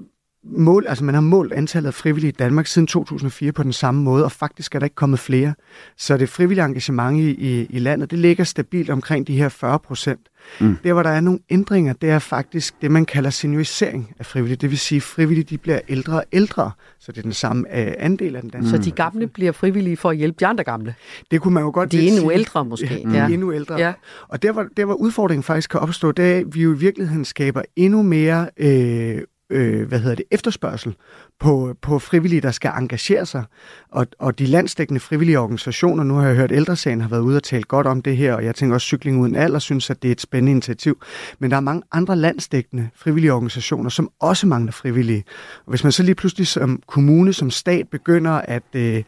[0.44, 4.04] mål, altså man har målt antallet af frivillige i Danmark siden 2004 på den samme
[4.04, 5.54] måde, og faktisk er der ikke kommet flere.
[5.98, 9.80] Så det frivillige engagement i, i, i landet, det ligger stabilt omkring de her 40
[9.80, 10.20] procent.
[10.60, 10.78] Mm.
[10.84, 14.56] Der, hvor der er nogle ændringer, det er faktisk det, man kalder seniorisering af frivillige.
[14.58, 17.66] Det vil sige, at frivillige de bliver ældre og ældre, så det er den samme
[17.68, 18.70] uh, andel af den danske.
[18.70, 20.96] Så de gamle bliver frivillige for at hjælpe de andre gamle?
[21.32, 22.34] Det kunne man jo godt De er endnu sige.
[22.34, 23.02] ældre måske.
[23.06, 23.76] Ja, de er endnu ældre.
[23.76, 23.94] Ja.
[24.28, 26.78] Og der hvor, der, hvor udfordringen faktisk kan opstå, det er, at vi jo i
[26.78, 29.22] virkeligheden skaber endnu mere øh,
[29.54, 30.96] øh, hvad hedder det, efterspørgsel
[31.40, 33.44] på, på frivillige, der skal engagere sig.
[33.92, 37.44] Og, og de landsdækkende frivillige organisationer, nu har jeg hørt Ældresagen har været ude og
[37.44, 40.08] tale godt om det her, og jeg tænker også Cykling Uden Alder synes, at det
[40.08, 41.02] er et spændende initiativ.
[41.40, 45.24] Men der er mange andre landsdækkende frivillige organisationer, som også mangler frivillige.
[45.66, 49.04] Og hvis man så lige pludselig som kommune, som stat begynder at øh,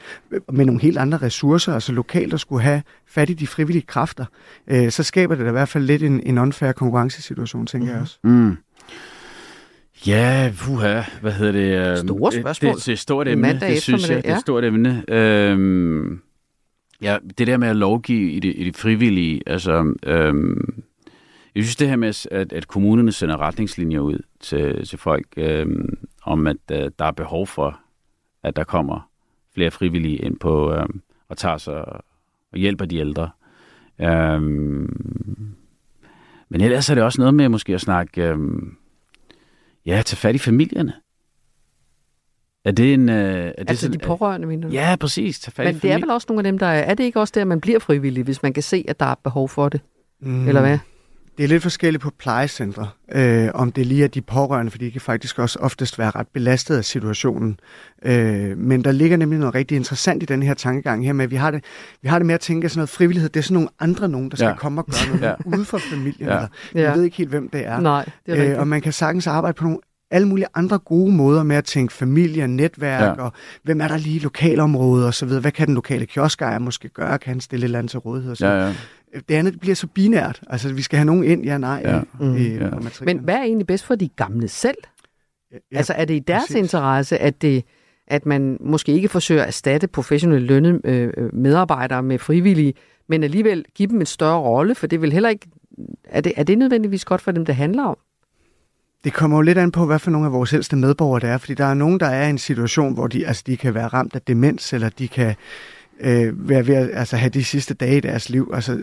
[0.51, 4.25] med nogle helt andre ressourcer, altså lokalt at skulle have fat i de frivillige kræfter,
[4.67, 7.93] øh, så skaber det da i hvert fald lidt en, en unfair konkurrencesituation, tænker mm.
[7.93, 8.17] jeg også.
[8.23, 8.57] Mm.
[10.07, 11.99] Ja, puha, hvad hedder det?
[11.99, 12.75] Store spørgsmål.
[12.75, 14.23] Det, det, er et stort emne, det synes jeg.
[14.23, 15.03] Det er et stort emne.
[15.07, 16.21] Øhm,
[17.01, 19.95] ja, det der med at lovgive i det, i det frivillige, altså...
[20.03, 20.83] Øhm,
[21.55, 25.97] jeg synes det her med, at, at kommunerne sender retningslinjer ud til, til folk, øhm,
[26.23, 27.79] om at øh, der er behov for,
[28.43, 29.09] at der kommer
[29.53, 31.85] flere frivillige ind på øhm, og tager sig
[32.51, 33.29] og hjælper de ældre.
[34.01, 35.55] Øhm,
[36.49, 38.23] men ellers er det også noget med måske at snakke...
[38.27, 38.77] Øhm,
[39.85, 40.93] Ja, tage fat i familierne.
[42.65, 43.09] Er det en...
[43.09, 44.73] Øh, er det altså sådan, de pårørende, mener du?
[44.73, 45.39] Ja, præcis.
[45.39, 46.79] Tage fat Men i det er vel også nogle af dem, der er...
[46.79, 49.15] Er det ikke også der, man bliver frivillig, hvis man kan se, at der er
[49.23, 49.81] behov for det?
[50.21, 50.47] Mm.
[50.47, 50.77] Eller hvad?
[51.37, 54.91] Det er lidt forskelligt på plejecentre, øh, om det lige er de pårørende, for de
[54.91, 57.59] kan faktisk også oftest være ret belastet af situationen.
[58.05, 61.31] Øh, men der ligger nemlig noget rigtig interessant i den her tankegang her med, at
[61.31, 61.63] vi har det,
[62.01, 64.09] vi har det med at tænke, at sådan noget frivillighed, det er sådan nogle andre
[64.09, 64.55] nogen, der skal Ja.
[64.55, 65.57] komme og gøre noget Ja.
[65.57, 66.27] ude for familien.
[66.29, 66.35] Ja.
[66.35, 66.47] Ja.
[66.75, 66.81] Ja.
[66.81, 67.79] Jeg ved ikke helt, hvem det er.
[67.79, 69.79] Nej, det er øh, og man kan sagtens arbejde på nogle
[70.11, 73.23] alle mulige andre gode måder med at tænke familie, netværk, Ja.
[73.23, 73.31] og
[73.63, 75.41] hvem er der lige i lokalområdet og så videre.
[75.41, 77.17] Hvad kan den lokale kioskejer måske gøre?
[77.19, 78.31] Kan han stille et eller andet til rådighed?
[78.31, 78.73] Og så Ja, ja.
[79.29, 80.41] Det andet det bliver så binært.
[80.49, 81.81] Altså, vi skal have nogen ind, ja, nej.
[81.85, 82.01] Ja.
[82.19, 82.35] Mm.
[82.35, 82.69] I, Ja.
[83.01, 84.77] Men hvad er egentlig bedst for de gamle selv?
[85.53, 86.55] ja, Altså er det i deres præcis.
[86.55, 87.63] interesse, at, det,
[88.07, 92.73] at man måske ikke forsøger at erstatte professionelle lønnede øh, øh, medarbejdere med frivillige,
[93.09, 95.47] men alligevel give dem en større rolle, for det vil heller ikke...
[96.05, 97.97] Er det, er det nødvendigvis godt for dem, det handler om?
[99.05, 101.37] Det kommer jo lidt an på, hvad for nogle af vores ældste medborgere det er,
[101.37, 103.87] fordi der er nogen, der er i en situation, hvor de, altså, de kan være
[103.87, 105.35] ramt af demens, eller de kan
[105.99, 108.51] øh, være ved at altså, have de sidste dage i deres liv.
[108.53, 108.81] Altså,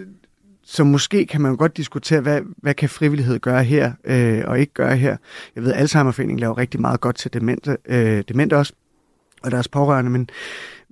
[0.65, 4.73] så måske kan man godt diskutere, hvad, hvad kan frivillighed gøre her øh, og ikke
[4.73, 5.17] gøre her.
[5.57, 8.73] Jeg ved, at Alzheimerforeningen laver rigtig meget godt til demente, øh, demente også,
[9.43, 10.29] og deres pårørende, men,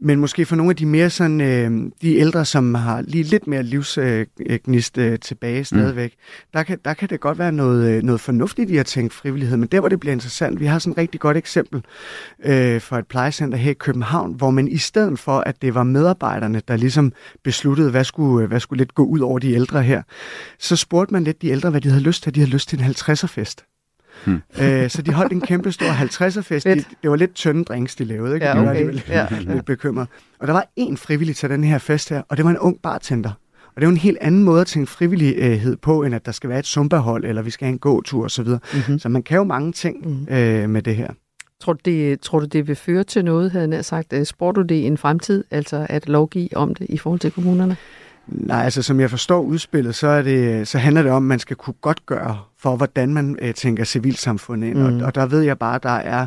[0.02, 3.46] men måske for nogle af de mere sådan, øh, de ældre, som har lige lidt
[3.46, 6.50] mere livsgnist øh, tilbage stadigvæk, mm.
[6.52, 9.56] der, kan, der kan det godt være noget, øh, noget fornuftigt i at tænke frivillighed,
[9.56, 11.82] men der hvor det bliver interessant, vi har sådan et rigtig godt eksempel
[12.44, 15.82] øh, for et plejecenter her i København, hvor man i stedet for, at det var
[15.82, 17.12] medarbejderne, der ligesom
[17.44, 20.02] besluttede, hvad skulle, hvad skulle lidt gå ud over de ældre her,
[20.58, 22.34] så spurgte man lidt de ældre, hvad de havde lyst til.
[22.34, 23.64] De havde lyst til en 50'er-fest.
[24.24, 24.38] Hmm.
[24.62, 26.66] Øh, så de holdt en kæmpe stor 50'er-fest.
[26.66, 28.34] De, det var lidt tynde drinks, de lavede.
[28.34, 28.46] Ikke?
[28.46, 28.70] Ja, De var okay.
[28.70, 29.54] alligevel Ja, lidt, ja.
[29.54, 30.08] lidt bekymret.
[30.38, 32.76] Og der var en frivillig til den her fest her, og det var en ung
[32.82, 33.30] bartender.
[33.66, 36.32] Og det er jo en helt anden måde at tænke frivillighed på, end at der
[36.32, 38.46] skal være et zumba-hold, eller vi skal have en gåtur osv.
[38.48, 38.98] Mm-hmm.
[38.98, 40.34] Så man kan jo mange ting Mhm.
[40.34, 41.08] øh, med det her.
[41.60, 44.12] Tror du, det, tror du, det vil føre til noget, havde jeg sagt?
[44.12, 47.30] Øh, Spår du det i en fremtid, altså at lovgive om det i forhold til
[47.30, 47.76] kommunerne?
[48.26, 51.38] Nej, altså som jeg forstår udspillet, så, er det, så handler det om, at man
[51.38, 54.78] skal kunne godt gøre for, hvordan man øh, tænker civilsamfundet ind.
[54.78, 54.84] Mm.
[55.00, 56.26] Og, og der ved jeg bare, at der er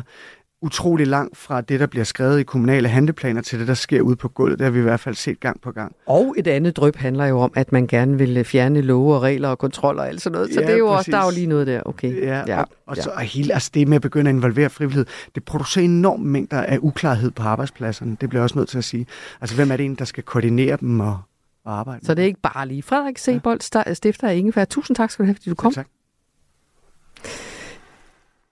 [0.64, 4.16] utrolig langt fra det, der bliver skrevet i kommunale handleplaner, til det, der sker ude
[4.16, 4.58] på gulvet.
[4.58, 5.94] Det har vi i hvert fald set gang på gang.
[6.06, 9.22] Og et andet drøb handler jo om, at man gerne vil øh, fjerne love og
[9.22, 10.54] regler og kontroller og alt sådan noget.
[10.54, 11.12] Så Ja, det er jo også, præcis.
[11.12, 11.82] der er jo lige noget der.
[11.84, 12.22] Okay.
[12.22, 12.60] Ja, ja.
[12.60, 15.84] og, og så er hele altså det med at begynde at involvere frivillighed, det producerer
[15.84, 18.16] enorme mængder af uklarhed på arbejdspladserne.
[18.20, 19.06] Det bliver jeg også nødt til at sige.
[19.40, 21.18] Altså, hvem er det egentlig, der skal koordinere dem og,
[21.64, 22.82] og arbejde Så det er ikke bare lige.
[22.82, 24.64] Frederik Sebold, sta- stifter af Ingefær.
[24.64, 25.72] Tusind tak skal du have, fordi du kom.
[25.72, 25.86] Tak.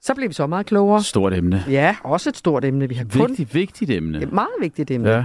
[0.01, 1.03] Så blev vi så meget klogere.
[1.03, 1.65] Stort emne.
[1.69, 2.89] Ja, også et stort emne.
[2.89, 4.23] Vi har kun Vigtigt, vigtigt emne.
[4.23, 5.11] et meget vigtigt emne.
[5.11, 5.25] Ja.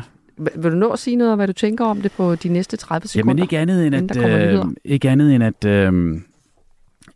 [0.55, 2.77] Vil du nå at sige noget om, hvad du tænker om det på de næste
[2.77, 3.31] 30 sekunder?
[3.31, 4.17] Jamen ikke andet end, at,
[4.57, 6.21] øh, ikke andet end at, øh,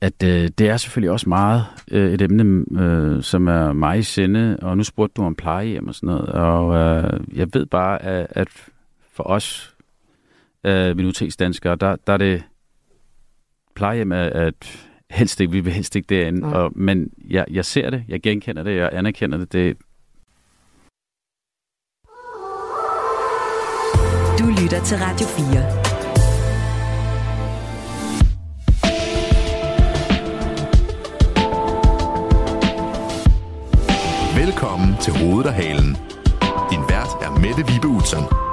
[0.01, 4.03] at øh, det er selvfølgelig også meget øh, et emne, øh, som er mig i
[4.03, 8.01] sinde, og nu spurgte du om plejehjem og sådan noget, og øh, jeg ved bare,
[8.03, 8.47] at, at
[9.13, 9.70] for os
[10.65, 12.43] øh, minoritetsdanskere, der, der er det
[13.75, 16.53] plejehjem er, at helst ikke, vi vil helst ikke derinde, Nej.
[16.53, 19.77] og, men jeg, jeg ser det, jeg genkender det, jeg anerkender det, det
[24.39, 25.91] Du lytter til Radio 4.
[34.45, 35.97] Velkommen til Hovedet og Halen.
[36.71, 38.50] Din vært er Mette Vibe Utzon.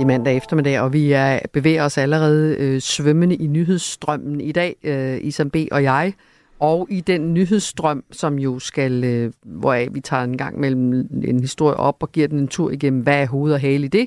[0.00, 4.76] I mandag eftermiddag, og vi er, bevæger os allerede øh, svømmende i nyhedsstrømmen i dag,
[4.84, 5.56] øh, Isam B.
[5.72, 6.14] og jeg.
[6.60, 11.40] Og i den nyhedsstrøm, som jo skal, øh, hvoraf vi tager en gang mellem en
[11.40, 14.06] historie op og giver den en tur igennem, hvad er hoved og hale i det,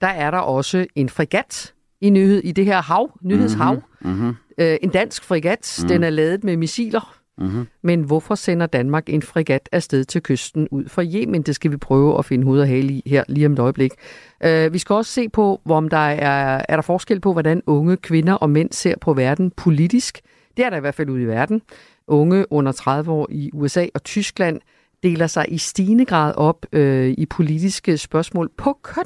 [0.00, 3.82] der er der også en fregat i, nyhed, i det her hav, nyhedshav.
[4.00, 4.34] Mm-hmm.
[4.58, 5.88] Øh, en dansk fregat, Mhm.
[5.88, 7.16] den er lavet med missiler.
[7.38, 7.66] Mm-hmm.
[7.82, 11.42] Men hvorfor sender Danmark en fregat afsted til kysten ud for Yemen?
[11.42, 13.92] Det skal vi prøve at finde hoved og hale i her lige om et øjeblik.
[14.44, 17.96] Uh, vi skal også se på, om der er, er der forskel på, hvordan unge
[17.96, 20.20] kvinder og mænd ser på verden politisk.
[20.56, 21.62] Det er der i hvert fald ude i verden.
[22.06, 24.60] Unge under 30 år i USA og Tyskland
[25.02, 29.04] deler sig i stigende grad op øh, i politiske spørgsmål på køn.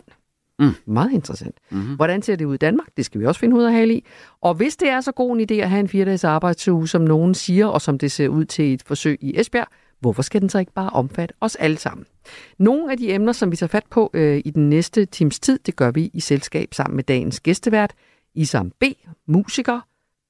[0.58, 0.74] Mm.
[0.86, 1.56] Meget interessant.
[1.70, 1.94] Mm-hmm.
[1.94, 2.88] Hvordan ser det ud i Danmark?
[2.96, 4.04] Det skal vi også finde ud af hale i.
[4.40, 7.34] Og hvis det er så god en idé at have en fire-dages arbejdsuge, som nogen
[7.34, 9.68] siger, og som det ser ud til et forsøg i Esbjerg,
[10.00, 12.06] hvorfor skal den så ikke bare omfatte os alle sammen?
[12.58, 15.58] Nogle af de emner, som vi tager fat på øh, i den næste times tid,
[15.66, 17.94] det gør vi i selskab sammen med dagens gæstevært,
[18.34, 18.84] Isam B.,
[19.26, 19.80] musiker,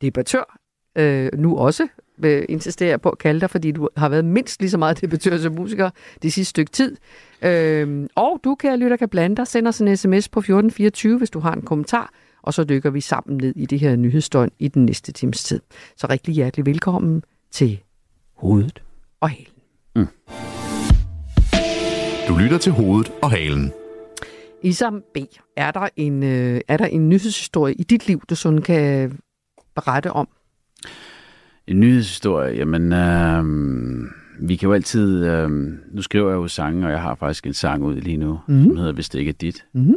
[0.01, 0.59] debattør,
[0.99, 1.89] øh, nu også
[2.25, 5.39] øh, insisterer på at kalde dig, fordi du har været mindst lige så meget debattør
[5.39, 5.91] som musiker
[6.23, 6.97] det sidste stykke tid.
[7.43, 9.47] Øh, og du, kære lytter, kan blande dig.
[9.47, 12.12] Send os en sms på 1424, hvis du har en kommentar,
[12.43, 15.61] og så dykker vi sammen ned i det her nyhedsdøgn i den næste times tid.
[15.97, 17.81] Så rigtig hjertelig velkommen til
[18.35, 18.83] Hovedet
[19.21, 20.09] og Halen.
[22.29, 23.73] Du lytter til Hovedet og Halen.
[24.62, 25.16] Isam B.,
[25.57, 29.19] er der en, øh, er der en nyhedshistorie i dit liv, du sådan kan
[29.75, 30.29] berette om?
[31.69, 33.45] En nyhedshistorie, jamen, øh,
[34.49, 35.51] vi kan jo altid, øh,
[35.93, 38.57] nu skriver jeg jo sange, og jeg har faktisk en sang ud lige nu, Mhm.
[38.57, 38.62] mm.
[38.64, 39.64] som hedder Hvis det ikke er dit.
[39.73, 39.97] Mhm.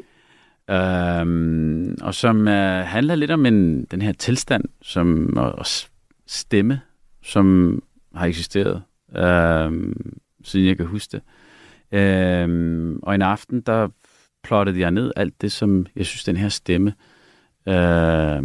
[0.70, 5.66] Øh, og som øh, handler lidt om en, den her tilstand, som og, og
[6.28, 6.82] stemme,
[7.24, 7.80] som
[8.16, 8.82] har eksisteret,
[9.18, 9.94] øh,
[10.44, 11.22] siden jeg kan huske det.
[12.00, 13.88] Øh, og en aften, der
[14.44, 16.94] plottede jeg ned alt det, som jeg synes, den her stemme
[17.68, 18.44] øh,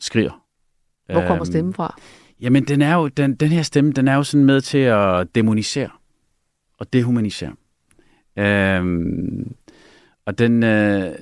[0.00, 0.43] skriger.
[1.06, 2.00] Hvor kommer Øhm, stemmen fra?
[2.40, 5.34] Jamen, den, er jo, den, den her stemme, den er jo sådan med til at
[5.34, 5.90] demonisere
[6.78, 7.52] og dehumanisere.
[8.36, 9.54] Øhm,
[10.26, 11.12] og den, øh,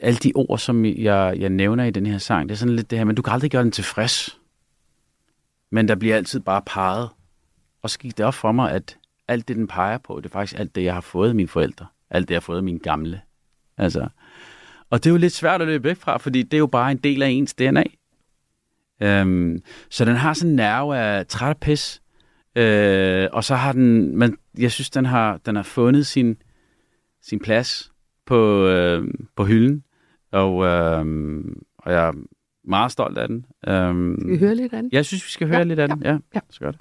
[0.00, 2.90] alle de ord, som jeg, jeg nævner i den her sang, det er sådan lidt
[2.90, 4.38] det her, men du kan aldrig gøre den tilfreds.
[5.70, 7.08] Men der bliver altid bare peget.
[7.82, 8.96] Og så gik det op for mig, at
[9.28, 11.48] alt det, den peger på, det er faktisk alt det, jeg har fået af mine
[11.48, 11.86] forældre.
[12.10, 13.20] Alt det, jeg har fået af mine gamle.
[13.78, 14.08] Altså.
[14.90, 16.90] Og det er jo lidt svært at løbe væk fra, fordi det er jo bare
[16.90, 17.84] en del af ens DNA.
[19.02, 19.58] Øhm,
[19.90, 22.02] så den har sådan en nerve af træt og pis.
[22.56, 26.36] Øh, og så har den, men jeg synes, den har, den har fundet sin,
[27.22, 27.92] sin plads
[28.26, 29.04] på, øh,
[29.36, 29.82] på hylden.
[30.32, 31.04] Og, øh,
[31.78, 32.12] og jeg er
[32.64, 33.44] meget stolt af den.
[33.68, 34.90] Øhm, Skal vi høre lidt af den?
[34.92, 36.02] Jeg synes, vi skal høre Ja, lidt af den.
[36.04, 36.40] Ja, ja.
[36.50, 36.80] så gør det.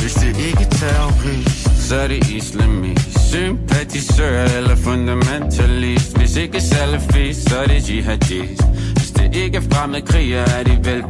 [0.00, 7.48] Hvis det ikke er terrorist, så er det islamist Sympatisør eller fundamentalist Hvis ikke salafist,
[7.50, 8.62] så er det jihadist
[9.42, 11.02] ikke fremmede kriger, er det vel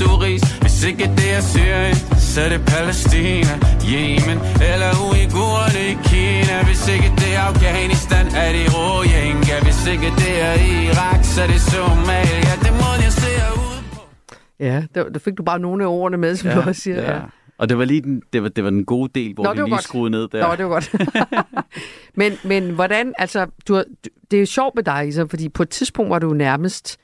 [0.00, 1.96] turist Hvis ikke det er Syrien,
[2.30, 3.54] så er det Palæstina
[3.94, 4.38] Yemen
[4.70, 10.34] eller Uigurerne i Kina Hvis ikke det er Afghanistan, er det Rohingya Hvis ikke det
[10.48, 13.32] er Irak, så er det Somalia Det må jeg se
[13.64, 13.70] ud
[14.60, 17.12] Ja, der, der fik du bare nogle af ordene med, som ja, du også siger.
[17.12, 17.20] Ja.
[17.58, 19.60] Og det var lige den, det var, det var den gode del, hvor Nå, vi
[19.60, 19.84] var lige godt.
[19.84, 20.48] skruede ned der.
[20.48, 20.94] Nå, det var godt.
[22.20, 23.82] men, men hvordan, altså, du,
[24.30, 26.98] det er jo sjovt med dig, Isam, fordi på et tidspunkt var du nærmest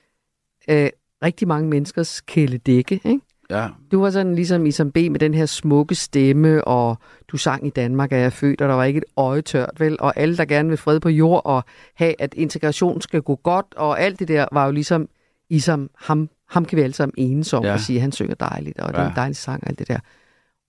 [0.70, 0.88] øh,
[1.24, 3.20] rigtig mange menneskers kæledække, ikke?
[3.50, 3.68] Ja.
[3.92, 4.96] Du var sådan ligesom Isam B.
[4.96, 6.98] med den her smukke stemme, og
[7.28, 9.96] du sang i Danmark, er jeg født, og der var ikke et øje tørt, vel?
[10.00, 11.64] Og alle, der gerne vil fred på jord, og
[11.94, 15.08] have, at integration skal gå godt, og alt det der var jo ligesom
[15.50, 17.68] Isam, ham, ham kan vi alle sammen enes om, Ja.
[17.68, 17.74] ja.
[17.74, 19.08] og sige, at han synger dejligt, og det er Ja.
[19.08, 19.98] en dejlig sang, og alt det der.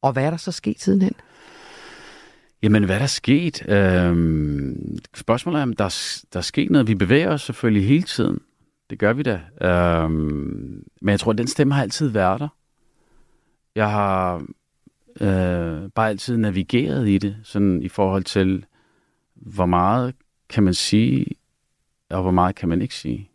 [0.02, 1.14] Og hvad er der så sket sidenhen?
[2.64, 3.70] Jamen, hvad er der sket?
[3.70, 6.88] Øhm, spørgsmålet er, om der, er- der er sket noget.
[6.88, 8.39] Vi bevæger os selvfølgelig hele tiden.
[8.90, 9.42] Det gør vi da.
[9.62, 12.48] Øhm, men jeg tror, at den stemme har altid været der.
[13.76, 14.36] jeg har
[15.22, 18.66] øh, bare altid navigeret i det, sådan i forhold til,
[19.36, 20.16] hvor meget
[20.50, 21.26] kan man sige,
[22.10, 23.30] og hvor meget kan man ikke sige.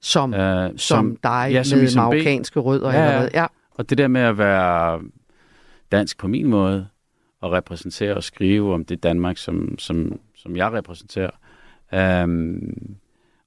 [0.00, 1.96] Som, øh, som, som dig ja, som med B.
[1.96, 3.28] marokkanske rødder Ja, eller?
[3.34, 3.46] Ja.
[3.70, 5.02] Og det der med at være
[5.92, 6.88] dansk på min måde,
[7.40, 11.30] og repræsentere og skrive om det Danmark, som, som, som jeg repræsenterer.
[12.24, 12.96] Um,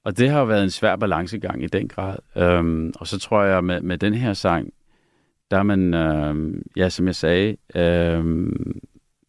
[0.04, 2.16] og det har jo været en svær balancegang i den grad.
[2.36, 4.72] Øhm, og så tror jeg, med, med den her sang,
[5.50, 8.80] der er man, øhm, ja, som jeg sagde, øhm,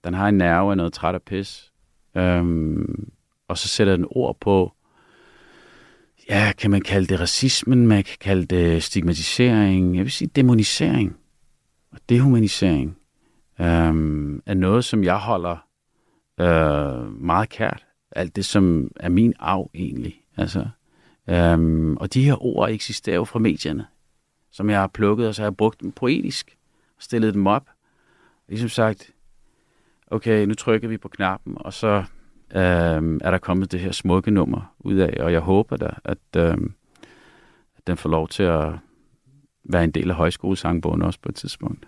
[0.03, 1.71] den har en nerve af noget træt og pis.
[2.17, 3.11] Øhm,
[3.47, 4.73] og så sætter den ord på,
[6.29, 11.15] ja, kan man kalde det racismen, man kan kalde det stigmatisering, jeg vil sige demonisering
[11.91, 12.97] og dehumanisering
[13.61, 15.57] øhm, er noget, som jeg holder
[16.39, 17.85] øh, meget kært.
[18.11, 20.20] Alt det, som er min arv egentlig.
[20.37, 20.67] Altså,
[21.29, 23.85] øhm, og de her ord eksisterer jo fra medierne,
[24.51, 26.57] som jeg har plukket, og så har jeg brugt dem poetisk
[26.97, 27.69] og stillet dem op.
[28.49, 29.11] Ligesom sagt,
[30.07, 32.03] okay, nu trykker vi på knappen, og så
[32.55, 36.17] øhm, er der kommet det her smukke nummer ud af, og jeg håber da, at,
[36.37, 36.73] øhm,
[37.77, 38.73] at den får lov til at
[39.63, 41.87] være en del af højskolesangbogen også på et tidspunkt.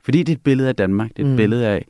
[0.00, 1.10] Fordi det er et billede af Danmark.
[1.10, 1.30] Det er et Mm.
[1.32, 1.36] mm.
[1.36, 1.86] billede af...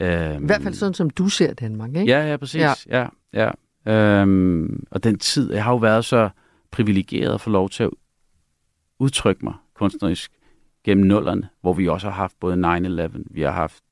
[0.00, 2.04] Øhm, I hvert fald sådan, som du ser Danmark, ikke?
[2.12, 2.60] Ja, ja, præcis.
[2.60, 2.72] Ja.
[2.88, 3.50] ja, ja.
[3.86, 6.28] Øhm, og den tid, jeg har jo været så
[6.70, 7.90] privilegeret at få lov til at
[8.98, 10.32] udtrykke mig kunstnerisk
[10.84, 13.82] gennem nullerne, hvor vi også har haft både 9-11, vi har haft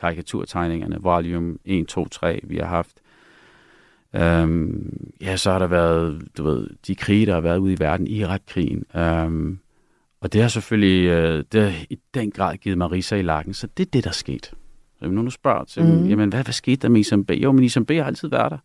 [0.00, 3.00] karikaturtegningerne, volume 1, 2, 3, vi har haft
[4.16, 7.78] Øhm, ja, så har der været, du ved, de krige, der har været ude i
[7.78, 8.84] verden, Irak-krigen.
[8.96, 9.58] Øhm,
[10.20, 13.54] og det har selvfølgelig øh, det har i den grad givet mig riser i lakken,
[13.54, 14.54] så det er det, der er sket.
[14.98, 16.06] Så når du spørger til, mm.
[16.06, 17.30] jamen hvad, hvad skete der med Isam B?
[17.30, 18.58] Jo, men Isam B har altid været der.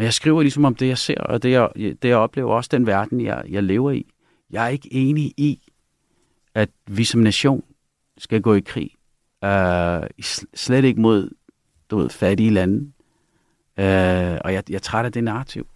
[0.00, 2.68] Men jeg skriver ligesom om det, jeg ser, og det, jeg, det, jeg oplever, også
[2.72, 4.06] den verden, jeg, jeg lever i.
[4.50, 5.60] Jeg er ikke enig i,
[6.54, 7.64] at vi som nation
[8.18, 8.90] skal gå i krig.
[9.42, 11.30] Uh, slet ikke mod
[11.90, 12.76] du ved, fattige lande.
[13.78, 15.66] Uh, og jeg, jeg er træt af det narrativ.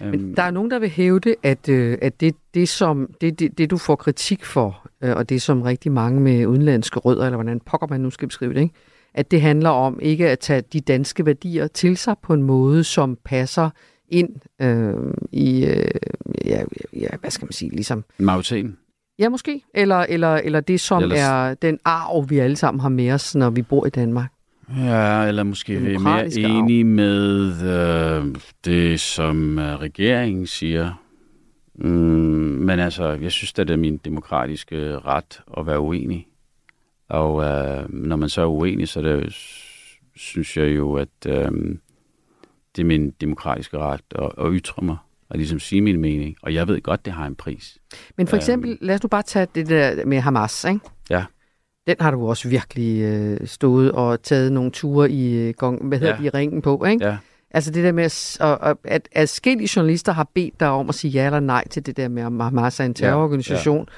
[0.00, 3.58] Men der er nogen, der vil hævde, at, øh, at det, det, som, det, det,
[3.58, 7.36] det, du får kritik for, øh, og det som rigtig mange med udenlandske rødder, eller
[7.36, 8.74] hvordan pokker man nu skal beskrive det, ikke?
[9.18, 12.84] At det handler om ikke at tage de danske værdier til sig på en måde,
[12.84, 13.70] som passer
[14.08, 14.28] ind
[14.62, 14.94] øh,
[15.32, 15.90] i, øh,
[16.44, 16.62] ja,
[16.92, 18.04] ja, hvad skal man sige, ligesom...
[18.18, 18.76] Majoriteten.
[19.18, 19.62] Ja, måske.
[19.74, 23.34] Eller, eller, eller det, som Ellers- er den arv, vi alle sammen har med os,
[23.34, 24.32] når vi bor i Danmark.
[24.76, 26.58] Ja, eller måske vi er mere Demokratiske arv.
[26.58, 31.02] enige med øh, det, som øh, regeringen siger.
[31.74, 36.26] Mm, men altså, jeg synes, at det er min demokratiske ret at være uenig.
[37.08, 39.32] Og øh, når man så er uenig, så er det,
[40.16, 41.50] synes jeg jo, at øh,
[42.76, 44.96] det er min demokratiske ret at, at ytre mig
[45.30, 46.36] og ligesom sige min mening.
[46.42, 47.78] Og jeg ved godt, det har en pris.
[48.16, 48.38] Men for Øhm.
[48.38, 50.80] eksempel, lad os nu bare tage det der med Hamas, ikke?
[51.10, 51.24] Ja.
[51.86, 55.98] Den har du også virkelig øh, stået og taget nogle ture i, øh, gong, hvad
[55.98, 56.26] hedder Ja.
[56.26, 57.06] i ringen på, ikke?
[57.06, 57.16] Ja.
[57.50, 61.10] Altså det der med, at, og, at adskillige journalister har bedt dig om at sige
[61.10, 63.88] ja eller nej til det der med, om Hamas er en terrororganisation.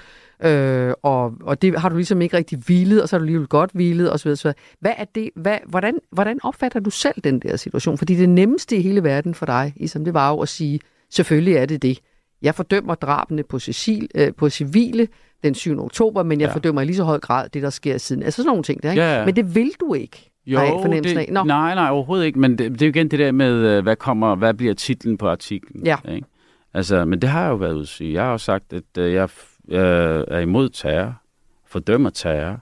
[0.44, 3.46] Øh, og, og det har du ligesom ikke rigtig hvilet, og så har du alligevel
[3.48, 4.28] godt hvilet, osv.
[4.28, 4.50] osv.
[4.80, 7.98] Hvad er det, hvad, hvordan, hvordan opfatter du selv den der situation?
[7.98, 10.80] Fordi det nemmeste i hele verden for dig, ligesom det var jo at sige,
[11.10, 11.98] selvfølgelig er det det.
[12.42, 15.08] Jeg fordømmer drabene på, Cecil, øh, på civile
[15.44, 15.84] den 7.
[15.84, 16.54] oktober, men jeg Ja.
[16.54, 18.22] fordømmer i lige så høj grad det, der sker siden.
[18.22, 19.02] Altså sådan nogle ting der, ikke?
[19.02, 19.24] Ja, ja.
[19.24, 20.30] Men det vil du ikke.
[20.46, 21.32] Jo, fornemmelsen det, af.
[21.32, 21.44] Nå.
[21.44, 22.38] nej, nej, overhovedet ikke.
[22.38, 25.18] Men det, det er jo igen det der med, øh, hvad kommer, hvad bliver titlen
[25.18, 25.86] på artiklen?
[25.86, 25.96] Ja.
[26.08, 26.26] Ikke?
[26.74, 28.12] Altså, men det har jeg jo været ude at sige.
[28.12, 29.28] Jeg har jo sagt, at øh, jeg
[29.70, 31.22] øh, er imod terror,
[31.66, 32.60] fordømmer terror,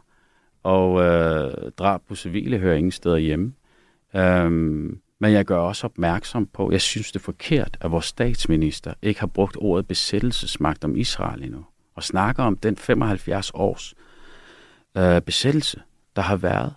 [0.62, 3.52] og øh, drab på civile hører ingen steder hjemme.
[4.16, 8.94] Øhm, men jeg gør også opmærksom på, jeg synes det er forkert, at vores statsminister
[9.02, 13.94] ikke har brugt ordet besættelsesmagt om Israel endnu, og snakker om den 75 års
[14.96, 15.82] øh, besættelse,
[16.16, 16.74] der har været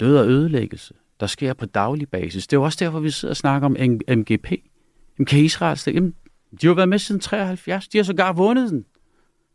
[0.00, 2.46] død og ødelæggelse, der sker på daglig basis.
[2.46, 3.76] Det er jo også derfor, vi sidder og snakker om
[4.08, 4.52] MGP.
[5.18, 5.96] Jamen, kan Israel stille?
[5.96, 6.14] Jamen,
[6.50, 7.88] de har jo været med siden 73.
[7.88, 8.84] De har sågar vundet den.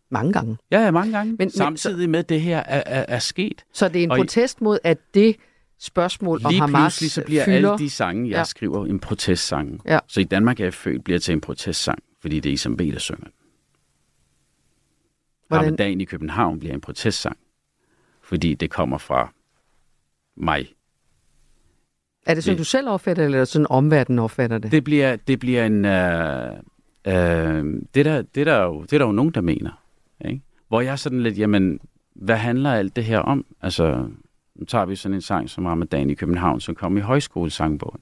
[0.09, 0.57] Mange gange.
[0.71, 1.31] Ja, ja, mange gange.
[1.31, 3.65] Men- Men, men- Samtidig med, at det her er, er, er sket.
[3.73, 5.35] Så det er en Og protest mod, at det
[5.79, 7.71] spørgsmål om Lige Hamas pludselig så bliver fylder...
[7.71, 8.43] alle de sange, jeg Ja.
[8.43, 9.81] skriver, en protestsang.
[9.85, 9.99] Ja.
[10.07, 12.79] Så i Danmark er jeg født, bliver til en protestsang, fordi det er Isam B,
[12.79, 13.31] der synger den.
[15.47, 17.37] Hvordan- Ramadan i København bliver en protestsang,
[18.21, 19.33] fordi det kommer fra
[20.37, 20.67] mig.
[22.25, 24.71] Er det sådan, Det- du selv opfatter det, eller er det sådan omverdenen opfatter det?
[24.71, 25.85] Det bliver, det bliver en...
[25.85, 26.51] Øh,
[27.07, 29.81] øh, det, der, det, der er jo, det er der jo nogen, der mener.
[30.25, 30.41] Ikke?
[30.67, 31.79] Hvor jeg sådan lidt, jamen,
[32.15, 33.45] hvad handler alt det her om?
[33.61, 34.09] Altså,
[34.55, 38.01] nu tager vi sådan en sang som Ramadan i København, som kom i højskolesangbogen.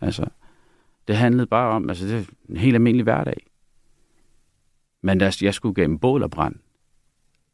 [0.00, 0.24] Altså,
[1.08, 3.46] det handlede bare om, altså det er en helt almindelig hverdag.
[5.02, 6.54] Men der, jeg skulle gennem bål og brand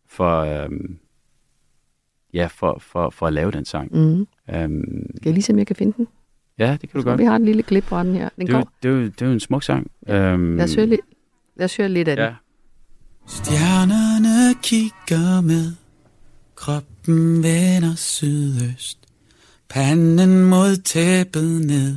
[0.08, 0.98] for, øhm,
[2.34, 3.92] ja, for, for, for at lave den sang.
[3.92, 4.26] Mm.
[4.54, 6.08] Øhm, Skal jeg lige se, om jeg kan finde den?
[6.58, 7.18] ja, det kan du Så godt.
[7.20, 8.28] vi har en lille klip fra den her.
[8.36, 8.70] Den Det er, går.
[8.82, 9.90] det, er det er en smuk sang.
[10.08, 11.00] Øhm, Lad os høre lidt,
[11.56, 12.34] lad os høre lidt af den.
[13.28, 15.72] Stjernerne kigger med,
[16.56, 18.98] kroppen vender sydøst,
[19.68, 21.96] panden mod tæppet ned,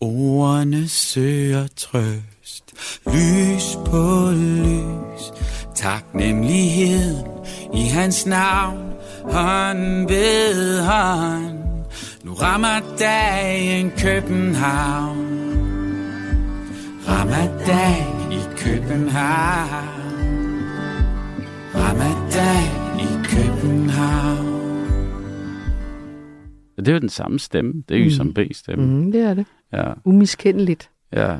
[0.00, 2.64] ordene søger trøst.
[3.06, 5.32] Lys på lys,
[5.74, 7.26] taknemmeligheden
[7.74, 11.58] i hans navn, hånd ved hånd.
[12.24, 15.26] Nu rammer dagen København,
[17.08, 20.05] Ramadan i København.
[21.76, 24.46] Ramadan i København.
[26.78, 27.82] Og det er jo den samme stemme.
[27.88, 28.86] Det er jo som B-stemme.
[28.86, 29.46] Mm, det er det.
[29.72, 29.92] Ja.
[30.04, 30.90] Umiskendeligt.
[31.12, 31.36] Ja.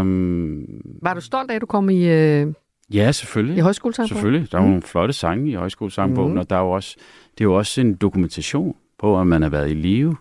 [0.00, 0.64] Um,
[1.02, 2.04] Var du stolt af, at du kom i...
[2.08, 2.46] Øh...
[2.92, 3.56] ja, selvfølgelig.
[3.56, 4.16] I højskolesangbogen?
[4.16, 4.52] Selvfølgelig.
[4.52, 6.38] Der er jo nogle flotte sange i højskolesangbogen, Mhm.
[6.38, 6.96] og der er jo også,
[7.38, 10.16] det er jo også en dokumentation på, at man har været i live.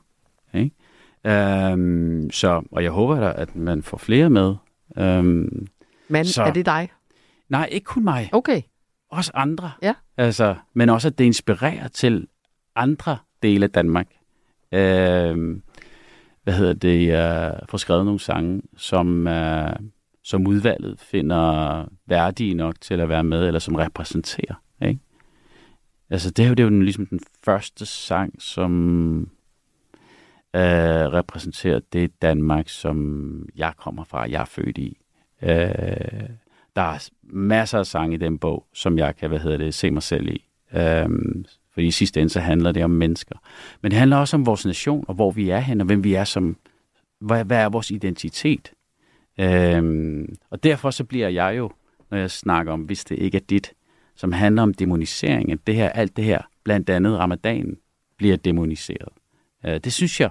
[0.54, 1.74] Ikke?
[1.74, 4.56] Um, så, og jeg håber da, at man får flere med.
[4.98, 5.50] Um,
[6.10, 6.90] Men så- er det dig?
[7.50, 8.30] Nej, ikke kun mig.
[8.32, 8.62] Okay.
[9.14, 9.72] Også andre.
[9.82, 9.94] Ja.
[10.18, 12.28] Altså, men også, at det inspirerer til
[12.76, 14.08] andre dele af Danmark.
[14.72, 15.62] Øh,
[16.44, 17.08] hvad hedder det?
[17.08, 19.76] Jeg får skrevet nogle sange, som, øh,
[20.24, 24.62] som udvalget finder værdige nok til at være med, eller som repræsenterer.
[24.82, 25.00] Ikke?
[26.10, 29.20] Altså, det er jo, det er jo den, ligesom den første sang, som
[30.56, 30.62] øh,
[31.14, 34.98] repræsenterer det Danmark, som jeg kommer fra, jeg er født i.
[35.42, 36.30] Øh,
[36.76, 39.92] der er masser af sange i den bog, som jeg kan, hvad hedder det, se
[39.92, 40.46] mig selv i.
[40.74, 43.36] Øhm, fordi i sidste ende, så handler det om mennesker.
[43.82, 46.14] Men det handler også om vores nation, og hvor vi er hen, og hvem vi
[46.14, 46.58] er som,
[47.20, 48.72] hvad, hvad er vores identitet?
[49.40, 51.72] Øhm, og derfor så bliver jeg jo,
[52.12, 53.74] når jeg snakker om, hvis det ikke er dit,
[54.16, 57.78] som handler om demonisering, at det her, alt det her, blandt andet ramadan,
[58.18, 59.10] bliver demoniseret.
[59.66, 60.30] Øh, det synes jeg,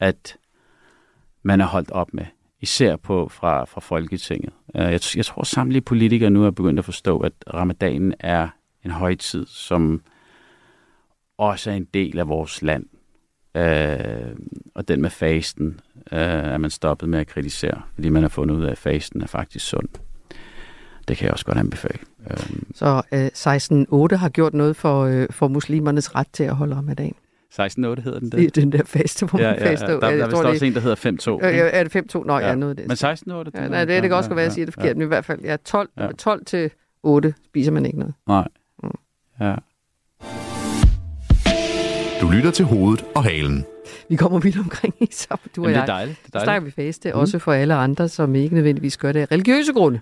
[0.00, 0.36] at
[1.42, 2.24] man er holdt op med,
[2.64, 4.52] især på fra, fra Folketinget.
[4.76, 8.48] Øh, jeg, jeg tror, at samtlige politikere nu er begyndt at forstå, at ramadanen er
[8.84, 10.02] en højtid, som
[11.38, 12.86] også er en del af vores land.
[13.56, 14.36] Øh,
[14.74, 15.80] og den med fasten
[16.12, 19.22] øh, er man stoppet med at kritisere, fordi man har fundet ud af, at fasten
[19.22, 19.88] er faktisk sund.
[21.08, 21.98] Det kan jeg også godt anbefale.
[22.30, 23.26] Øh, Så øh,
[24.12, 27.14] 16.8 har gjort noget for, øh, for muslimernes ret til at holde ramadan.
[27.60, 28.54] 16.8 hedder den Det er det?
[28.54, 29.70] den der faste, hvor Ja, man ja, ja.
[29.72, 29.86] faster.
[29.86, 31.38] Der, der er Jeg vist også det- en, der hedder 5.2.
[31.46, 31.62] Øh, ikke?
[31.62, 32.24] er det 5.2?
[32.24, 32.88] Nå, ja, ja noget af det.
[32.88, 33.50] Men 16.8?
[33.62, 35.08] Ja, nej, det, det kan også godt være, at jeg siger det forkert, men i
[35.08, 36.08] hvert fald, ja, 12, Ja.
[36.18, 36.70] 12 til
[37.02, 38.14] 8 spiser man ikke noget.
[38.28, 38.48] Nej.
[39.40, 39.54] Ja.
[42.20, 43.64] Du lytter til hovedet og halen.
[44.08, 45.86] Vi kommer vidt omkring i så du og Jamen, det er jeg.
[45.86, 46.46] dejligt, det er Så dejligt.
[46.46, 47.18] snakker vi faste, Mhm.
[47.20, 50.00] også for alle andre, som ikke nødvendigvis gør det af religiøse grunde.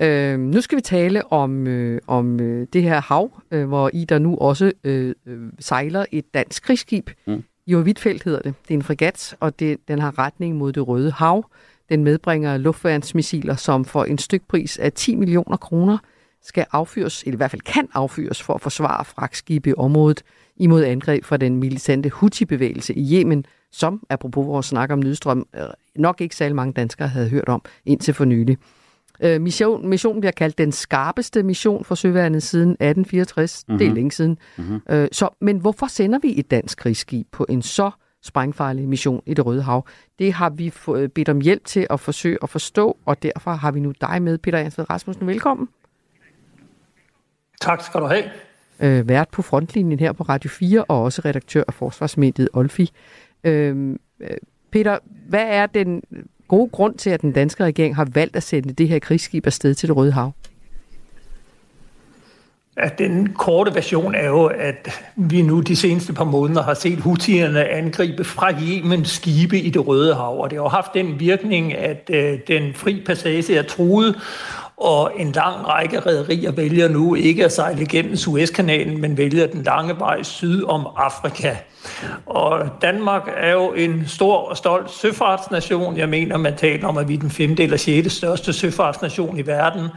[0.00, 4.04] Øh, nu skal vi tale om, øh, om øh, det her hav, øh, hvor i
[4.04, 7.10] der nu også øh, øh, sejler et dansk krigsskib.
[7.26, 7.44] Mm.
[7.66, 8.54] Jo hedder det.
[8.68, 11.50] Det er en fregat, og det, den har retning mod det røde hav.
[11.88, 15.98] Den medbringer luftværnsmissiler, som for en stykpris af 10 millioner kroner
[16.42, 20.22] skal affyres, eller i hvert fald kan affyres, for at forsvare fragtskibe i området
[20.56, 25.62] imod angreb fra den militante Houthi-bevægelse i Yemen, som, apropos vores snak om Nydstrøm, øh,
[25.96, 28.58] nok ikke særlig mange danskere havde hørt om indtil for nylig.
[29.22, 33.64] Øh, mission, missionen bliver kaldt den skarpeste mission for søværnet siden 1864.
[33.68, 33.78] Mm-hmm.
[33.78, 33.94] Det er Mhm.
[33.94, 34.38] længe siden.
[34.58, 34.80] Mhm.
[34.90, 37.90] Øh, så, men hvorfor sender vi et dansk krigsskib på en så
[38.22, 39.86] sprængfarlig mission i det Røde Hav?
[40.18, 43.70] Det har vi fået bedt om hjælp til at forsøge at forstå, og derfor har
[43.72, 45.26] vi nu dig med, Peter Jansved Rasmussen.
[45.26, 45.68] Velkommen.
[47.60, 48.24] Tak skal du have.
[48.80, 52.90] øh, vært på frontlinjen her på Radio 4, og også redaktør af Forsvarsmediet Olfi.
[53.44, 54.28] Øh, øh,
[54.72, 54.98] Peter,
[55.28, 56.02] hvad er den
[56.48, 59.74] gode grund til, at den danske regering har valgt at sende det her krigsskib afsted
[59.74, 60.32] til det Røde Hav?
[62.76, 66.98] At den korte version er jo, at vi nu de seneste par måneder har set
[66.98, 70.40] Houthierne angribe fra Yemen skibe i det Røde Hav.
[70.40, 74.16] Og det har haft den virkning, at øh, den fri passage er truet,
[74.80, 79.62] og en lang række rædderier vælger nu ikke at sejle igennem Suezkanalen, men vælger den
[79.62, 81.56] lange vej syd om Afrika.
[82.26, 85.96] Og Danmark er jo en stor og stolt søfartsnation.
[85.96, 89.46] Jeg mener, man taler om, at vi er den femte eller sjette største søfartsnation i
[89.46, 89.88] verden.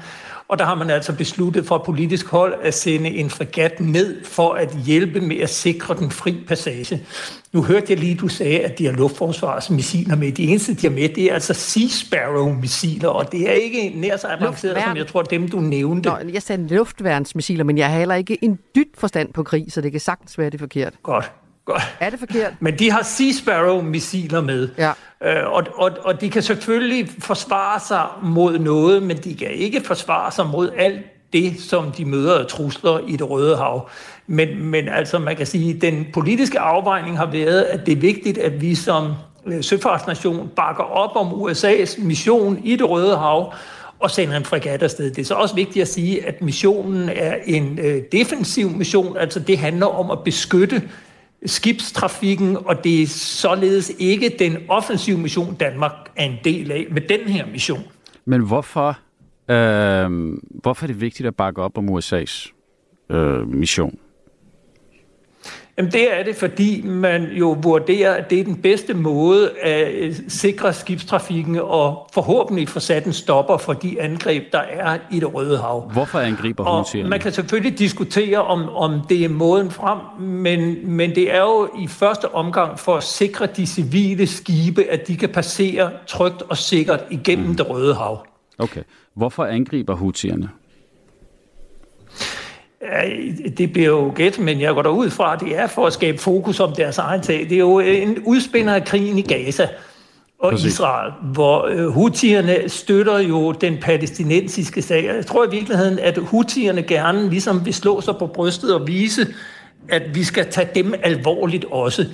[0.52, 4.54] Og der har man altså besluttet fra politisk hold at sende en fregat ned for
[4.54, 7.02] at hjælpe med at sikre den fri passage.
[7.54, 10.32] Nu hørte jeg lige, du sagde, at de har luftforsvarsmissiler med.
[10.32, 14.18] De eneste, de har med, det er altså Sea Sparrow-missiler, og det er ikke nær
[14.18, 16.10] så avanceret, som jeg tror, dem du nævnte.
[16.10, 19.82] Nå, jeg sagde luftværnsmissiler, men jeg har heller ikke en dyt forstand på krig, så
[19.82, 20.94] det kan sagtens være det er forkert.
[21.04, 21.32] Godt.
[22.00, 22.54] Er det forkert?
[22.60, 24.70] Men de har Sea Sparrow-missiler med.
[24.78, 24.92] Ja.
[25.24, 29.82] Øh, og, og, og de kan selvfølgelig forsvare sig mod noget, men de kan ikke
[29.84, 31.00] forsvare sig mod alt
[31.34, 33.90] det, som de møder af trusler i det Røde Hav.
[34.28, 38.02] Men, men altså, man kan sige, at den politiske afvejning har været, at det er
[38.02, 39.14] vigtigt, at vi som
[39.46, 43.54] øh, søfartsnation bakker op om USA's mission i det Røde Hav,
[44.00, 45.12] og sender en fregat afsted.
[45.12, 49.40] Det er så også vigtigt at sige, at missionen er en øh, defensiv mission, altså
[49.40, 50.82] det handler om at beskytte
[51.46, 57.02] skibstrafikken, og det er således ikke den offensive mission, Danmark er en del af med
[57.02, 57.84] den her mission.
[58.26, 58.98] Men hvorfor,
[59.50, 62.52] øh, hvorfor er det vigtigt at bakke op om USA's
[63.10, 64.00] øh, mission?
[65.78, 69.94] Jamen det er det, fordi man jo vurderer, at det er den bedste måde at
[69.94, 75.20] øh, sikre skibstrafikken og forhåbentlig få sat en stopper for de angreb, der er i
[75.20, 75.92] det Røde Hav.
[75.94, 81.16] Hvorfor angriber Og man kan selvfølgelig diskutere, om, om det er måden frem, men, men
[81.16, 85.30] det er jo i første omgang for at sikre de civile skibe, at de kan
[85.30, 87.56] passere trygt og sikkert igennem mm.
[87.56, 88.26] det Røde Hav.
[88.60, 88.82] Okay.
[89.16, 90.50] Hvorfor angriber hutierne?
[93.58, 96.18] Det bliver jo gæt, men jeg går derud fra, at det er for at skabe
[96.18, 97.40] fokus om deres egen sag.
[97.40, 99.68] Det er jo en udspænder af krigen i Gaza
[100.40, 100.74] og Præcis.
[100.74, 105.06] Israel, hvor øh, hutierne støtter jo den palæstinensiske sag.
[105.06, 109.28] Jeg tror i virkeligheden, at hutierne gerne ligesom vil slå sig på brystet og vise,
[109.90, 112.06] at vi skal tage dem alvorligt også.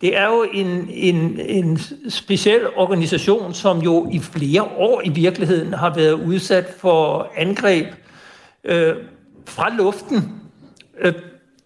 [0.00, 1.78] Det er jo en, en, en
[2.08, 7.86] speciel organisation, som jo i flere år i virkeligheden har været udsat for angreb
[8.64, 8.94] øh,
[9.46, 10.32] fra luften,
[11.00, 11.12] øh,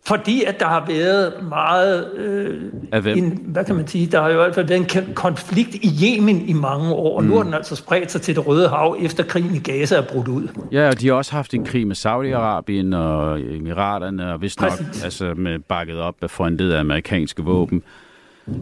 [0.06, 4.32] fordi at der har været meget, øh, en, hvad kan man sige, der har jo
[4.32, 7.28] i hvert fald været en konflikt i Yemen i mange år, og mm.
[7.28, 10.02] nu har den altså spredt sig til det Røde Hav, efter krigen i Gaza er
[10.02, 10.48] brudt ud.
[10.72, 14.72] Ja, og de har også haft en krig med Saudi-Arabien og Emiraterne, og vist nok
[15.04, 17.82] altså, med bakket op af fondet af amerikanske våben.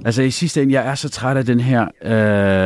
[0.04, 1.86] Altså i sidste ende, jeg er så træt af den her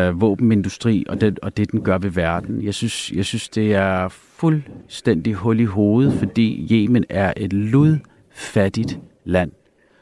[0.08, 2.62] øh, våbenindustri, og det, og det, den gør ved verden.
[2.62, 4.08] Jeg synes, jeg synes, det er
[4.42, 9.52] fuldstændig hul i hovedet, fordi Yemen er et ludfattigt land.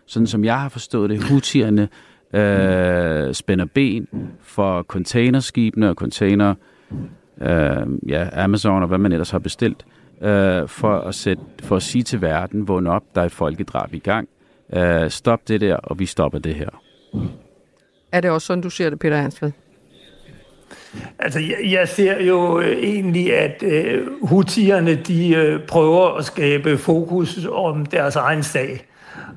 [0.06, 1.88] Sådan som jeg har forstået det, hutierne
[2.34, 4.08] øh, spænder ben
[4.42, 6.54] for containerskibene og container,
[7.40, 9.86] øh, ja, Amazon og hvad man ellers har bestilt,
[10.20, 13.94] øh, for, at sætte, for at sige til verden, vågn op, der er et folkedrab
[13.94, 14.28] i gang.
[14.72, 16.82] Øh, stop det der, og vi stopper det her.
[18.12, 19.52] Er det også sådan, du ser det, Peter Hansved?
[21.18, 26.78] Altså, jeg, jeg ser jo øh, egentlig, at øh, hutierne, de øh, prøver at skabe
[26.78, 28.86] fokus om deres egen sag.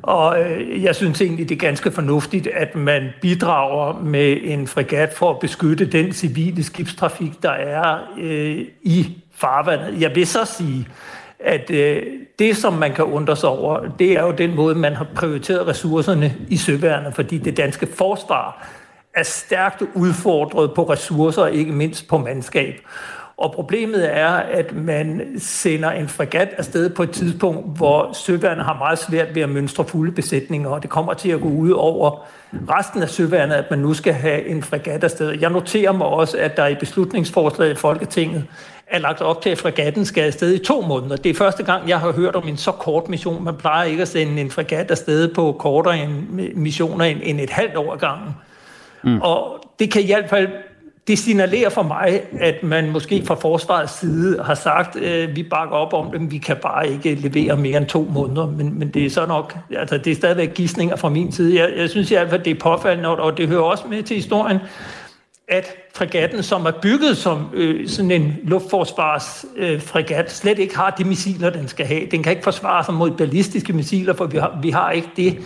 [0.01, 5.13] Og øh, jeg synes egentlig, det er ganske fornuftigt, at man bidrager med en fregat
[5.13, 10.01] for at beskytte den civile skibstrafik, der er øh, i farvandet.
[10.01, 10.87] Jeg vil så sige,
[11.39, 12.03] at øh,
[12.39, 15.67] det, som man kan undre sig over, det er jo den måde, man har prioriteret
[15.67, 18.67] ressourcerne i søværnet, fordi det danske forsvar
[19.15, 22.79] er stærkt udfordret på ressourcer, ikke mindst på mandskab.
[23.37, 28.77] Og problemet er, at man sender en fregat afsted på et tidspunkt, hvor søværnet har
[28.77, 32.25] meget svært ved at mønstre fulde besætninger, og det kommer til at gå ud over
[32.69, 35.31] resten af søværnet, at man nu skal have en fregat afsted.
[35.39, 38.43] Jeg noterer mig også, at der i beslutningsforslaget i Folketinget
[38.87, 41.15] er lagt op til, at fregatten skal afsted i to måneder.
[41.15, 43.43] Det er første gang, jeg har hørt om en så kort mission.
[43.43, 46.07] Man plejer ikke at sende en fregat afsted på kortere
[46.55, 48.35] missioner end et halvt år gangen.
[49.03, 49.21] Mm.
[49.21, 50.47] Og det kan i hvert fald
[51.07, 55.75] det signalerer for mig, at man måske fra forsvarets side har sagt, øh, vi bakker
[55.75, 59.05] op om dem, vi kan bare ikke levere mere end to måneder, men, men det
[59.05, 61.59] er så nok, altså det er stadigvæk gissninger fra min side.
[61.59, 64.15] Jeg, jeg synes i hvert fald, det er påfaldende, og det hører også med til
[64.15, 64.59] historien,
[65.47, 70.89] at fregatten, som er bygget som øh, sådan en luftforsvarsfregat, øh, fregat, slet ikke har
[70.89, 72.05] de missiler, den skal have.
[72.11, 75.39] Den kan ikke forsvare sig mod ballistiske missiler, for vi har, vi har ikke det,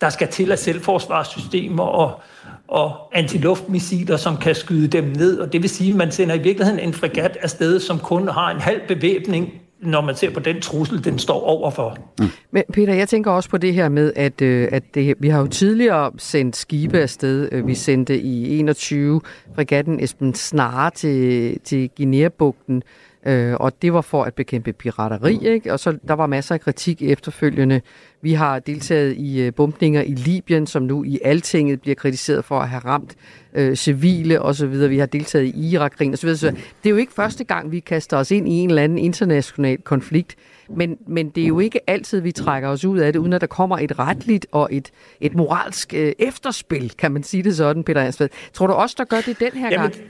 [0.00, 2.20] der skal til af selvforsvarssystemer og,
[2.68, 5.38] og antiluftmissiler, som kan skyde dem ned.
[5.38, 8.50] Og det vil sige, at man sender i virkeligheden en fregat afsted, som kun har
[8.50, 11.98] en halv bevæbning, når man ser på den trussel, den står overfor.
[12.18, 12.26] Mm.
[12.50, 15.40] Men Peter, jeg tænker også på det her med, at, øh, at det, vi har
[15.40, 17.48] jo tidligere sendt skibe afsted.
[17.52, 19.20] Øh, vi sendte i 21
[19.54, 22.82] fregatten Esben Snare til, til Guinea-bugten,
[23.26, 25.72] øh, og det var for at bekæmpe pirateri, ikke?
[25.72, 27.80] og så der var masser af kritik efterfølgende
[28.26, 32.60] vi har deltaget i øh, bumpninger i Libyen, som nu i altinget bliver kritiseret for
[32.60, 33.14] at have ramt
[33.54, 34.90] øh, civile osv.
[34.90, 36.34] Vi har deltaget i Irak-krigen osv.
[36.34, 38.98] Så det er jo ikke første gang, vi kaster os ind i en eller anden
[38.98, 40.36] international konflikt,
[40.68, 43.40] men, men det er jo ikke altid, vi trækker os ud af det, uden at
[43.40, 44.90] der kommer et retligt og et,
[45.20, 48.28] et moralsk øh, efterspil, kan man sige det sådan, Peter Ansved.
[48.52, 50.02] Tror du også, der gør det den her Jamen, gang?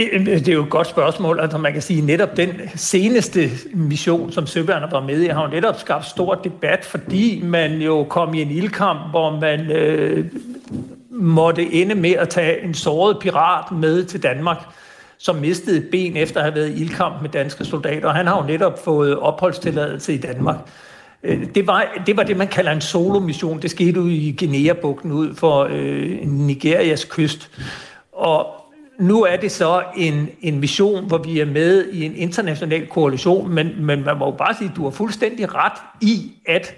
[0.00, 1.40] Øh, det er jo et godt spørgsmål.
[1.40, 5.50] Altså man kan sige, netop den seneste mission, som Søværner var med i, har jo
[5.50, 10.24] netop skabt stor debat, fordi man jo kom i en ildkamp, hvor man øh,
[11.10, 14.58] måtte ende med at tage en såret pirat med til Danmark,
[15.18, 18.08] som mistede ben efter at have været i ildkamp med danske soldater.
[18.08, 20.56] Og han har jo netop fået opholdstilladelse i Danmark.
[21.22, 23.62] Øh, det var, det var det, man kalder en solomission.
[23.62, 27.50] Det skete ud i Guinea-bugten ud for øh, Nigerias kyst.
[28.12, 28.59] Og
[29.00, 33.54] nu er det så en, en mission, hvor vi er med i en international koalition,
[33.54, 36.74] men, men man må jo bare sige, at du har fuldstændig ret i, at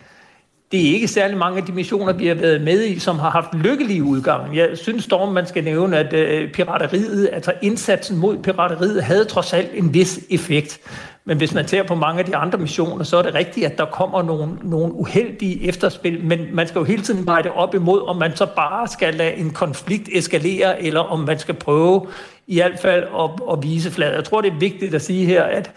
[0.73, 3.31] det er ikke særlig mange af de missioner, vi har været med i, som har
[3.31, 4.57] haft lykkelige udgang.
[4.57, 9.53] Jeg synes dog, man skal nævne, at øh, pirateriet, altså indsatsen mod pirateriet, havde trods
[9.53, 10.81] alt en vis effekt.
[11.25, 13.79] Men hvis man ser på mange af de andre missioner, så er det rigtigt, at
[13.79, 17.75] der kommer nogle, nogle uheldige efterspil, men man skal jo hele tiden veje det op
[17.75, 22.07] imod, om man så bare skal lade en konflikt eskalere, eller om man skal prøve
[22.47, 24.15] i hvert fald at, at vise flad.
[24.15, 25.73] Jeg tror, det er vigtigt at sige her, at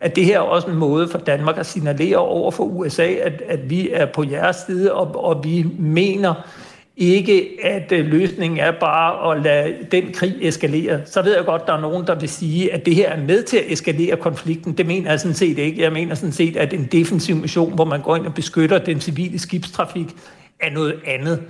[0.00, 3.42] at det her er også en måde for Danmark at signalere over for USA, at,
[3.48, 6.34] at vi er på jeres side, og, og vi mener
[6.98, 11.00] ikke, at øh, løsningen er bare at lade den krig eskalere.
[11.06, 13.20] Så ved jeg godt, at der er nogen, der vil sige, at det her er
[13.20, 14.72] med til at eskalere konflikten.
[14.72, 15.82] Det mener jeg sådan set ikke.
[15.82, 19.00] Jeg mener sådan set, at en defensiv mission, hvor man går ind og beskytter den
[19.00, 20.06] civile skibstrafik,
[20.60, 21.42] er noget andet.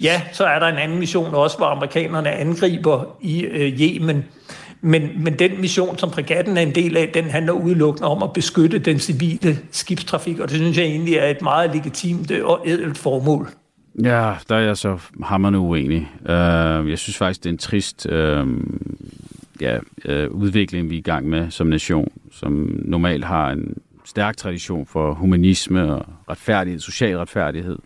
[0.00, 4.24] Ja, så er der en anden mission også, hvor amerikanerne angriber i øh, Yemen.
[4.80, 8.32] Men, men den mission, som fregatten er en del af, den handler udelukkende om at
[8.32, 12.62] beskytte den civile skibstrafik, og det synes jeg egentlig er et meget legitimt øh, og
[12.66, 13.48] ædelt formål.
[14.02, 16.10] Ja, der er jeg så hammerende uenig.
[16.20, 18.48] Uh, jeg synes faktisk, det er en trist uh,
[19.60, 24.36] ja, uh, udvikling, vi er i gang med som nation, som normalt har en stærk
[24.36, 27.78] tradition for humanisme og retfærdighed, social retfærdighed.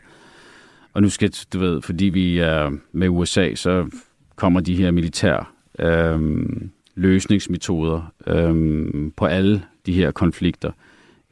[0.95, 3.91] Og nu skal, du ved, fordi vi er med USA, så
[4.37, 5.45] kommer de her militære
[5.79, 6.47] øh,
[6.95, 10.73] løsningsmetoder øh, på alle de her konflikter.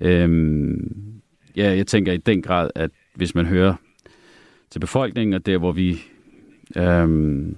[0.01, 0.77] Øh,
[1.57, 3.75] ja, jeg tænker i den grad, at hvis man hører
[4.77, 6.03] til befolkningen, og der hvor vi
[6.77, 7.57] øhm,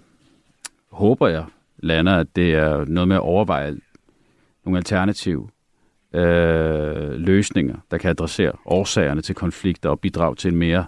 [0.90, 1.44] håber jeg
[1.78, 3.76] lander, at det er noget med at overveje
[4.64, 5.48] nogle alternative
[6.14, 10.86] øh, løsninger, der kan adressere årsagerne til konflikter og bidrage til en mere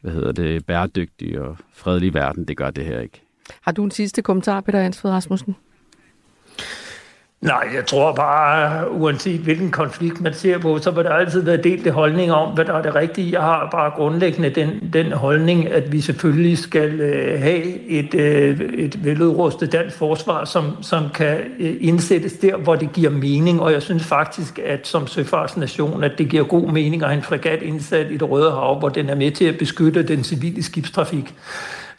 [0.00, 2.44] hvad hedder det, bæredygtig og fredelig verden.
[2.44, 3.22] Det gør det her ikke.
[3.60, 5.56] Har du en sidste kommentar, Peter Ansfred Rasmussen?
[7.40, 11.56] Nej, jeg tror bare, uanset hvilken konflikt man ser på, så vil der altid være
[11.56, 13.32] delte holdninger om, hvad der er det rigtige.
[13.32, 18.60] Jeg har bare grundlæggende den, den holdning, at vi selvfølgelig skal øh, have et, øh,
[18.60, 23.60] et veludrustet dansk forsvar, som, som kan øh, indsættes der, hvor det giver mening.
[23.60, 27.24] Og jeg synes faktisk, at som søfartsnation, at det giver god mening at have en
[27.24, 30.62] fregat indsat i det Røde Hav, hvor den er med til at beskytte den civile
[30.62, 31.34] skibstrafik.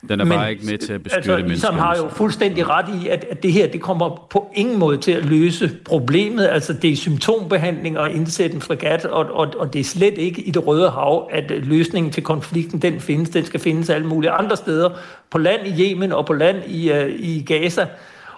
[0.02, 1.72] Den er Men, bare ikke med til at beskytte altså, mennesker.
[1.72, 5.12] har jo fuldstændig ret i, at, at det her det kommer på ingen måde til
[5.12, 6.46] at løse problemet.
[6.46, 10.42] Altså det er symptombehandling og indsætte en fregat, og, og, og det er slet ikke
[10.42, 13.30] i det røde hav, at løsningen til konflikten den findes.
[13.30, 14.90] Den skal findes alle mulige andre steder.
[15.32, 17.86] På land i Yemen og på land i, uh, i Gaza.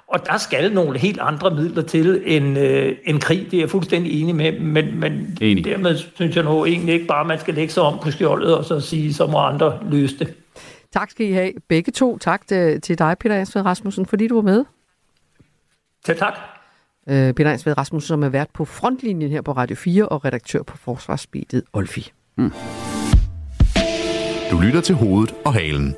[0.08, 3.48] Og der skal nogle helt andre midler til end, øh, end krig.
[3.52, 4.60] Det er jeg fuldstændig enig med.
[4.60, 5.66] Men, men enig.
[5.66, 8.56] dermed synes jeg nu egentlig ikke bare, at man skal lægge sig om på skjoldet
[8.56, 10.34] og så sige, så må andre løse det.
[10.94, 12.18] Tak skal I have begge to.
[12.18, 14.66] Tak til, til dig, Peter Ansved Rasmussen, fordi du var med.
[16.06, 16.34] Til tak.
[17.10, 20.64] Øh, Peter Ansved Rasmussen, som er vært på frontlinjen her på Radio 4 og redaktør
[20.64, 22.12] på Forsvarsspillet Olfi.
[22.38, 22.52] Mm.
[24.52, 25.96] Du lytter til hovedet og halen.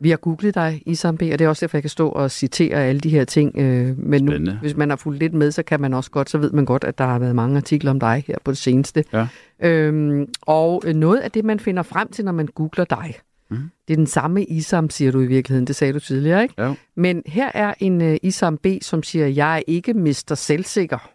[0.00, 2.30] Vi har googlet dig, Isam B., og det er også derfor, jeg kan stå og
[2.30, 3.58] citere alle de her ting.
[3.58, 6.38] Øh, men nu, hvis man har fulgt lidt med, så kan man også godt, så
[6.38, 9.04] ved man godt, at der har været mange artikler om dig her på det seneste.
[9.12, 9.26] Ja.
[9.60, 13.14] Øhm, og noget af det, man finder frem til, når man googler dig,
[13.48, 13.70] Mm.
[13.88, 15.66] Det er den samme Isam, siger du i virkeligheden.
[15.66, 16.54] Det sagde du tidligere, ikke?
[16.58, 16.74] Ja.
[16.94, 21.10] Men her er en uh, Isam B, som siger, jeg er ikke mister selvsikker.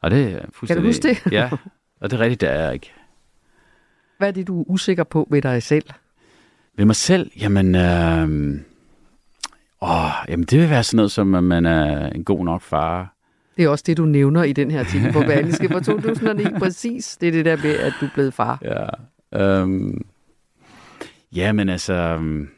[0.00, 0.66] Og det er fuldstændig...
[0.68, 1.32] Kan du huske det?
[1.32, 1.50] ja,
[2.00, 2.92] og det er rigtigt, det er jeg ikke.
[4.18, 5.84] Hvad er det, du er usikker på ved dig selv?
[6.76, 7.30] Ved mig selv?
[7.40, 8.60] Jamen, øh...
[9.82, 13.14] Åh, jamen det vil være sådan noget som, at man er en god nok far.
[13.56, 16.44] Det er også det, du nævner i den her artikel på Berlingske fra 2009.
[16.58, 18.58] Præcis, det er det der med, at du er blevet far.
[18.62, 18.86] Ja,
[19.40, 20.06] øhm,
[21.34, 22.48] Ja, men altså, øhm,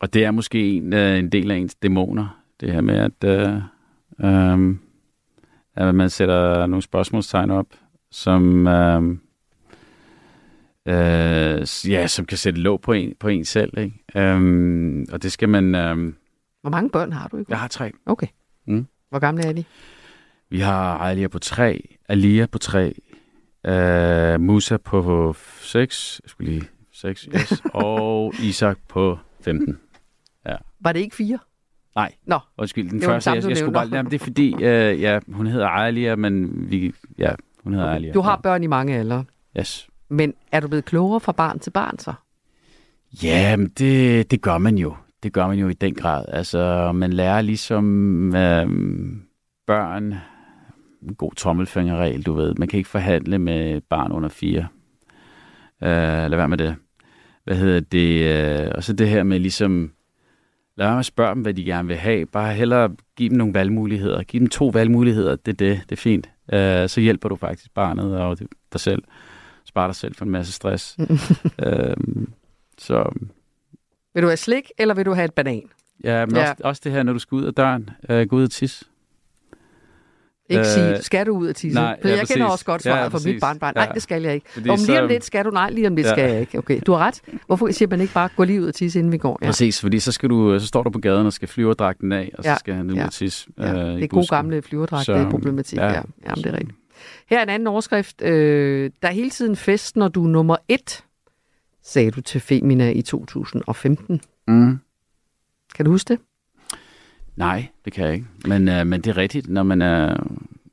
[0.00, 3.24] og det er måske en, øh, en del af ens dæmoner, det her med, at,
[3.24, 3.56] øh,
[4.20, 4.76] øh,
[5.76, 7.66] at man sætter nogle spørgsmålstegn op,
[8.10, 9.02] som, øh,
[10.88, 13.78] øh, ja, som kan sætte låg på en, på en selv.
[13.78, 14.04] Ikke?
[14.16, 15.74] Øh, og det skal man...
[15.74, 16.12] Øh,
[16.60, 17.36] Hvor mange børn har du?
[17.36, 17.50] Ikke?
[17.50, 17.92] Jeg har tre.
[18.06, 18.26] Okay.
[18.66, 18.86] Mm.
[19.08, 19.64] Hvor gamle er de?
[20.50, 22.94] Vi har Alia på tre, Alia på tre,
[23.66, 26.68] øh, Musa på seks, jeg skulle lige
[27.00, 27.62] 6, yes.
[27.74, 29.78] og Isak på 15.
[30.46, 30.56] Ja.
[30.80, 31.38] Var det ikke fire?
[31.94, 32.12] Nej.
[32.26, 32.38] Nå.
[32.58, 33.88] Undskyld, den første, jeg, jeg skulle bare...
[33.92, 36.92] Jamen, det er fordi, øh, ja, hun hedder Ejlia, men vi...
[37.18, 37.32] Ja,
[37.64, 38.14] hun hedder okay.
[38.14, 39.24] Du har børn i mange aldre.
[39.58, 39.88] Yes.
[40.08, 42.12] Men er du blevet klogere fra barn til barn så?
[43.22, 44.94] Ja, men det, det gør man jo.
[45.22, 46.24] det gør man jo i den grad.
[46.28, 48.66] Altså, man lærer ligesom øh,
[49.66, 50.14] børn
[51.02, 52.54] en god tommelfingerregel, du ved.
[52.54, 54.66] Man kan ikke forhandle med barn under fire.
[55.82, 56.76] Øh, lad være med det.
[57.44, 58.24] Hvad hedder det?
[58.66, 59.92] Øh, og så det her med ligesom,
[60.76, 62.26] lad være med at spørge dem, hvad de gerne vil have.
[62.26, 64.22] Bare hellere give dem nogle valgmuligheder.
[64.22, 66.30] Giv dem to valgmuligheder, det er det, det er fint.
[66.52, 68.38] Øh, så hjælper du faktisk barnet og
[68.72, 69.02] dig selv.
[69.64, 70.96] Sparer dig selv for en masse stress.
[71.66, 71.96] øh,
[72.78, 73.12] så
[74.14, 75.62] Vil du have slik, eller vil du have et banan?
[76.04, 76.40] Ja, men Ja.
[76.42, 76.50] ja.
[76.50, 78.84] Også, også det her, når du skal ud af døren, øh, gå ud og tisse.
[80.50, 81.74] Ikke Øh, sige, skal du ud og tisse?
[81.80, 82.52] nej, For ja, jeg kender præcis.
[82.52, 83.72] også godt Ja, svaret fra mit barnbarn.
[83.76, 83.94] Nej, Ja.
[83.94, 84.46] det skal jeg ikke.
[84.50, 86.12] Fordi om lige om så- lidt skal du, nej, lige om lidt Ja.
[86.12, 86.58] skal jeg ikke.
[86.58, 87.20] Okay, du har ret.
[87.46, 89.38] Hvorfor siger man ikke bare, gå lige ud og tisse, inden vi går?
[89.42, 89.46] Ja.
[89.46, 92.44] Præcis, fordi så, skal du, så står du på gaden og skal flyverdragten af, og
[92.44, 93.04] så Ja, skal han ud ja.
[93.06, 94.36] og tisse Ja, øh, det i er gode busken.
[94.36, 95.78] gamle flyverdragt, det er problematik.
[95.78, 95.92] Ja, ja.
[96.26, 96.78] Jamen, det er rigtigt.
[97.30, 98.22] Her er en anden overskrift.
[98.22, 101.04] Øh, der er hele tiden fest, når du er nummer et,
[101.84, 104.20] sagde du til Femina i 2015.
[104.48, 104.78] Mm.
[105.74, 106.18] Kan du huske det?
[107.40, 108.26] Nej, det kan jeg ikke.
[108.46, 110.16] Men, øh, men det er rigtigt, når man er,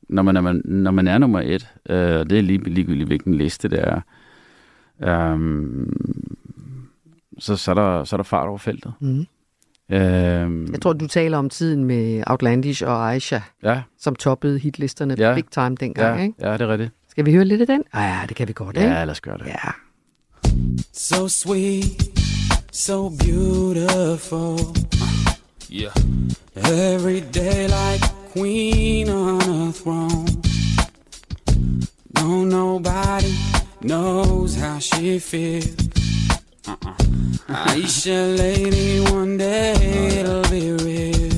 [0.10, 3.34] når man er, når man er nummer et, øh, og det er lige, ligegyldigt, hvilken
[3.34, 4.02] liste det er,
[5.04, 5.94] øhm,
[7.40, 8.94] så, så, er der, så er der fart over feltet.
[9.02, 9.26] Mm.
[9.92, 15.16] Øhm, Jeg tror, du taler om tiden med Outlandish og Aisha, ja, som toppede hitlisterne
[15.18, 15.34] Ja.
[15.36, 16.18] big time dengang.
[16.18, 16.36] ja, Ikke?
[16.42, 16.92] ja, det er rigtigt.
[17.10, 17.84] Skal vi høre lidt af den?
[17.94, 18.90] Ah, ja, det kan vi godt, ikke?
[18.90, 19.46] Ja, lad os gøre det.
[19.46, 19.72] Ja.
[20.94, 21.86] So sweet,
[22.72, 24.58] so beautiful.
[25.72, 25.92] Yeah.
[26.56, 28.04] Every day like
[28.34, 30.28] queen on a throne.
[32.16, 33.34] No, nobody
[33.82, 35.90] knows how she feels.
[36.68, 36.96] Uh-uh.
[37.50, 39.74] Aisha, lady, one day
[40.20, 41.34] it'll be real.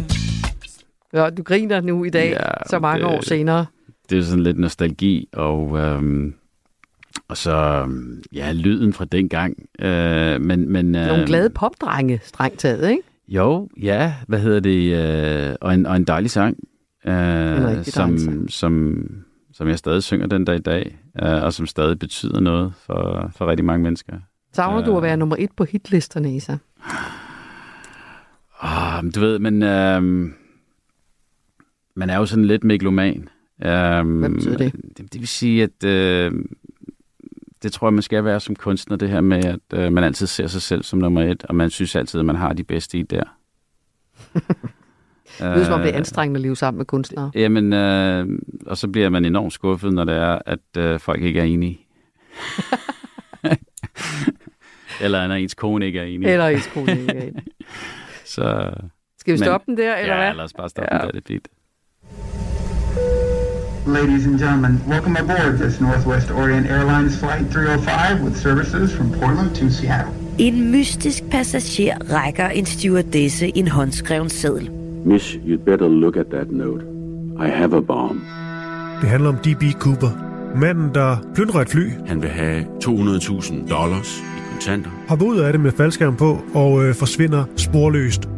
[1.14, 3.66] Ja, du griner nu i dag, Ja, så mange det- år senere.
[4.10, 6.34] det er sådan lidt nostalgi, og, øhm,
[7.28, 9.58] og så øhm, ja, lyden fra dengang.
[9.82, 13.02] Øh, men, men, øh, Nogle glade popdrenge, strengt taget, ikke?
[13.30, 14.96] Jo, ja, hvad hedder det,
[15.50, 16.58] øh, og, en, og en dejlig sang,
[17.06, 18.52] øh, som, sang.
[18.52, 19.06] som,
[19.54, 23.32] som jeg stadig synger den dag i dag, øh, og som stadig betyder noget for,
[23.36, 24.20] for rigtig mange mennesker.
[24.54, 26.58] Savner du at være nummer et på hitlisterne, Isa?
[29.02, 30.32] Men du ved, men øh,
[31.96, 33.30] man er jo sådan lidt megaloman.
[33.62, 33.70] Øh,
[34.20, 34.74] Hvad betyder det?
[34.98, 35.14] det?
[35.14, 36.32] Det vil sige, at øh,
[37.64, 40.28] det tror jeg, man skal være som kunstner, det her med, at øh, man altid
[40.28, 42.98] ser sig selv som nummer et, og man synes altid, at man har de bedste
[42.98, 43.24] i der.
[45.40, 47.32] Det lyder som om det er Øh, anstrengende at leve sammen med kunstnere.
[47.36, 48.28] Jamen, øh,
[48.66, 51.80] og så bliver man enormt skuffet, når det er, at øh, folk ikke er enige.
[55.02, 56.28] eller når ens kone ikke er enig.
[56.30, 57.44] Eller ens kone ikke er enig.
[58.36, 58.72] så,
[59.18, 60.36] Skal vi stoppe den der, eller ja, hvad?
[60.36, 60.98] lad os bare stoppe Ja.
[60.98, 61.02] ja.
[61.08, 61.48] den der, det er fint.
[63.96, 69.56] Ladies and gentlemen, welcome aboard this Northwest Orient Airlines Flight 305 with services from Portland
[69.56, 70.14] to Seattle.
[70.38, 74.70] En mystisk passager rækker en stewardesse en håndskreven seddel.
[75.06, 76.84] Miss, you'd better look at that note.
[77.46, 78.22] I have a bomb.
[79.02, 79.64] Det handler om D.B.
[79.80, 80.10] Cooper.
[80.56, 84.90] Manden, der plyndrer et fly, Han vil have 200.000 dollars i kontanter.
[85.08, 88.30] hopper ud af det med faldskærm på og øh, forsvinder sporløst.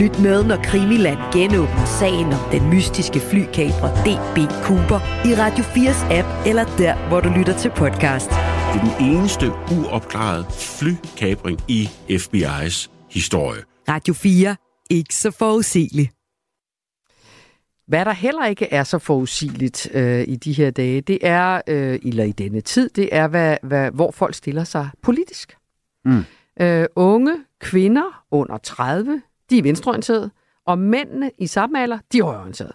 [0.00, 6.12] Lyt med, når Krimiland genåbner sagen om den mystiske flykabrer DB Cooper i Radio 4's
[6.18, 8.30] app, eller der, hvor du lytter til podcast.
[8.30, 9.46] Det er den eneste
[9.76, 13.62] uopklarede flykabring i FBI's historie.
[13.88, 14.56] Radio 4.
[14.90, 16.12] Ikke så forudsigeligt.
[17.86, 21.98] Hvad der heller ikke er så forudsigeligt øh, i de her dage, det er, øh,
[22.02, 25.56] eller i denne tid, det er, hvad, hvad, hvor folk stiller sig politisk.
[26.04, 26.24] Mm.
[26.60, 29.22] Øh, unge kvinder under 30,
[29.52, 30.30] de er venstreorienterede,
[30.66, 32.72] og mændene i samme alder, de er højreorienterede.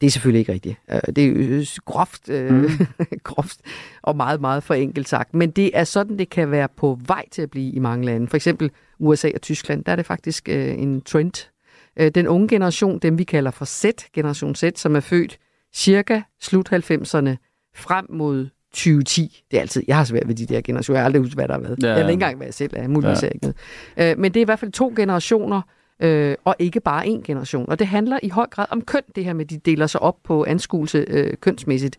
[0.00, 0.76] Det er selvfølgelig ikke rigtigt.
[0.90, 2.68] Øh, Det er jo groft, øh, mm.
[3.24, 3.60] groft
[4.02, 5.34] og meget, meget forenkelt sagt.
[5.34, 8.28] Men det er sådan, det kan være på vej til at blive i mange lande.
[8.28, 11.48] For eksempel USA og Tyskland, der er det faktisk øh, en trend.
[11.96, 13.84] Øh, Den unge generation, dem vi kalder for Z,
[14.14, 15.38] generation Z, som er født
[15.74, 17.36] cirka slut 90'erne
[17.76, 19.42] frem mod 2010.
[19.50, 20.96] Det er altid, jeg har svært ved de der generationer.
[20.98, 21.82] Jeg har aldrig husket, hvad der har været.
[21.82, 21.88] Ja.
[21.88, 22.88] Jeg ved ikke engang, hvad jeg selv er.
[22.88, 23.28] Muligvis Ja.
[23.28, 23.52] ikke.
[23.96, 25.60] Øh, Men det er i hvert fald to generationer,
[26.00, 27.68] øh, og ikke bare én generation.
[27.68, 30.02] Og det handler i høj grad om køn, det her med, at de deler sig
[30.02, 31.98] op på anskuelse øh, kønsmæssigt.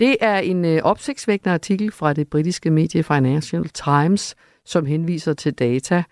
[0.00, 4.34] Det er en øh, opsigtsvækkende artikel fra det britiske medie Financial Times,
[4.64, 6.02] som henviser til data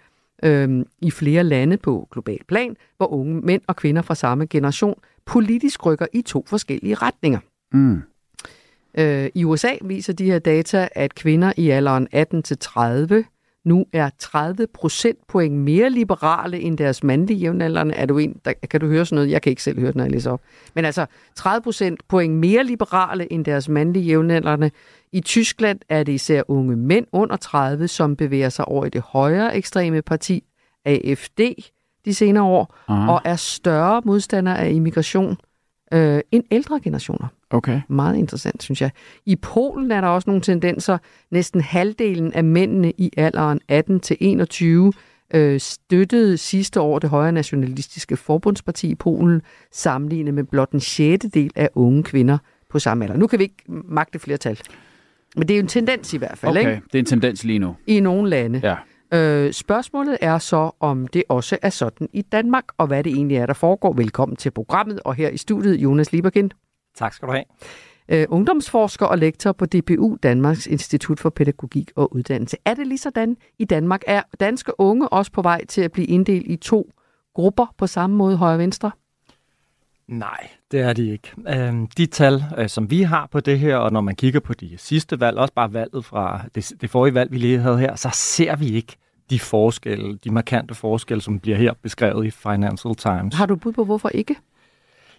[0.43, 5.01] øh, i flere lande på global plan, hvor unge mænd og kvinder fra samme generation
[5.27, 7.39] politisk rykker i to forskellige retninger.
[7.73, 8.03] Mm.
[8.99, 13.34] Øh, I USA viser de her data, at kvinder i alderen 18-30
[13.65, 17.95] nu er 30 procentpoint mere liberale end deres mandlige jævnaldrende.
[17.95, 19.31] Er du en, der, kan du høre sådan noget?
[19.31, 20.41] Jeg kan ikke selv høre det, når jeg læser op.
[20.75, 24.71] Men altså 30 procentpoint mere liberale end deres mandlige jævnaldrende.
[25.13, 29.01] I Tyskland er det især unge mænd under 30, som bevæger sig over i det
[29.01, 30.45] højere ekstreme parti,
[30.85, 31.41] AFD,
[32.05, 33.13] de senere år, Aha.
[33.13, 35.37] og er større modstandere af immigration
[35.93, 37.27] øh, end ældre generationer.
[37.51, 37.81] Okay.
[37.89, 38.91] Meget interessant, synes jeg.
[39.27, 40.99] I Polen er der også nogle tendenser.
[41.31, 44.93] Næsten halvdelen af mændene i alderen 18 til 21
[45.35, 49.43] øh, støttede sidste år det højre nationalistiske forbundsparti i Polen,
[49.73, 52.39] sammenlignet med blot en sjettedel af unge kvinder
[52.71, 53.17] på samme alder.
[53.17, 54.61] Nu kan vi ikke magte flertal.
[55.37, 56.83] Men det er jo en tendens i hvert fald, Okay, ikke?
[56.87, 57.77] det er en tendens lige nu.
[57.87, 58.61] I nogle lande.
[58.63, 58.77] Ja.
[59.13, 63.37] Øh, spørgsmålet er så, om det også er sådan i Danmark, og hvad det egentlig
[63.37, 63.93] er, der foregår.
[63.93, 66.51] Velkommen til programmet, og her i studiet, Jonas Lieberkind.
[66.97, 67.45] Tak skal du have.
[68.09, 72.57] Øh, ungdomsforsker og lektor på DPU, Danmarks Institut for Pædagogik og Uddannelse.
[72.65, 74.03] Er det lige sådan i Danmark?
[74.07, 76.91] Er danske unge også på vej til at blive inddelt i to
[77.35, 78.91] grupper på samme måde, højre og venstre?
[80.09, 81.33] Nej, det er de ikke.
[81.49, 84.55] Øhm, de tal, øh, som vi har på det her, og når man kigger på
[84.55, 87.97] de sidste valg, også bare valget fra det, det forrige valg, vi lige havde her,
[87.97, 88.97] så ser vi ikke
[89.31, 93.35] de forskelle, de markante forskelle, som bliver her beskrevet i Financial Times.
[93.35, 94.37] Har du bud på, hvorfor ikke?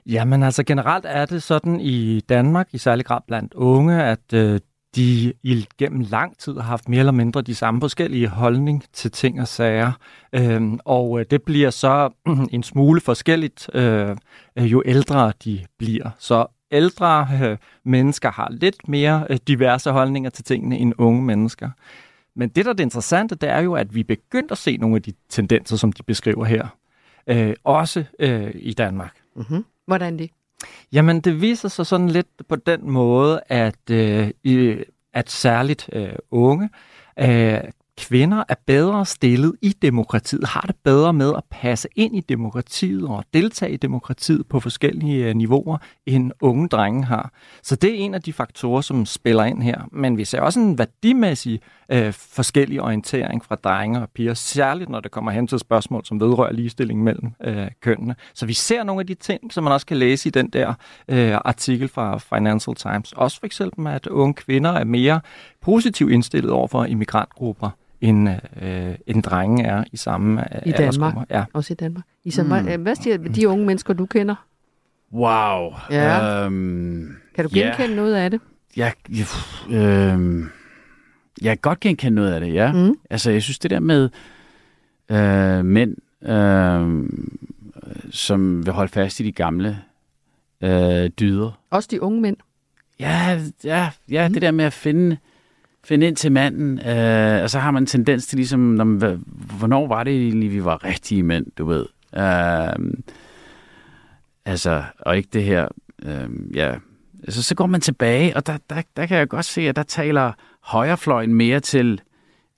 [0.05, 4.59] Jamen altså generelt er det sådan i Danmark, i særlig grad blandt unge, at øh,
[4.95, 9.11] de i gennem lang tid har haft mere eller mindre de samme forskellige holdning til
[9.11, 9.91] ting og sager.
[10.33, 12.09] Øhm, og øh, det bliver så
[12.51, 14.15] en smule forskelligt, øh,
[14.55, 16.09] øh, jo ældre de bliver.
[16.19, 21.69] Så ældre øh, mennesker har lidt mere øh, diverse holdninger til tingene end unge mennesker.
[22.35, 24.77] Men det, der er det interessante, det er jo, at vi er begyndt at se
[24.77, 26.67] nogle af de tendenser, som de beskriver her.
[27.27, 29.13] Øh, også øh, i Danmark.
[29.35, 29.65] Mm-hmm.
[29.85, 30.29] Hvordan det?
[30.91, 34.31] Jamen, det viser sig sådan lidt på den måde, at, øh,
[35.13, 36.69] at særligt øh, unge
[37.19, 37.59] øh,
[37.97, 43.07] kvinder er bedre stillet i demokratiet, har det bedre med at passe ind i demokratiet
[43.07, 47.31] og deltage i demokratiet på forskellige øh, niveauer, end unge drenge har.
[47.63, 49.81] Så det er en af de faktorer, som spiller ind her.
[49.91, 51.59] Men vi ser også en værdimæssig
[51.89, 56.19] øh, forskellig orientering fra drenge og piger, særligt når det kommer hen til spørgsmål, som
[56.19, 58.15] vedrører ligestilling mellem øh, kønnene.
[58.33, 60.73] Så vi ser nogle af de ting, som man også kan læse i den der
[61.07, 63.13] øh, artikel fra Financial Times.
[63.13, 65.21] Også for eksempel, at unge kvinder er mere
[65.61, 67.69] positivt indstillet over for immigrantgrupper,
[68.01, 68.29] end,
[68.61, 71.13] øh, end drenge er i samme øh, I Danmark?
[71.29, 71.43] Ja.
[71.53, 72.05] Også i Danmark?
[72.23, 72.49] Isa, Mm.
[72.49, 72.81] mm.
[72.81, 74.35] hvad siger de unge mennesker, du kender?
[75.13, 75.73] Wow.
[75.91, 76.45] Ja.
[76.45, 77.65] Øhm, Kan du ja.
[77.67, 78.41] genkende noget af det?
[78.77, 79.25] Jeg, jeg,
[79.69, 80.43] øh,
[81.41, 82.71] jeg kan godt genkende noget af det, ja.
[82.71, 82.95] Mm.
[83.09, 84.09] Altså, jeg synes det der med
[85.09, 85.95] øh, mænd,
[86.29, 87.09] øh,
[88.11, 89.77] som vil holde fast i de gamle
[90.61, 91.51] øh, dyder.
[91.69, 92.37] Også de unge mænd?
[92.99, 94.33] Ja, ja, ja mm.
[94.33, 95.17] det der med at finde,
[95.85, 99.23] finde ind til manden, øh, og så har man en tendens til ligesom, når man,
[99.57, 101.85] hvornår var det egentlig, vi var rigtige mænd, du ved.
[102.17, 102.93] Øh,
[104.45, 105.67] altså, og ikke det her,
[106.03, 106.75] øh, ja,
[107.23, 109.83] altså, så går man tilbage, og der, der, der kan jeg godt se, at der
[109.83, 110.31] taler
[110.63, 112.01] højrefløjen mere til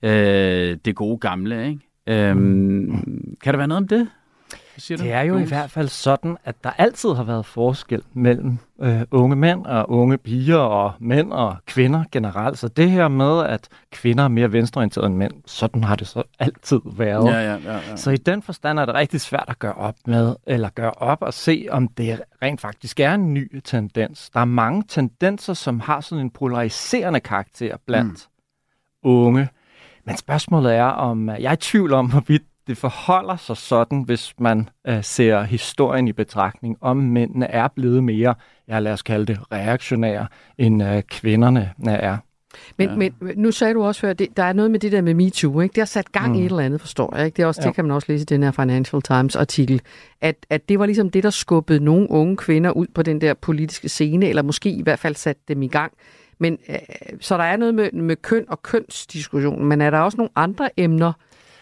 [0.02, 1.80] øh, det gode gamle, ikke?
[2.06, 4.08] Øhm, kan der være noget om det?
[4.78, 8.02] Siger du, Det er jo i hvert fald sådan, at der altid har været forskel
[8.12, 12.58] mellem øh, unge mænd og unge piger og mænd og kvinder generelt.
[12.58, 16.22] Så det her med, at kvinder er mere venstreorienterede end mænd, sådan har det så
[16.38, 17.32] altid været.
[17.32, 17.96] Ja, ja, ja, ja.
[17.96, 21.22] Så i den forstand er det rigtig svært at gøre op med, eller gøre op
[21.22, 24.30] og se, om det rent faktisk er en ny tendens.
[24.30, 28.28] Der er mange tendenser, som har sådan en polariserende karakter blandt
[29.04, 29.10] mm.
[29.10, 29.48] unge.
[30.04, 34.34] Men spørgsmålet er, om jeg er i tvivl om, hvorvidt det forholder sig sådan, hvis
[34.38, 38.34] man øh, ser historien i betragtning, om mændene er blevet mere,
[38.68, 40.26] ja lad os kalde det, reaktionære,
[40.58, 42.16] end øh, kvinderne er.
[42.76, 42.94] Men, ja.
[42.94, 45.14] men nu sagde du også før, at det, der er noget med det der med
[45.14, 45.72] MeToo, ikke?
[45.72, 46.34] Det har sat gang mm.
[46.34, 47.26] i et eller andet, forstår jeg.
[47.26, 47.36] Ikke?
[47.36, 47.66] Det, er også, Ja.
[47.66, 49.80] det kan man også læse i den her Financial Times artikel,
[50.20, 53.34] at, at det var ligesom det, der skubbede nogle unge kvinder ud på den der
[53.34, 55.92] politiske scene, eller måske i hvert fald satte dem i gang.
[56.38, 56.76] Men, øh,
[57.20, 60.70] så der er noget med, med køn og kønsdiskussion, men er der også nogle andre
[60.76, 61.12] emner?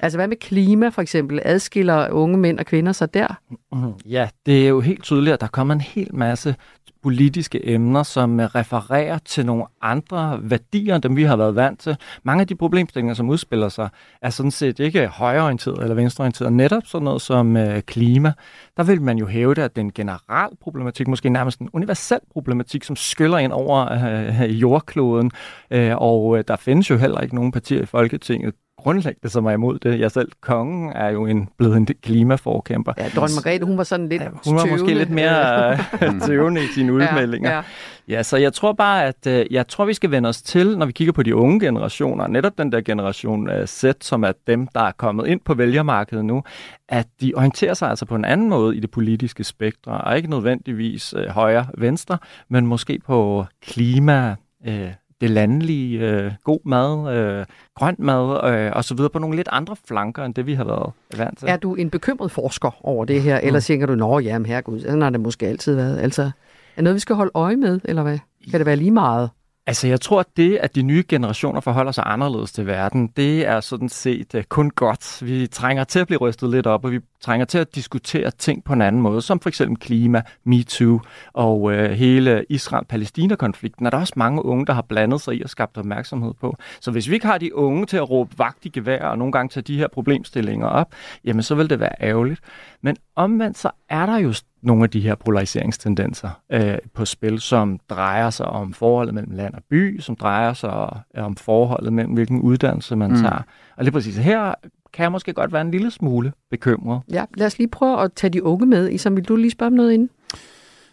[0.07, 1.41] Altså hvad med klima for eksempel?
[1.45, 3.41] Adskiller unge mænd og kvinder sig der?
[3.73, 3.93] Mm-hmm.
[4.05, 6.55] Ja, det er jo helt tydeligt, at der kommer en hel masse
[7.03, 11.81] politiske emner, som øh, refererer til nogle andre værdier, end dem vi har været vant
[11.81, 11.97] til.
[12.23, 13.89] Mange af de problemstillinger, som udspiller sig,
[14.23, 16.53] er sådan set ikke højreorienteret eller venstreorienteret.
[16.53, 18.33] Netop sådan noget som øh, klima,
[18.77, 21.71] der vil man jo hæve det, at det er en generel problematik, måske nærmest en
[21.73, 25.31] universel problematik, som skyller ind over øh, øh jordkloden.
[25.71, 29.51] Øh, og øh, der findes jo heller ikke nogen partier i Folketinget, grundlæggende, som er
[29.51, 30.01] imod det.
[30.01, 32.93] Jeg selv, kongen, er jo en, blevet en klimaforkæmper.
[32.99, 35.73] Ja, dronning Margrethe, hun var sådan lidt Hun var måske lidt mere
[36.03, 37.51] øh, tøvende i sine udmeldinger.
[37.51, 37.63] Ja, Ja,
[38.09, 38.17] ja.
[38.17, 38.23] ja.
[38.23, 40.93] så jeg tror bare, at øh, jeg tror, vi skal vende os til, når vi
[40.93, 44.81] kigger på de unge generationer, netop den der generation øh, Z, som er dem, der
[44.81, 46.43] er kommet ind på vælgermarkedet nu,
[46.89, 50.31] at de orienterer sig altså på en anden måde i det politiske spektre, og ikke
[50.31, 54.37] nødvendigvis øh, højre-venstre, men måske på klima,
[54.67, 54.89] øh,
[55.21, 59.49] det landlige, øh, god mad, øh, grønt mad øh, og så videre på nogle lidt
[59.53, 61.49] andre flanker, end det vi har været vant til.
[61.49, 65.03] Er du en bekymret forsker over det her, eller tænker du, nå jamen herregud, sådan
[65.03, 65.99] har det måske altid været.
[65.99, 66.31] Altså,
[66.77, 68.19] er noget, vi skal holde øje med, eller hvad?
[68.51, 69.31] Kan det være lige meget?
[69.69, 73.47] Altså, jeg tror, at det, at de nye generationer forholder sig anderledes til verden, det
[73.47, 75.27] er sådan set uh, kun godt.
[75.27, 78.65] Vi trænger til at blive rystet lidt op, og vi trænger til at diskutere ting
[78.65, 81.01] på en anden måde, som for eksempel klima, MeToo
[81.33, 83.85] og uh, hele Israel-Palæstina-konflikten.
[83.85, 86.57] Der Er der også mange unge, der har blandet sig i og skabt opmærksomhed på.
[86.81, 89.33] Så hvis vi ikke har de unge til at råbe vagt i gevær og nogle
[89.33, 90.95] gange tage de her problemstillinger op,
[91.25, 92.41] jamen så vil det være ærgerligt.
[92.83, 97.81] Men omvendt så er der jo nogle af de her polariseringstendenser øh, på spil, som
[97.91, 102.41] drejer sig om forholdet mellem land og by, som drejer sig om forholdet mellem hvilken
[102.41, 103.17] uddannelse man mm.
[103.17, 103.43] tager.
[103.77, 104.55] Og lige præcis her
[104.93, 107.01] kan jeg måske godt være en lille smule bekymret.
[107.13, 108.91] Ja, lad os lige prøve at tage de unge med.
[108.91, 110.11] Isam, vil du lige spørge om noget inden?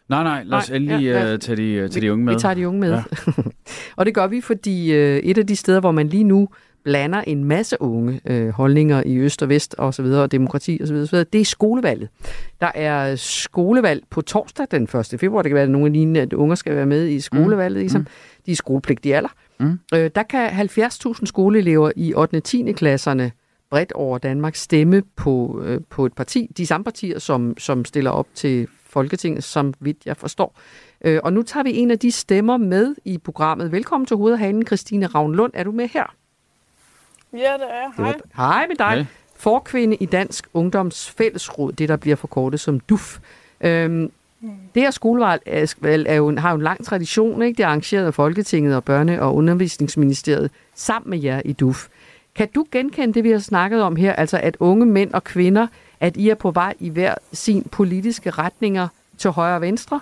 [0.09, 1.33] Nej, nej, lad os nej, endelig ja, ja.
[1.33, 2.33] Uh, tage, de, uh, tage vi, de unge med.
[2.33, 2.91] Vi tager de unge med.
[2.91, 3.03] Ja.
[3.97, 6.49] og det gør vi, fordi uh, et af de steder, hvor man lige nu
[6.83, 10.77] blander en masse unge øh, holdninger i øst og vest og så videre, og demokrati
[10.81, 12.09] og så videre, så videre, det er skolevalget.
[12.61, 15.19] Der er skolevalg på torsdag den 1.
[15.19, 15.41] februar.
[15.41, 17.79] Det kan være, at nogle lignende, at unger skal være med i skolevalget, mm.
[17.79, 18.01] ligesom.
[18.01, 18.07] Mm.
[18.45, 19.29] De er skolepligtige alder.
[19.59, 19.79] Mm.
[19.93, 22.35] Øh, der kan 70.000 skoleelever i 8.
[22.35, 22.71] og 10.
[22.71, 23.31] klasserne
[23.69, 26.51] bredt over Danmark stemme på, øh, på et parti.
[26.57, 30.59] De samme partier, som, som stiller op til Folketinget, som vidt jeg forstår.
[31.05, 33.71] Øh, og nu tager vi en af de stemmer med i programmet.
[33.71, 35.51] Velkommen til Hovedhanen, Christine Ravnlund.
[35.55, 36.15] Er du med her?
[37.33, 38.03] Ja, det er.
[38.03, 38.15] Hej.
[38.35, 38.87] Hej med dig.
[38.87, 39.05] Hej.
[39.35, 43.19] Forkvinde i Dansk Ungdoms Fællesråd, det der bliver forkortet som DUF.
[43.61, 44.11] Øhm,
[44.75, 47.41] det her skolevalg er, er jo, har jo en lang tradition.
[47.41, 47.57] Ikke?
[47.57, 51.87] Det er arrangeret af Folketinget og Børne- og Undervisningsministeriet sammen med jer i DUF.
[52.35, 55.67] Kan du genkende det, vi har snakket om her, altså at unge mænd og kvinder,
[55.99, 58.87] at I er på vej i hver sin politiske retninger
[59.17, 59.99] til højre og venstre?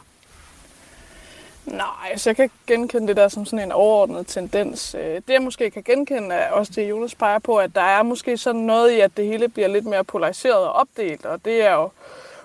[1.72, 4.96] Nej, så jeg kan ikke genkende det der som sådan en overordnet tendens.
[5.00, 8.04] Øh, det jeg måske kan genkende er også det, Jonas peger på, at der er
[8.04, 11.66] måske sådan noget i, at det hele bliver lidt mere polariseret og opdelt, og det
[11.66, 11.90] er jo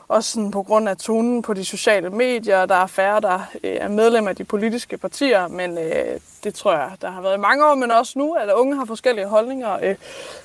[0.08, 2.66] også sådan på grund af tonen på de sociale medier.
[2.66, 6.72] Der er færre, der øh, er medlem af de politiske partier, men øh, det tror
[6.72, 9.78] jeg, der har været i mange år, men også nu, at unge har forskellige holdninger,
[9.82, 9.94] øh,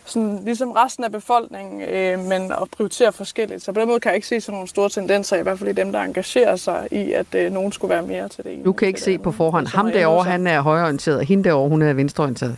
[0.06, 3.64] sådan ligesom resten af befolkningen, øh, men at prioritere forskelligt.
[3.64, 5.70] Så på den måde kan jeg ikke se sådan nogle store tendenser, i hvert fald
[5.70, 8.64] i dem, der engagerer sig i, at øh, nogen skulle være mere til det ene.
[8.64, 11.82] Du kan ikke se på forhånd, ham derovre, han er højreorienteret, og hende derovre, hun
[11.82, 12.58] er venstreorienteret.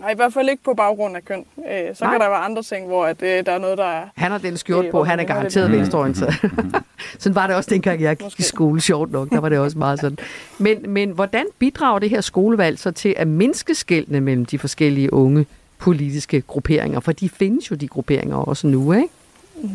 [0.00, 1.44] Nej, i hvert fald ikke på baggrund af køn.
[1.58, 2.12] Øh, så Nej.
[2.12, 4.04] kan der være andre ting, hvor at, øh, der er noget, der er...
[4.16, 6.34] Han har den skjort øh, på, han er garanteret venstreorienteret.
[7.18, 9.30] sådan var det også dengang, jeg gik i skole, sjovt nok.
[9.30, 10.18] Der var det også meget sådan.
[10.58, 15.12] Men, men hvordan bidrager det her skolevalg så til at mindske skældene mellem de forskellige
[15.12, 15.46] unge
[15.78, 17.00] politiske grupperinger?
[17.00, 19.08] For de findes jo, de grupperinger også nu, ikke?
[19.56, 19.68] Mm.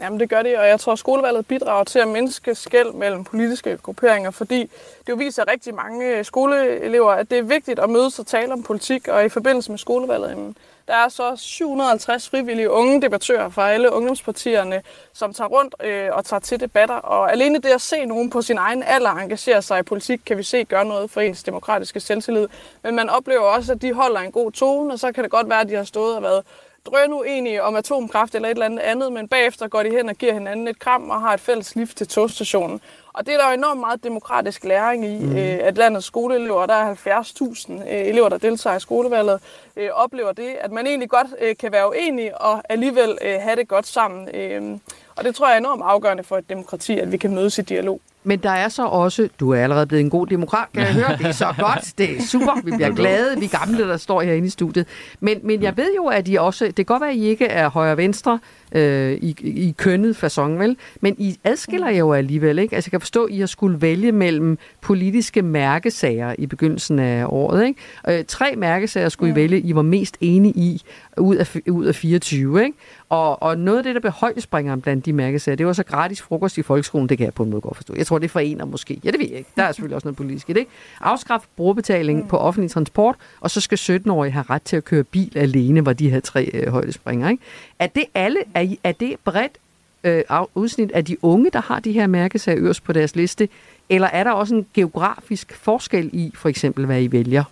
[0.00, 3.24] Jamen det gør det, og jeg tror, at skolevalget bidrager til at mindske skæld mellem
[3.24, 4.60] politiske grupperinger, fordi
[5.06, 8.52] det jo viser rigtig mange øh, skoleelever, at det er vigtigt at mødes og tale
[8.52, 10.54] om politik, og i forbindelse med skolevalget,
[10.90, 14.82] der er så 750 frivillige unge debattører fra alle ungdomspartierne,
[15.12, 16.94] som tager rundt øh, og tager til debatter.
[16.94, 20.38] Og alene det at se nogen på sin egen alder engagere sig i politik, kan
[20.38, 22.48] vi se gøre noget for ens demokratiske selvtillid.
[22.82, 25.48] Men man oplever også, at de holder en god tone, og så kan det godt
[25.48, 26.44] være, at de har stået og været
[26.86, 30.14] drøn uenige om atomkraft eller et eller andet andet, men bagefter går de hen og
[30.14, 32.80] giver hinanden et kram og har et fælles lift til togstationen.
[33.12, 35.36] Og det er der jo enormt meget demokratisk læring i, mm.
[35.36, 39.40] øh, at landets skoleelever, der er 70.000 øh, elever, der deltager i skolevalget,
[39.76, 43.56] øh, oplever det, at man egentlig godt øh, kan være uenig og alligevel øh, have
[43.56, 44.28] det godt sammen.
[44.34, 44.78] Øh,
[45.16, 47.62] og det tror jeg er enormt afgørende for et demokrati, at vi kan mødes i
[47.62, 48.00] dialog.
[48.24, 51.16] Men der er så også, du er allerede blevet en god demokrat, kan jeg høre,
[51.18, 54.46] det er så godt, det er super, vi bliver glade, vi gamle, der står herinde
[54.46, 54.86] i studiet.
[55.20, 57.46] Men, men jeg ved jo, at I også, det kan godt være, at I ikke
[57.46, 58.38] er højre-venstre
[58.72, 60.76] øh, i, i kønnet fasong, vel?
[61.00, 62.74] Men I adskiller jer jo alligevel, ikke?
[62.74, 67.24] Altså jeg kan forstå, at I har skulle vælge mellem politiske mærkesager i begyndelsen af
[67.28, 67.80] året, ikke?
[68.18, 70.82] Øh, tre mærkesager skulle I vælge, I var mest enige i
[71.18, 72.78] ud af, ud af 24, ikke?
[73.10, 76.22] Og, og noget af det, der blev højdespringeren blandt de mærkesager, det var så gratis
[76.22, 77.94] frokost i folkeskolen, det kan jeg på en måde godt forstå.
[77.96, 79.00] Jeg tror, det forener måske.
[79.04, 79.50] Ja, det ved jeg ikke.
[79.56, 80.70] Der er selvfølgelig også noget politisk i det, ikke?
[81.00, 85.38] Afskaf brugerbetaling på offentlig transport, og så skal 17-årige have ret til at køre bil
[85.38, 87.42] alene, var de her tre øh, højdespringer, ikke?
[87.78, 89.58] Er det alle, er, er det bredt
[90.04, 90.22] øh,
[90.54, 93.48] udsnit af de unge, der har de her mærkesager øverst på deres liste,
[93.88, 97.44] eller er der også en geografisk forskel i, for eksempel, hvad I vælger?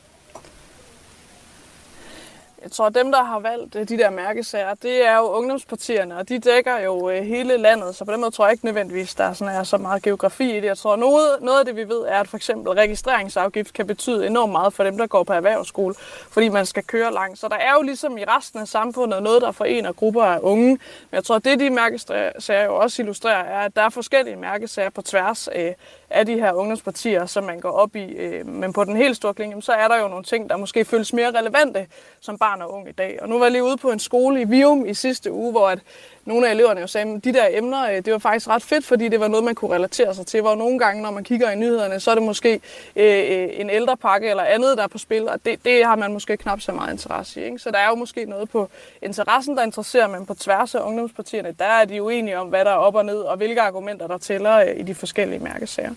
[2.62, 6.16] Jeg tror, at dem, der har valgt øh, de der mærkesager, det er jo ungdomspartierne,
[6.16, 9.14] og de dækker jo øh, hele landet, så på den måde tror jeg ikke nødvendigvis,
[9.14, 10.64] der er, sådan, er så meget geografi i det.
[10.64, 14.26] Jeg tror, noget, noget af det, vi ved, er, at for eksempel registreringsafgift kan betyde
[14.26, 15.94] enormt meget for dem, der går på erhvervsskole,
[16.30, 17.38] fordi man skal køre langt.
[17.38, 20.68] Så der er jo ligesom i resten af samfundet noget, der forener grupper af unge.
[20.70, 20.78] Men
[21.12, 24.90] jeg tror, at det, de mærkesager jo også illustrerer, er, at der er forskellige mærkesager
[24.90, 25.76] på tværs af,
[26.10, 28.16] af de her ungdomspartier, som man går op i.
[28.44, 31.12] Men på den helt store klinge, så er der jo nogle ting, der måske føles
[31.12, 31.86] mere relevante
[32.20, 33.18] som barn og ung i dag.
[33.22, 35.68] Og nu var jeg lige ude på en skole i Vium i sidste uge, hvor
[35.68, 35.78] at
[36.24, 38.84] nogle af eleverne jo sagde, at de der emner, øh, det var faktisk ret fedt,
[38.86, 40.40] fordi det var noget, man kunne relatere sig til.
[40.40, 42.60] Hvor nogle gange, når man kigger i nyhederne, så er det måske
[42.96, 46.12] øh, øh, en ældrepakke eller andet, der er på spil, og det, det har man
[46.12, 47.44] måske knap så meget interesse i.
[47.44, 47.58] Ikke?
[47.58, 48.68] Så der er jo måske noget på
[49.02, 52.70] interessen, der interesserer, men på tværs af ungdomspartierne, der er de uenige om, hvad der
[52.70, 55.94] er op og ned, og hvilke argumenter, der tæller øh, i de forskellige mærkesager.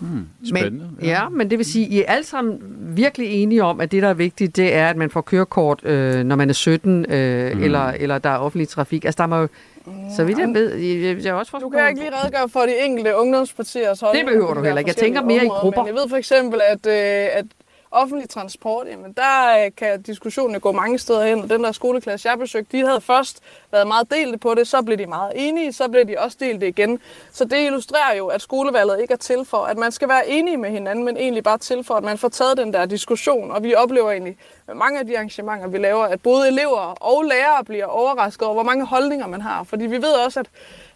[0.00, 0.88] Hmm, spændende.
[0.96, 2.58] Men, ja, men det vil sige, I er alle sammen
[2.96, 6.24] virkelig enige om, at det, der er vigtigt, det er, at man får kørekort, øh,
[6.24, 7.62] når man er 17, øh, mm.
[7.62, 9.04] eller, eller der er offentlig trafik.
[9.04, 9.48] Altså, der må jo,
[10.16, 12.84] så vidt jeg ved, jeg, jeg også Du kan jeg ikke lige redegøre for de
[12.84, 14.26] enkelte ungdomspartiers holdning.
[14.26, 14.88] Det behøver du heller ikke.
[14.88, 15.82] Jeg tænker mere i grupper.
[15.82, 17.44] Men jeg ved for eksempel, at, øh, at
[17.90, 22.28] offentlig transport, jamen der øh, kan diskussionen gå mange steder hen, og den der skoleklasse,
[22.28, 23.40] jeg besøgte, de havde først
[23.72, 26.62] været meget delte på det, så blev de meget enige, så blev de også delt
[26.62, 27.00] igen.
[27.32, 30.56] Så det illustrerer jo, at skolevalget ikke er til for, at man skal være enige
[30.56, 33.62] med hinanden, men egentlig bare til for, at man får taget den der diskussion, og
[33.62, 34.36] vi oplever egentlig
[34.66, 38.54] med mange af de arrangementer, vi laver, at både elever og lærere bliver overrasket over,
[38.54, 39.64] hvor mange holdninger man har.
[39.64, 40.46] Fordi vi ved også, at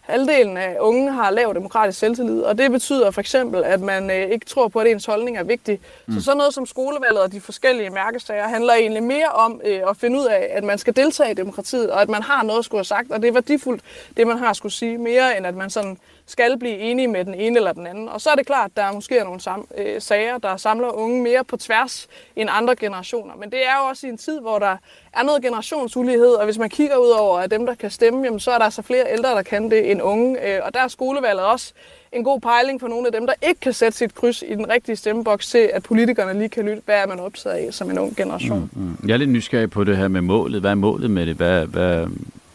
[0.03, 4.29] halvdelen af unge har lav demokratisk selvtillid, og det betyder for eksempel, at man øh,
[4.31, 5.79] ikke tror på, at ens holdning er vigtig.
[6.07, 6.13] Mm.
[6.13, 9.97] Så sådan noget som skolevalget og de forskellige mærkesager handler egentlig mere om øh, at
[9.97, 12.65] finde ud af, at man skal deltage i demokratiet, og at man har noget at
[12.65, 13.81] skulle have sagt, og det er værdifuldt,
[14.17, 15.97] det man har at skulle sige, mere end at man sådan
[16.27, 18.09] skal blive enige med den ene eller den anden.
[18.09, 20.87] Og så er det klart, at der er måske nogle sam- øh, sager, der samler
[20.87, 23.35] unge mere på tværs end andre generationer.
[23.35, 24.77] Men det er jo også i en tid, hvor der
[25.13, 28.39] er noget generationsulighed, og hvis man kigger ud over at dem, der kan stemme, jamen,
[28.39, 30.47] så er der altså flere ældre, der kan det end unge.
[30.47, 31.73] Øh, og der er skolevalget også
[32.11, 34.69] en god pejling for nogle af dem, der ikke kan sætte sit kryds i den
[34.69, 37.97] rigtige stemmeboks til, at politikerne lige kan lytte, hvad er man optaget af som en
[37.99, 38.69] ung generation.
[38.73, 39.07] Mm, mm.
[39.07, 40.61] Jeg er lidt nysgerrig på det her med målet.
[40.61, 41.35] Hvad er målet med det?
[41.35, 42.07] Hvad, hvad er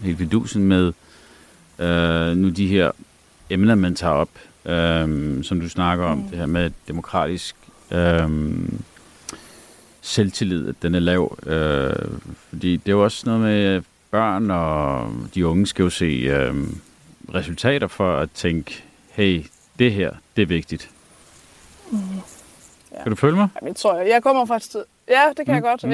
[0.02, 0.92] helt vidusen med
[1.78, 2.90] øh, nu de her
[3.50, 4.30] emner, man tager op,
[4.64, 6.28] øh, som du snakker om, mm.
[6.28, 7.56] det her med demokratisk
[7.90, 8.28] øh,
[10.00, 11.38] selvtillid, at den er lav.
[11.46, 12.18] Øh,
[12.48, 16.54] fordi det er jo også noget med børn og de unge skal jo se øh,
[17.34, 19.44] resultater for at tænke, hey,
[19.78, 20.90] det her, det er vigtigt.
[21.90, 21.98] Mm.
[22.92, 23.02] Ja.
[23.02, 23.48] Kan du følge mig?
[23.60, 25.54] Jamen, jeg tror, jeg kommer fra et sted, Ja, det kan mm.
[25.54, 25.84] jeg godt.
[25.84, 25.92] Mm.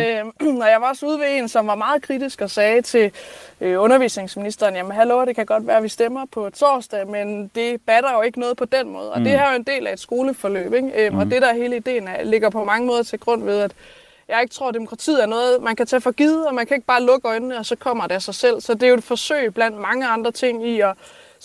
[0.48, 3.12] Øh, og jeg var også ude ved en, som var meget kritisk og sagde til
[3.60, 7.80] øh, undervisningsministeren, jamen hallo, det kan godt være, at vi stemmer på torsdag, men det
[7.86, 9.12] batter jo ikke noget på den måde.
[9.12, 9.24] Og mm.
[9.24, 11.06] det her er jo en del af et skoleforløb, ikke?
[11.06, 11.18] Øh, mm.
[11.18, 13.72] og det der hele ideen er, ligger på mange måder til grund ved, at
[14.28, 16.74] jeg ikke tror, at demokratiet er noget, man kan tage for givet, og man kan
[16.74, 18.60] ikke bare lukke øjnene, og så kommer det af sig selv.
[18.60, 20.92] Så det er jo et forsøg blandt mange andre ting i at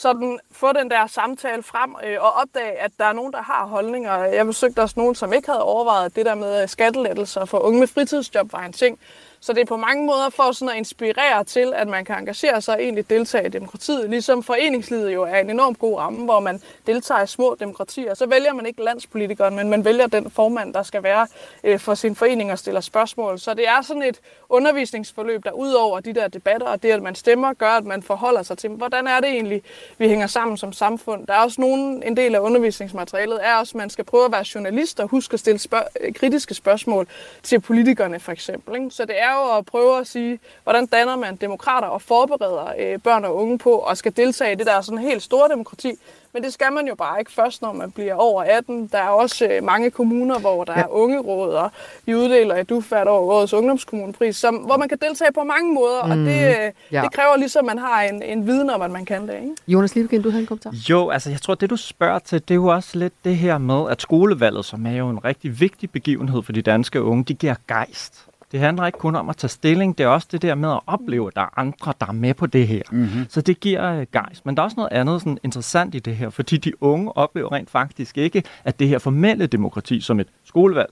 [0.02, 3.66] sådan få den der samtale frem øh, og opdage, at der er nogen, der har
[3.66, 4.24] holdninger.
[4.24, 7.80] Jeg besøgte også nogen, som ikke havde overvejet det der med øh, skattelettelser for unge
[7.80, 9.00] med fritidsjob var en ting.
[9.42, 12.62] Så det er på mange måder for sådan at inspirere til, at man kan engagere
[12.62, 14.10] sig og egentlig deltage i demokratiet.
[14.10, 18.14] Ligesom foreningslivet jo er en enormt god ramme, hvor man deltager i små demokratier.
[18.14, 21.28] Så vælger man ikke landspolitikeren, men man vælger den formand, der skal være
[21.64, 23.40] øh, for sin forening og stiller spørgsmål.
[23.40, 27.02] Så det er sådan et undervisningsforløb, der ud over de der debatter og det, at
[27.02, 29.62] man stemmer, gør, at man forholder sig til, hvordan er det egentlig,
[29.98, 31.28] vi hænger sammen som samfund.
[31.28, 34.32] Der er også nogen, en del af undervisningsmaterialet er også, at man skal prøve at
[34.32, 37.08] være journalist og huske at stille spørg- øh, kritiske spørgsmål
[37.44, 38.76] til politikerne for eksempel.
[38.76, 38.92] Ikke?
[38.92, 43.00] Så det er jo at prøve at sige, hvordan danner man demokrater og forbereder øh,
[43.00, 46.00] børn og unge på at skal deltage i det der sådan helt store demokrati,
[46.34, 48.88] men det skal man jo bare ikke først, når man bliver over 18.
[48.92, 50.82] Der er også øh, mange kommuner, hvor der ja.
[50.82, 51.72] er ungeråd, og
[52.06, 55.74] vi uddeler et du hvert år årets ungdomskommunepris, som, hvor man kan deltage på mange
[55.74, 57.02] måder, mm, og det, øh, ja.
[57.02, 59.36] det kræver ligesom, at man har en, en viden om, at man kan det.
[59.36, 59.56] Ikke?
[59.68, 60.74] Jonas Liebken, du har en kommentar.
[60.90, 63.58] Jo, altså jeg tror, det du spørger til, det er jo også lidt det her
[63.58, 67.34] med, at skolevalget, som er jo en rigtig vigtig begivenhed for de danske unge, de
[67.34, 68.29] giver gejst.
[68.52, 70.80] Det handler ikke kun om at tage stilling, det er også det der med at
[70.88, 72.82] opleve, at der er andre, der er med på det her.
[72.92, 73.26] Mm-hmm.
[73.30, 74.46] Så det giver uh, gejst.
[74.46, 77.52] Men der er også noget andet sådan, interessant i det her, fordi de unge oplever
[77.52, 80.90] rent faktisk ikke, at det her formelle demokrati som et skolevalg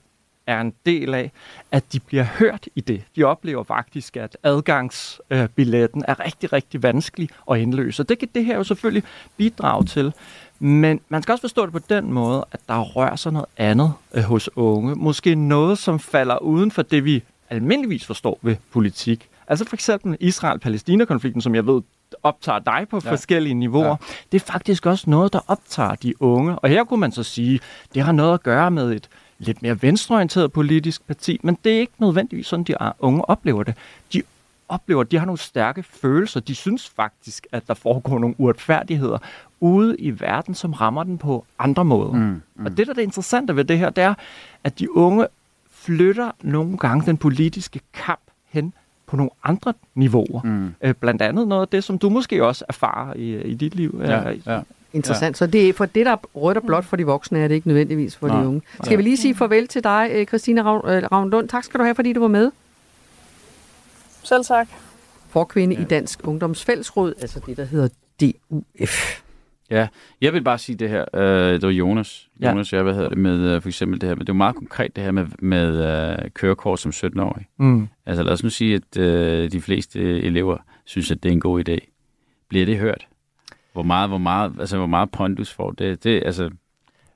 [0.47, 1.31] er en del af,
[1.71, 3.03] at de bliver hørt i det.
[3.15, 8.03] De oplever faktisk, at adgangsbilletten er rigtig, rigtig vanskelig at indløse.
[8.03, 9.03] Og det kan det her jo selvfølgelig
[9.38, 10.13] bidrage til.
[10.59, 13.93] Men man skal også forstå det på den måde, at der rører sig noget andet
[14.13, 14.95] øh, hos unge.
[14.95, 19.30] Måske noget, som falder uden for det, vi almindeligvis forstår ved politik.
[19.48, 21.82] Altså for eksempel Israel-Palæstina-konflikten, som jeg ved
[22.24, 23.11] optager dig på ja.
[23.11, 23.88] forskellige niveauer.
[23.88, 23.95] Ja.
[24.32, 26.60] Det er faktisk også noget, der optager de unge.
[26.60, 27.60] Og her kunne man så sige,
[27.94, 29.10] det har noget at gøre med et
[29.40, 33.76] lidt mere venstreorienteret politisk parti, men det er ikke nødvendigvis sådan, de unge oplever det.
[34.14, 34.22] De
[34.69, 36.40] oplever, at de har nogle stærke følelser.
[36.40, 39.18] De synes faktisk, at der foregår nogle uretfærdigheder
[39.60, 42.11] ude i verden, som rammer den på andre måder.
[42.11, 42.65] Mm, mm.
[42.65, 44.14] Og det, der er det interessante ved det her, det er,
[44.64, 45.28] at de unge
[45.88, 48.73] flytter nogle gange den politiske kamp hen
[49.05, 50.41] på nogle andre niveauer.
[50.43, 50.73] Mm.
[50.81, 54.01] Øh, blandt andet noget af det, som du måske også erfarer i, i dit liv.
[54.03, 54.61] Ja, ja.
[54.93, 55.35] Interessant.
[55.35, 55.38] Ja.
[55.38, 57.55] Så det er for det, der er rødt og blåt for de voksne, er det
[57.55, 58.41] ikke nødvendigvis for Nej.
[58.41, 58.61] de unge.
[58.73, 58.95] Skal ja.
[58.95, 61.49] vi lige sige farvel til dig, øh, Christina Ravn Lund.
[61.49, 62.51] Tak skal du have, fordi du var med.
[64.23, 64.68] Selv tak.
[65.30, 65.81] Forkvinde ja.
[65.81, 67.88] i Dansk Ungdomsfællesråd, altså det, der hedder
[68.22, 69.22] DUF.
[69.72, 69.88] Ja,
[70.22, 71.06] jeg vil bare sige det her.
[71.14, 72.30] Øh, det var Jonas.
[72.41, 72.49] Ja.
[72.49, 74.15] Jonas, jeg, hvad hedder det med øh, for eksempel det her.
[74.15, 75.85] Men det er meget konkret det her med, med
[76.23, 77.45] øh, kørekort som 17-årig.
[77.57, 77.88] Mm.
[78.06, 81.39] Altså lad os nu sige, at øh, de fleste elever synes, at det er en
[81.39, 81.77] god idé.
[82.49, 83.07] Bliver det hørt?
[83.73, 86.03] Hvor meget, hvor meget, altså, hvor meget pondus får det?
[86.03, 86.49] det altså,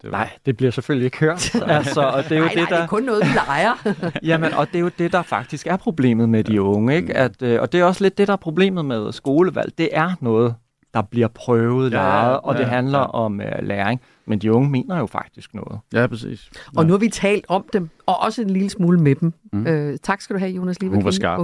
[0.01, 0.17] det var...
[0.17, 1.55] Nej, det bliver selvfølgelig ikke hørt.
[1.67, 2.75] altså, og det er jo nej, det, der...
[2.75, 3.93] det er kun noget, vi leger.
[4.29, 6.95] Jamen, og det er jo det, der faktisk er problemet med de unge.
[6.95, 7.17] Ikke?
[7.17, 9.77] At, øh, og det er også lidt det, der er problemet med skolevalg.
[9.77, 10.55] Det er noget,
[10.93, 13.05] der bliver prøvet, ja, lejet, og ja, det handler ja.
[13.05, 14.01] om uh, læring.
[14.25, 15.79] Men de unge mener jo faktisk noget.
[15.93, 16.51] Ja, præcis.
[16.55, 16.79] Ja.
[16.79, 19.33] Og nu har vi talt om dem, og også en lille smule med dem.
[19.53, 19.67] Mm.
[19.67, 20.95] Øh, tak skal du have, Jonas Lieber.
[20.95, 21.39] Hun var skarp.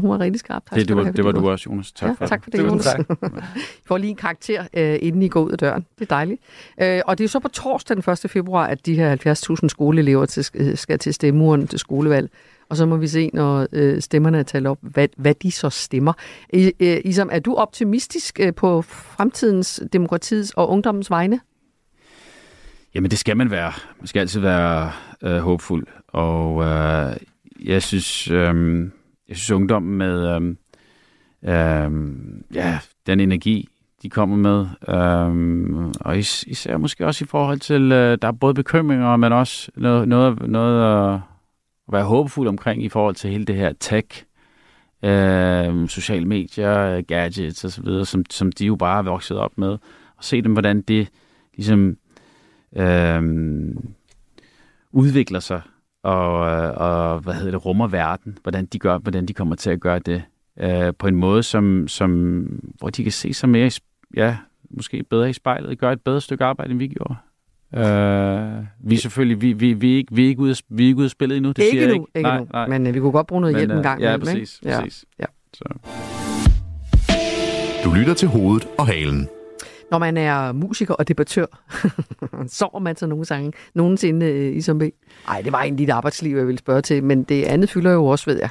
[0.00, 0.62] Hun var rigtig skarp.
[0.66, 1.92] Tak det, det, var, have, det var du også, Jonas.
[1.92, 2.84] Tak ja, for tak for det, det Jonas.
[2.84, 3.00] Tak.
[3.56, 5.86] I får lige en karakter, øh, inden I går ud af døren.
[5.98, 6.40] Det er dejligt.
[6.82, 8.30] Øh, og det er så på torsdag den 1.
[8.30, 9.16] februar, at de her
[9.62, 10.44] 70.000 skoleelever til,
[10.78, 12.30] skal til stemmuren til skolevalg.
[12.70, 15.70] Og så må vi se, når øh, stemmerne er talt op, hvad, hvad de så
[15.70, 16.12] stemmer.
[16.52, 21.40] I, øh, Isam, er du optimistisk øh, på fremtidens demokratiets og ungdommens vegne?
[22.94, 23.72] Jamen det skal man være.
[23.98, 24.92] Man skal altid være
[25.22, 25.86] øh, håbfuld.
[26.08, 27.16] Og øh,
[27.64, 28.78] jeg synes, øh,
[29.28, 30.56] jeg synes ungdommen med øh,
[31.54, 31.90] øh,
[32.54, 33.68] ja, den energi,
[34.02, 38.32] de kommer med, øh, og is- især måske også i forhold til, øh, der er
[38.32, 41.20] både bekymringer, men også noget, noget, noget øh,
[41.92, 44.24] være håbefuld omkring i forhold til hele det her tech,
[45.02, 49.78] øh, sociale medier, gadgets osv., som, som de jo bare er vokset op med,
[50.16, 51.08] og se dem, hvordan det
[51.56, 51.96] ligesom
[52.76, 53.22] øh,
[54.92, 55.62] udvikler sig,
[56.02, 56.38] og,
[56.70, 59.98] og hvad hedder det, rummer verden, hvordan de gør, hvordan de kommer til at gøre
[59.98, 60.22] det,
[60.60, 62.42] øh, på en måde, som, som,
[62.78, 63.70] hvor de kan se sig mere,
[64.16, 64.36] ja,
[64.70, 67.16] måske bedre i spejlet, gøre et bedre stykke arbejde, end vi gjorde.
[67.72, 67.80] Uh,
[68.80, 70.98] vi er selvfølgelig, vi, vi, vi, er ikke, vi, er ikke ude, vi er ikke
[70.98, 72.06] ude at spille endnu, det ikke siger jeg ikke.
[72.14, 72.68] ikke nej, nej.
[72.68, 74.00] Men uh, vi kunne godt bruge noget Men, hjælp en gang.
[74.00, 74.60] Ja, præcis.
[74.64, 74.80] Ja.
[74.80, 75.04] præcis.
[75.18, 75.24] Ja.
[75.54, 75.64] Så.
[77.84, 79.28] Du lytter til hovedet og halen.
[79.90, 81.46] Når man er musiker og debattør,
[82.58, 84.82] sover man så nogle sange nogensinde i som B?
[85.26, 88.06] Nej, det var egentlig dit arbejdsliv, jeg ville spørge til, men det andet fylder jo
[88.06, 88.48] også, ved jeg.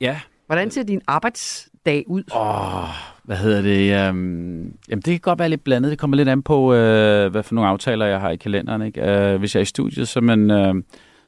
[0.00, 0.20] Ja.
[0.46, 2.22] Hvordan ser din arbejdsdag ud?
[2.34, 2.88] Åh, oh,
[3.24, 4.08] hvad hedder det?
[4.08, 5.90] Øhm, jamen, det kan godt være lidt blandet.
[5.90, 8.82] Det kommer lidt an på, øh, hvad for nogle aftaler, jeg har i kalenderen.
[8.82, 9.10] Ikke?
[9.10, 10.74] Øh, hvis jeg er i studiet, så, man, øh,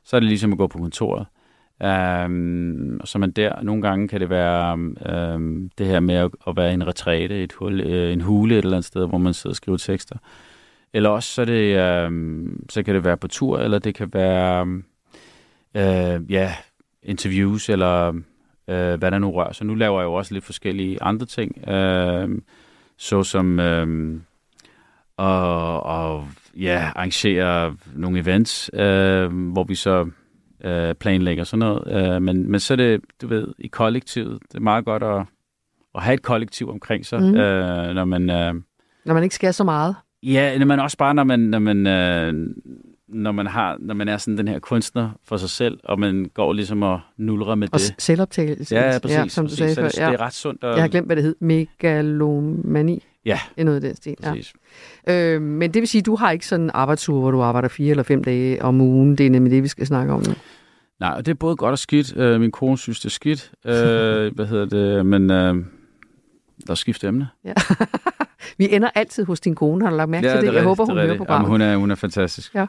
[0.04, 1.26] så er det ligesom at gå på kontoret.
[1.80, 4.72] Um, og så man der, nogle gange kan det være
[5.34, 8.54] um, det her med at, at være i en retræte, et hul, uh, en hule
[8.54, 10.16] et eller andet sted, hvor man sidder og skriver tekster.
[10.92, 14.66] Eller også så, det, um, så kan det være på tur, eller det kan være
[15.74, 16.54] uh, ja,
[17.02, 18.12] interviews, eller
[18.68, 19.52] uh, hvad der nu rører.
[19.52, 22.38] Så nu laver jeg jo også lidt forskellige andre ting, uh,
[22.98, 24.20] såsom uh,
[25.16, 30.10] og, og ja, arrangere nogle events, uh, hvor vi så
[30.64, 32.14] øh, planlægger sådan noget.
[32.14, 34.38] Øh, men, men så er det, du ved, i kollektivet.
[34.48, 35.26] Det er meget godt at,
[35.94, 37.36] at have et kollektiv omkring sig, mm.
[37.36, 38.30] øh, når man...
[38.30, 38.54] Øh,
[39.04, 39.94] når man ikke skal så meget.
[40.22, 42.56] Ja, men også bare, når man, når man, øh,
[43.08, 46.30] når man, har, når man er sådan den her kunstner for sig selv, og man
[46.34, 47.90] går ligesom og nulrer med og det.
[47.90, 48.74] Og selvoptagelse.
[48.74, 49.16] Ja, præcis.
[49.16, 49.58] Ja, som præcis.
[49.58, 49.88] du sagde så før.
[49.88, 50.06] Det, ja.
[50.06, 50.64] det er ret sundt.
[50.64, 50.74] At...
[50.74, 51.36] Jeg har glemt, hvad det hed.
[51.40, 53.04] Megalomani.
[53.24, 53.40] Ja.
[53.54, 54.16] Det er noget af den stil.
[54.22, 54.52] Præcis.
[55.06, 55.34] Ja.
[55.34, 57.68] Øh, men det vil sige, at du har ikke sådan en arbejdsuge, hvor du arbejder
[57.68, 59.18] fire eller fem dage om ugen.
[59.18, 60.34] Det er nemlig det, vi skal snakke om nu.
[61.00, 62.16] Nej, og det er både godt og skidt.
[62.16, 63.52] Øh, min kone synes, det er skidt.
[63.64, 63.72] Øh,
[64.36, 65.06] hvad hedder det?
[65.06, 65.54] Men øh,
[66.66, 67.28] der er skift emne.
[67.44, 67.52] Ja.
[68.58, 69.84] vi ender altid hos din kone.
[69.84, 70.42] Har du lagt mærke ja, til det?
[70.42, 71.46] det Jeg rigtigt, håber, hun hører programmet.
[71.46, 72.54] Jamen, hun, er, hun er fantastisk.
[72.54, 72.66] Ja,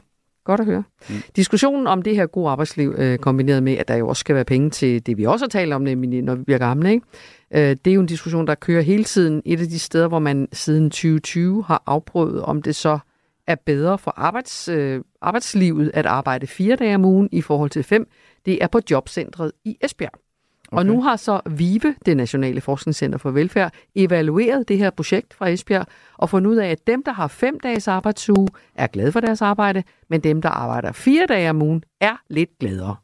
[0.47, 0.83] godt at høre.
[1.09, 1.15] Mm.
[1.35, 4.45] Diskussionen om det her gode arbejdsliv, øh, kombineret med, at der jo også skal være
[4.45, 7.05] penge til det, vi også har talt om, nemlig når vi bliver gamle, ikke?
[7.53, 9.41] Øh, det er jo en diskussion, der kører hele tiden.
[9.45, 12.99] Et af de steder, hvor man siden 2020 har afprøvet, om det så
[13.47, 17.83] er bedre for arbejds, øh, arbejdslivet at arbejde fire dage om ugen i forhold til
[17.83, 18.07] fem.
[18.45, 20.26] Det er på Jobcentret i Esbjerg.
[20.71, 20.79] Okay.
[20.79, 25.49] Og nu har så VIVE, det Nationale Forskningscenter for Velfærd, evalueret det her projekt fra
[25.49, 25.85] Esbjerg
[26.17, 29.41] og fundet ud af, at dem, der har fem dages arbejdsuge, er glade for deres
[29.41, 32.95] arbejde, men dem, der arbejder fire dage om ugen, er lidt gladere.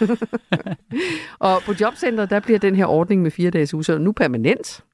[1.38, 4.84] og på Jobcentret, der bliver den her ordning med fire dages uge nu permanent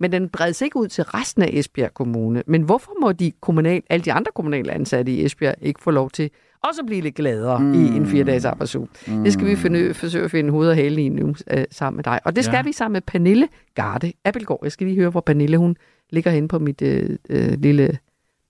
[0.00, 2.42] men den bredes ikke ud til resten af Esbjerg Kommune.
[2.46, 6.10] Men hvorfor må de kommunal, alle de andre kommunale ansatte i Esbjerg ikke få lov
[6.10, 6.30] til
[6.64, 7.74] også blive lidt gladere mm.
[7.74, 8.88] i en fire-dages arbejdsuge.
[9.06, 9.24] Mm.
[9.24, 12.04] Det skal vi finde, forsøge at finde hoved og hale i nu øh, sammen med
[12.04, 12.20] dig.
[12.24, 12.62] Og det skal ja.
[12.62, 14.60] vi sammen med Pernille Garde Appelgaard.
[14.62, 15.76] Jeg skal lige høre, hvor Pernille hun
[16.10, 17.98] ligger henne på mit øh, øh, lille...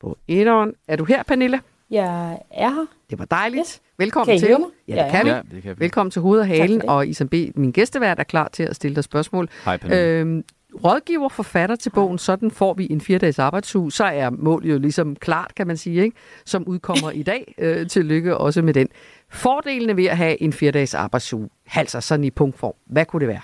[0.01, 0.73] På etteren.
[0.89, 1.61] Er du her, Pernille?
[1.91, 2.87] Jeg er her.
[3.11, 3.61] Det var dejligt.
[3.61, 3.81] Yes.
[3.99, 4.49] Velkommen Kan I til.
[4.49, 4.69] høre mig?
[4.89, 5.33] Ja, Ja, det kan, ja.
[5.33, 5.49] vi.
[5.51, 5.85] Ja, det kan vi.
[5.85, 8.95] Velkommen til Hoved og Halen, og Isam B., min gæstevært, er klar til at stille
[8.95, 9.49] dig spørgsmål.
[9.65, 10.05] Hej, Pernille.
[10.07, 10.45] Øhm,
[10.85, 15.17] rådgiver, forfatter til bogen, sådan får vi en fire-dages arbejdsuge, så er målet jo ligesom
[15.17, 16.17] klart, kan man sige, ikke?
[16.45, 17.55] som udkommer i dag.
[17.59, 18.89] Øh, tillykke også med den.
[19.29, 23.41] Fordelene ved at have en fire-dages arbejdsuge, altså sådan i punktform, hvad kunne det være?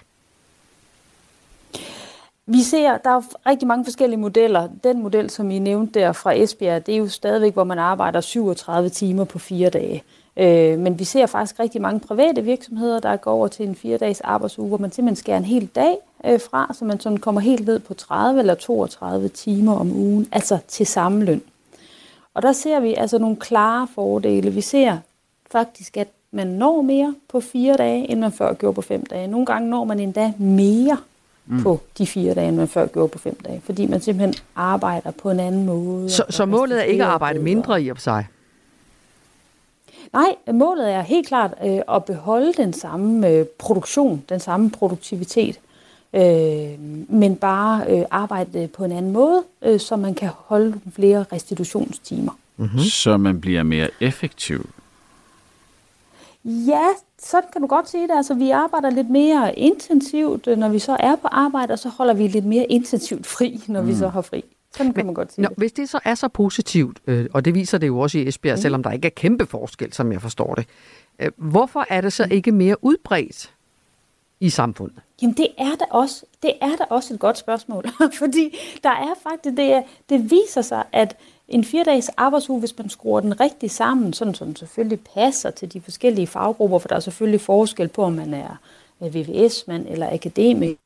[2.47, 4.69] Vi ser, der er rigtig mange forskellige modeller.
[4.85, 8.21] Den model, som I nævnte der fra Esbjerg, det er jo stadigvæk, hvor man arbejder
[8.21, 10.03] 37 timer på fire dage.
[10.37, 14.21] Øh, men vi ser faktisk rigtig mange private virksomheder, der går over til en fire-dages
[14.21, 15.97] arbejdsuge, hvor man simpelthen skærer en hel dag
[16.27, 20.29] øh, fra, så man sådan kommer helt ned på 30 eller 32 timer om ugen,
[20.33, 21.43] altså til samme løn.
[22.35, 24.51] Og der ser vi altså nogle klare fordele.
[24.51, 24.99] Vi ser
[25.51, 29.27] faktisk, at man når mere på fire dage, end man før gjorde på fem dage.
[29.27, 30.97] Nogle gange når man endda mere
[31.47, 31.63] mm.
[31.63, 35.11] på de fire dage, end man før gjorde på fem dage, fordi man simpelthen arbejder
[35.11, 36.11] på en anden måde.
[36.11, 38.27] Så, så målet er ikke at arbejde mindre i og for sig?
[40.13, 45.61] Nej, målet er helt klart øh, at beholde den samme øh, produktion, den samme produktivitet,
[46.13, 51.25] øh, men bare øh, arbejde på en anden måde, øh, så man kan holde flere
[51.33, 52.33] restitutionstimer.
[52.57, 52.79] Mm-hmm.
[52.79, 54.71] Så man bliver mere effektiv.
[56.45, 56.85] Ja,
[57.23, 58.15] sådan kan du godt sige det.
[58.17, 62.15] Altså, vi arbejder lidt mere intensivt, når vi så er på arbejde, og så holder
[62.15, 63.89] vi lidt mere intensivt fri, når mm.
[63.89, 64.45] vi så har fri.
[64.77, 65.59] Sådan kan man godt sige Nå, det.
[65.59, 68.57] hvis det så er så positivt, øh, og det viser det jo også i Esbjerg,
[68.57, 68.61] mm.
[68.63, 70.67] selvom der ikke er kæmpe forskel, som jeg forstår det,
[71.19, 73.55] øh, hvorfor er det så ikke mere udbredt
[74.41, 75.03] i samfundet?
[75.23, 77.85] Jamen det er da også, det er da også et godt spørgsmål,
[78.19, 81.17] fordi der er faktisk, det, det viser sig, at
[81.49, 85.81] en fire-dages arbejdsuge, hvis man skruer den rigtig sammen, sådan som selvfølgelig passer til de
[85.81, 88.57] forskellige faggrupper, for der er selvfølgelig forskel på, om man er
[89.01, 90.81] VVS-mand eller akademiker.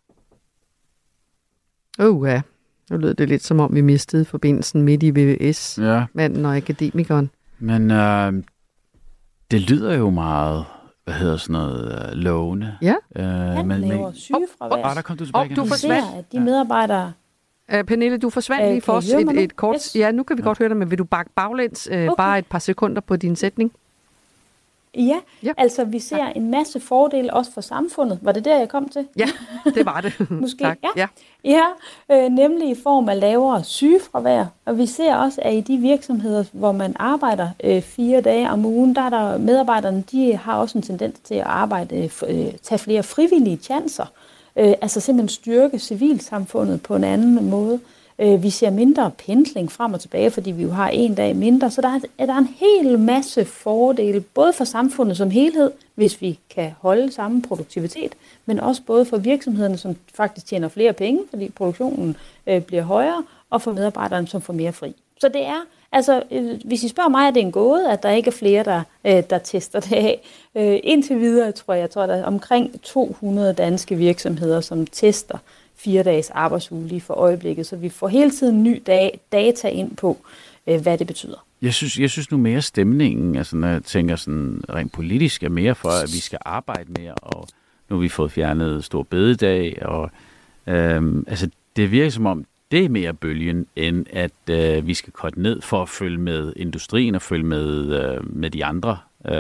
[1.98, 2.42] Åh oh, ja,
[2.90, 6.04] nu lød det lidt som om, vi mistede forbindelsen midt i VVS, Ja.
[6.14, 7.30] manden og akademikeren.
[7.58, 8.32] Men øh,
[9.50, 10.64] det lyder jo meget,
[11.04, 12.76] hvad hedder sådan noget, øh, lovende.
[12.82, 12.94] Ja.
[13.16, 14.84] Øh, Han men, laver sygefravær.
[14.84, 15.56] Ah, der kom du tilbage igen.
[15.56, 16.06] du forsvandt.
[16.18, 17.12] at de medarbejdere,
[17.74, 19.74] Uh, Pernille, du forsvandt Øh, lige for I os et, et kort...
[19.76, 19.96] Yes.
[19.96, 22.08] Ja, nu kan vi godt høre dig, men vil du bakke baglæns uh, okay.
[22.16, 23.72] bare et par sekunder på din sætning?
[24.94, 28.18] Ja, ja, altså vi ser en masse fordele også for samfundet.
[28.22, 29.06] Var det der, jeg kom til?
[29.16, 29.28] Ja,
[29.74, 30.30] det var det.
[30.42, 30.78] Måske, tak.
[30.96, 31.06] ja.
[31.44, 31.62] Ja,
[32.10, 34.44] øh, nemlig i form af lavere sygefravær.
[34.64, 38.64] Og vi ser også, at i de virksomheder, hvor man arbejder øh, fire dage om
[38.64, 42.52] ugen, der er der medarbejderne, de har også en tendens til at arbejde, øh, øh,
[42.62, 44.06] tage flere frivillige chancer.
[44.56, 47.74] Øh, altså simpelthen styrke civilsamfundet på en anden måde.
[47.74, 47.80] Øh,
[48.20, 51.70] Øh, vi ser mindre pendling frem og tilbage, fordi vi jo har en dag mindre.
[51.70, 51.88] Så der
[52.18, 57.12] er, er en hel masse fordele, både for samfundet som helhed, hvis vi kan holde
[57.12, 58.12] samme produktivitet,
[58.46, 62.16] men også både for virksomhederne, som faktisk tjener flere penge, fordi produktionen
[62.46, 64.94] øh, bliver højere, og for medarbejderne, som får mere fri.
[65.20, 65.60] Så det er,
[65.92, 68.64] altså, øh, hvis I spørger mig, er det en gåde, at der ikke er flere,
[68.64, 70.20] der, øh, der tester det af.
[70.54, 75.38] Øh, indtil videre, tror jeg, jeg tror, der er omkring 200 danske virksomheder, som tester
[75.84, 79.96] fire dages arbejdsuge lige for øjeblikket, så vi får hele tiden ny dag, data ind
[79.96, 80.18] på,
[80.66, 81.46] øh, hvad det betyder.
[81.62, 85.48] Jeg synes, jeg synes nu mere stemningen, altså når jeg tænker sådan rent politisk, er
[85.48, 87.48] mere for, at vi skal arbejde mere, og
[87.88, 90.10] nu har vi fået fjernet stor bededag, og
[90.66, 95.12] øhm, altså det virker som om, det er mere bølgen, end at øh, vi skal
[95.12, 98.98] korte ned for at følge med industrien og følge med, øh, med de andre.
[99.26, 99.34] Øh,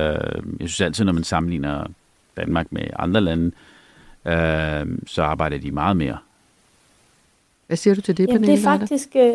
[0.60, 1.86] jeg synes altid, når man sammenligner
[2.36, 3.52] Danmark med andre lande,
[4.24, 6.18] øh, så arbejder de meget mere.
[7.70, 8.56] Hvad siger du til det, Jamen, Pernille?
[8.56, 9.08] det er faktisk...
[9.16, 9.34] Øh,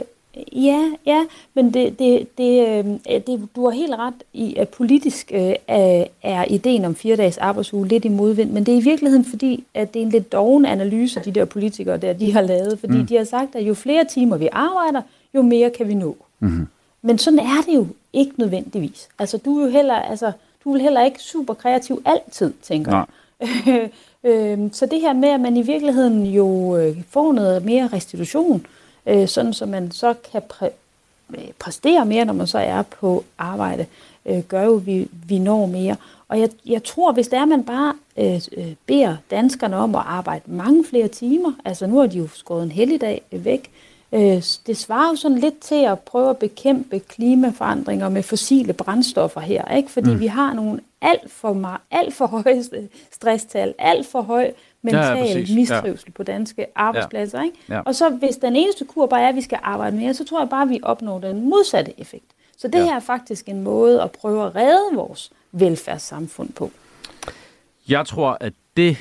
[0.65, 2.85] ja, ja, men det, det, det, øh,
[3.27, 7.87] det, du har helt ret i, at politisk øh, er, ideen om fire dages arbejdsuge
[7.87, 10.65] lidt i modvind, men det er i virkeligheden fordi, at det er en lidt doven
[10.65, 12.99] analyse, de der politikere der, de har lavet, fordi Mm.
[12.99, 13.07] mm.
[13.07, 15.01] de har sagt, at jo flere timer vi arbejder,
[15.35, 16.15] jo mere kan vi nå.
[16.39, 16.67] Mm-hmm.
[17.01, 19.07] Men sådan er det jo ikke nødvendigvis.
[19.19, 20.31] Altså, du er jo heller, altså,
[20.63, 23.05] du er heller ikke super kreativ altid, tænker jeg.
[24.25, 28.65] Øh, så det her med, at man i virkeligheden jo øh, får noget mere restitution,
[29.05, 30.73] øh, sådan så man så kan præ-
[31.37, 33.85] øh, præstere mere, når man så er på arbejde,
[34.25, 35.95] øh, gør jo, at vi, vi når mere.
[36.27, 39.95] Og jeg, jeg tror, hvis det er, at man bare øh, øh, beder danskerne om
[39.95, 43.94] at arbejde mange flere timer, altså nu har de jo skåret en helligdag væk, øh,
[44.67, 49.75] det svarer jo sådan lidt til at prøve at bekæmpe klimaforandringer med fossile brændstoffer her,
[49.75, 49.91] ikke?
[49.91, 50.19] fordi Mm.
[50.19, 52.63] vi har nogle alt for, meget, alt for høje
[53.11, 54.51] stresstal, alt for høj
[54.81, 55.47] mental.
[55.47, 55.55] Ja.
[55.55, 57.41] mistrivsel på danske arbejdspladser.
[57.43, 57.57] Ikke?
[57.69, 57.79] Ja.
[57.85, 60.39] Og så hvis den eneste kur bare er, at vi skal arbejde mere, så tror
[60.39, 62.25] jeg bare, at vi opnår den modsatte effekt.
[62.57, 62.85] Så det ja.
[62.85, 66.71] her er faktisk en måde at prøve at redde vores velfærdssamfund på.
[67.89, 68.97] Jeg tror, at det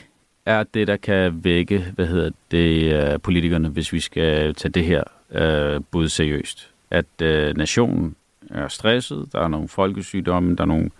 [0.46, 4.84] er det, der kan vække hvad hedder det, øh, politikerne, hvis vi skal tage det
[4.84, 6.70] her øh, bud seriøst.
[6.90, 8.16] At øh, nationen
[8.50, 10.90] er stresset, der er nogle folkesygdomme, der er nogle,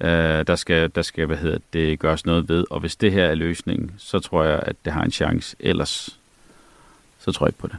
[0.00, 2.64] øh, der skal, der skal hvad hedder det, gøres noget ved.
[2.70, 5.56] Og hvis det her er løsningen, så tror jeg, at det har en chance.
[5.60, 6.20] Ellers,
[7.26, 7.76] så tror jeg ikke på det.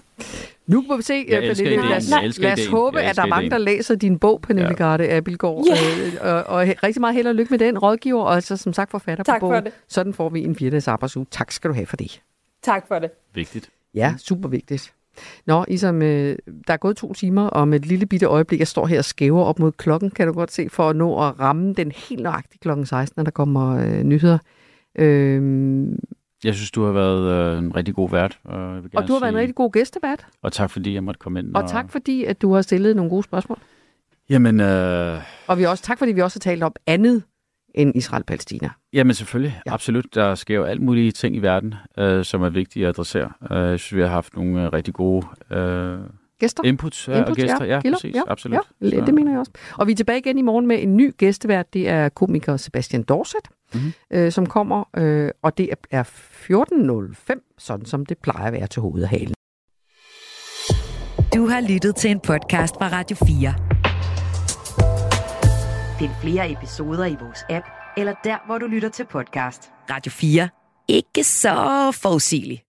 [0.68, 1.64] Nu må vi se, Jeg Pernille.
[1.76, 1.86] ideen.
[1.90, 1.98] Lad
[2.28, 4.74] os, lad os håbe, at der er mange, der læser din bog, Pernille Ja.
[4.76, 5.66] Garde Abelgaard.
[5.68, 6.38] Ja.
[6.38, 8.92] Øh, og, og rigtig meget held og lykke med den rådgiver, og altså, som sagt
[8.92, 9.64] forfatter Tak på for bogen.
[9.64, 9.74] det.
[9.88, 11.26] Sådan får vi en fire arbejdsuge.
[11.32, 12.22] Tak skal du have for det.
[12.64, 13.10] Tak for det.
[13.34, 13.70] Vigtigt.
[13.94, 14.94] Ja, super vigtigt.
[15.46, 16.38] Nå, Isam, øh,
[16.68, 18.60] der er gået to timer om et lille bitte øjeblik.
[18.60, 21.28] Jeg står her og skæver op mod klokken, kan du godt se, for at nå
[21.28, 24.38] at ramme den helt nøjagtigt klokken 16, når der kommer øh, nyheder.
[24.96, 26.00] Øhm,
[26.44, 28.40] Jeg synes, du har været øh, en rigtig god vært.
[28.44, 30.28] Og, jeg vil og du har været en rigtig god gæstevært.
[30.42, 31.56] Og tak fordi jeg måtte komme ind.
[31.56, 33.60] Og tak fordi, at du har stillet nogle gode spørgsmål.
[34.30, 37.24] Jamen, øh, Og vi også, tak fordi vi også har talt om andet
[37.76, 38.70] end Israel-Palæstina.
[38.94, 39.74] jamen selvfølgelig, ja.
[39.74, 40.16] absolut.
[40.16, 43.32] Der sker jo alt mulige ting i verden, øh, som er vigtige at adressere.
[43.52, 45.98] Øh, jeg synes, vi har haft nogle øh, rigtig gode øh,
[46.40, 46.64] Gæster.
[46.64, 47.66] inputs ja, og gæster.
[47.66, 48.16] Ja, kilder, præcis.
[48.28, 48.60] Absolut.
[48.82, 49.52] Ja, det mener jeg også.
[49.78, 51.74] Og vi er tilbage igen i morgen med en ny gæstevært.
[51.74, 53.42] Det er komiker Sebastian Dorset,
[53.74, 53.94] Mhm.
[54.12, 58.82] øh, som kommer, øh, og det er 14.05, sådan som det plejer at være til
[58.82, 59.34] hovedet af halen.
[61.36, 63.54] Du har lyttet til en podcast fra Radio 4.
[66.00, 67.66] Find flere episoder i vores app,
[67.98, 69.72] eller der, hvor du lytter til podcast.
[69.90, 70.50] Radio 4.
[70.88, 72.67] Ikke så forudsigeligt.